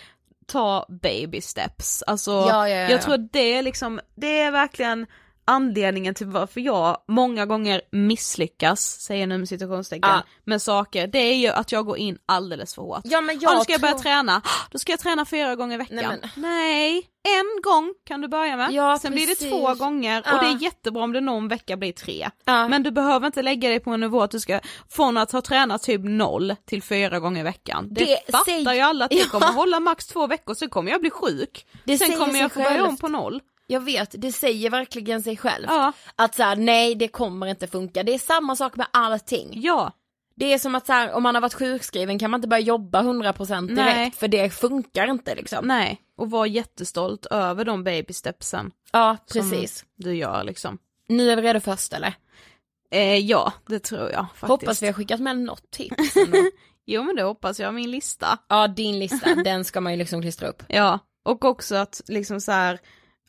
ta 0.45 0.85
baby 0.89 1.41
steps. 1.41 2.03
Alltså, 2.07 2.31
Ja, 2.31 2.47
ja, 2.47 2.69
ja, 2.69 2.75
ja. 2.75 2.89
jag 2.89 3.01
tror 3.01 3.13
att 3.13 3.33
det 3.33 3.39
är 3.57 3.63
liksom, 3.63 3.99
det 4.15 4.39
är 4.39 4.51
verkligen 4.51 5.05
anledningen 5.45 6.13
till 6.15 6.27
varför 6.27 6.61
jag 6.61 6.97
många 7.07 7.45
gånger 7.45 7.81
misslyckas, 7.91 8.81
säger 9.01 9.21
jag 9.21 9.29
nu 9.29 9.37
med 9.37 9.49
citationstecken, 9.49 10.09
Ja. 10.09 10.23
med 10.43 10.61
saker, 10.61 11.07
det 11.07 11.17
är 11.19 11.35
ju 11.35 11.47
att 11.47 11.71
jag 11.71 11.85
går 11.85 11.97
in 11.97 12.17
alldeles 12.25 12.75
för 12.75 12.81
hårt. 12.81 13.01
Ja 13.03 13.21
men 13.21 13.35
Ja, 13.39 13.49
jag 13.49 13.57
nu 13.57 13.63
ska 13.63 13.71
jag 13.73 13.81
börja 13.81 13.93
tror- 13.93 14.01
träna, 14.03 14.41
då 14.71 14.79
ska 14.79 14.91
jag 14.91 14.99
träna 14.99 15.25
fyra 15.25 15.55
gånger 15.55 15.75
i 15.75 15.77
veckan. 15.77 15.95
Nej, 15.95 16.07
men- 16.21 16.29
Nej, 16.43 17.09
en 17.39 17.61
gång 17.63 17.93
kan 18.07 18.21
du 18.21 18.27
börja 18.27 18.57
med, 18.57 18.71
Ja, 18.71 18.99
sen 19.01 19.11
blir 19.11 19.21
det 19.27 19.33
precis. 19.35 19.49
två 19.49 19.73
gånger 19.73 20.19
och 20.19 20.27
Ja. 20.27 20.41
det 20.41 20.47
är 20.47 20.61
jättebra 20.63 21.03
om 21.03 21.13
det 21.13 21.21
någon 21.21 21.47
vecka 21.47 21.77
blir 21.77 21.91
tre. 21.93 22.29
Men 22.45 22.83
du 22.83 22.91
behöver 22.91 23.27
inte 23.27 23.41
lägga 23.41 23.69
dig 23.69 23.79
på 23.79 23.89
en 23.91 23.99
nivå 23.99 24.21
att 24.21 24.31
du 24.31 24.39
ska, 24.39 24.59
från 24.89 25.17
att 25.17 25.31
ha 25.31 25.41
tränat 25.41 25.83
typ 25.83 26.01
noll 26.03 26.55
till 26.65 26.83
fyra 26.83 27.19
gånger 27.19 27.39
i 27.39 27.43
veckan. 27.43 27.87
Det, 27.91 28.05
Det 28.05 28.31
fattar 28.31 28.43
säger- 28.45 28.73
ju 28.73 28.79
alla 28.79 29.05
att 29.05 29.11
det 29.11 29.17
Ja. 29.17 29.25
kommer 29.25 29.47
hålla 29.53 29.79
max 29.79 30.07
två 30.07 30.27
veckor, 30.27 30.53
sen 30.53 30.69
kommer 30.69 30.91
jag 30.91 31.01
bli 31.01 31.09
sjuk. 31.09 31.65
Det 31.85 31.97
sen 31.97 32.17
kommer 32.17 32.39
jag 32.39 32.51
få 32.51 32.59
börja 32.63 32.85
om 32.85 32.97
på 32.97 33.07
noll. 33.07 33.41
Jag 33.74 33.80
vet, 33.82 34.15
det 34.17 34.32
säger 34.32 34.69
verkligen 34.69 35.24
sig 35.24 35.38
själv. 35.38 35.65
Ja. 35.67 35.91
Att 36.15 36.36
så 36.36 36.43
här, 36.43 36.55
nej 36.55 36.95
det 36.95 37.07
kommer 37.07 37.47
inte 37.47 37.67
funka. 37.67 38.03
Det 38.03 38.13
är 38.13 38.19
samma 38.19 38.55
sak 38.55 38.76
med 38.76 38.88
allting. 38.91 39.49
Ja, 39.55 39.91
Det 40.36 40.53
är 40.53 40.59
som 40.59 40.76
att 40.76 40.86
så 40.86 40.93
här, 40.93 41.11
om 41.13 41.24
man 41.24 41.36
har 41.36 41.41
varit 41.41 41.53
sjukskriven 41.53 42.19
kan 42.19 42.32
man 42.32 42.38
inte 42.38 42.47
börja 42.47 42.61
jobba 42.63 43.01
100% 43.01 43.61
direkt 43.67 43.76
Nej. 43.76 44.11
för 44.11 44.28
det 44.28 44.49
funkar 44.49 45.07
inte 45.11 45.36
liksom. 45.36 45.67
nej, 45.67 46.01
och 46.17 46.32
var 46.32 46.45
jättestolt 46.45 47.26
över 47.26 47.65
de 47.65 47.84
baby 47.84 48.13
stepsen 48.13 48.71
Ja 48.91 49.17
som 49.26 49.41
precis. 49.51 49.86
du 49.95 50.15
gör 50.15 50.43
liksom. 50.43 50.78
Nu 51.09 51.32
är 51.32 51.36
vi 51.36 51.41
redo 51.41 51.59
först 51.59 51.93
eller? 51.93 52.13
Eh, 52.91 53.17
ja, 53.17 53.53
det 53.67 53.80
tror 53.80 54.11
jag 54.11 54.26
faktiskt. 54.36 54.47
Hoppas 54.47 54.82
vi 54.84 54.86
har 54.88 54.93
skickat 54.93 55.19
med 55.19 55.38
något 55.38 55.71
tips. 55.71 56.13
Jo 56.86 57.03
men 57.03 57.15
det 57.15 57.24
hoppas 57.24 57.59
jag, 57.59 57.74
min 57.74 57.91
lista. 57.91 58.38
Ja 58.49 58.67
din 58.67 58.99
lista, 58.99 59.36
den 59.36 59.65
ska 59.65 59.82
man 59.82 59.91
ju 59.93 59.97
liksom 59.97 60.21
klistra 60.21 60.47
upp. 60.47 60.63
Ja, 60.67 60.99
och 61.26 61.45
också 61.45 61.76
att 61.76 62.01
liksom 62.07 62.41
så 62.41 62.51
här, 62.51 62.80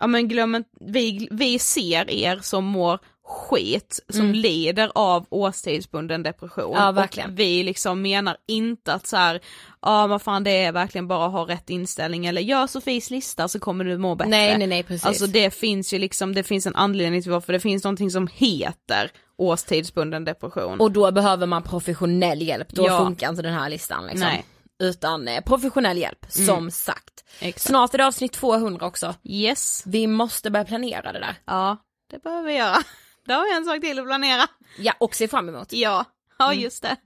ja 0.04 0.08
men 0.08 0.28
glöm 0.28 0.54
inte, 0.54 0.70
vi, 0.80 1.28
vi 1.30 1.58
ser 1.58 2.10
er 2.10 2.38
som 2.42 2.64
mår 2.64 2.98
skit, 3.26 4.00
som 4.08 4.32
lider 4.32 4.90
av 4.94 5.26
årstidsbunden 5.30 6.22
depression. 6.22 6.72
Mm. 6.72 6.82
Ja, 6.84 6.92
verkligen. 6.92 7.30
Och 7.30 7.38
vi 7.38 7.62
liksom 7.62 8.02
menar 8.02 8.36
inte 8.48 8.92
att 8.92 9.06
så 9.06 9.16
här, 9.16 9.40
ja 9.82 10.06
vad 10.06 10.22
fan 10.22 10.44
det 10.44 10.50
är 10.50 10.72
verkligen 10.72 11.08
bara 11.08 11.26
att 11.26 11.32
ha 11.32 11.48
rätt 11.48 11.70
inställning 11.70 12.26
eller 12.26 12.42
gör 12.42 12.66
Sofies 12.66 13.10
lista 13.10 13.48
så 13.48 13.58
kommer 13.58 13.84
du 13.84 13.98
må 13.98 14.14
bättre. 14.14 14.30
Nej 14.30 14.58
nej 14.58 14.66
nej 14.66 14.82
precis. 14.82 15.06
Alltså 15.06 15.26
det 15.26 15.50
finns 15.50 15.94
ju 15.94 15.98
liksom, 15.98 16.34
det 16.34 16.42
finns 16.42 16.66
en 16.66 16.74
anledning 16.76 17.22
till 17.22 17.30
varför 17.32 17.52
det 17.52 17.60
finns 17.60 17.84
någonting 17.84 18.10
som 18.10 18.28
heter 18.32 19.10
årstidsbunden 19.38 20.24
depression. 20.24 20.80
Och 20.80 20.92
då 20.92 21.12
behöver 21.12 21.46
man 21.46 21.62
professionell 21.62 22.42
hjälp, 22.42 22.68
då 22.70 22.86
Ja. 22.86 22.98
funkar 23.04 23.28
inte 23.28 23.42
den 23.42 23.54
här 23.54 23.70
listan 23.70 24.06
liksom. 24.06 24.20
Nej. 24.20 24.44
Utan 24.84 25.28
eh, 25.28 25.40
professionell 25.44 25.98
hjälp, 25.98 26.26
som 26.28 26.70
sagt. 26.70 27.24
Exakt. 27.40 27.66
Snart 27.68 27.94
är 27.94 27.98
det 27.98 28.06
avsnitt 28.06 28.32
200 28.32 28.86
också. 28.86 29.14
Yes, 29.24 29.82
Vi 29.86 30.06
måste 30.06 30.50
börja 30.50 30.64
planera 30.64 31.12
det 31.12 31.18
där. 31.20 31.34
ja 31.44 31.76
det 32.10 32.22
behöver 32.22 32.42
vi 32.48 32.56
göra. 32.56 32.76
Då 33.26 33.34
har 33.34 33.44
vi 33.44 33.52
en 33.56 33.64
sak 33.64 33.80
till 33.80 33.98
att 33.98 34.06
planera. 34.06 34.46
Ja, 34.78 34.92
och 35.00 35.14
se 35.14 35.28
fram 35.28 35.48
emot. 35.48 35.72
Ja, 35.72 36.04
ja 36.38 36.46
Mm. 36.52 36.60
just 36.60 36.82
det. 36.82 36.96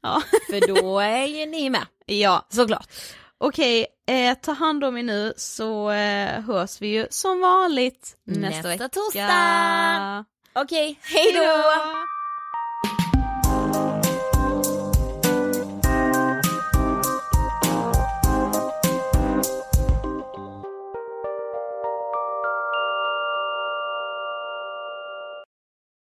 Ja, 0.00 0.22
För 0.50 0.74
då 0.74 1.00
är 1.00 1.26
ju 1.26 1.46
ni 1.46 1.70
med, 1.70 1.86
ja. 2.06 2.46
såklart. 2.48 2.88
okej, 3.38 3.86
eh, 4.08 4.34
ta 4.38 4.52
hand 4.52 4.84
om 4.84 4.96
er 4.96 5.02
nu 5.02 5.32
så 5.36 5.90
eh, 5.90 6.40
hörs 6.40 6.80
vi 6.82 6.86
ju 6.88 7.06
som 7.10 7.40
vanligt 7.40 8.16
nästa, 8.24 8.48
Nästa 8.50 8.68
vecka. 8.68 8.88
torsdag. 8.88 10.24
Okej, 10.54 10.98
hej 11.02 11.32
då! 11.32 11.62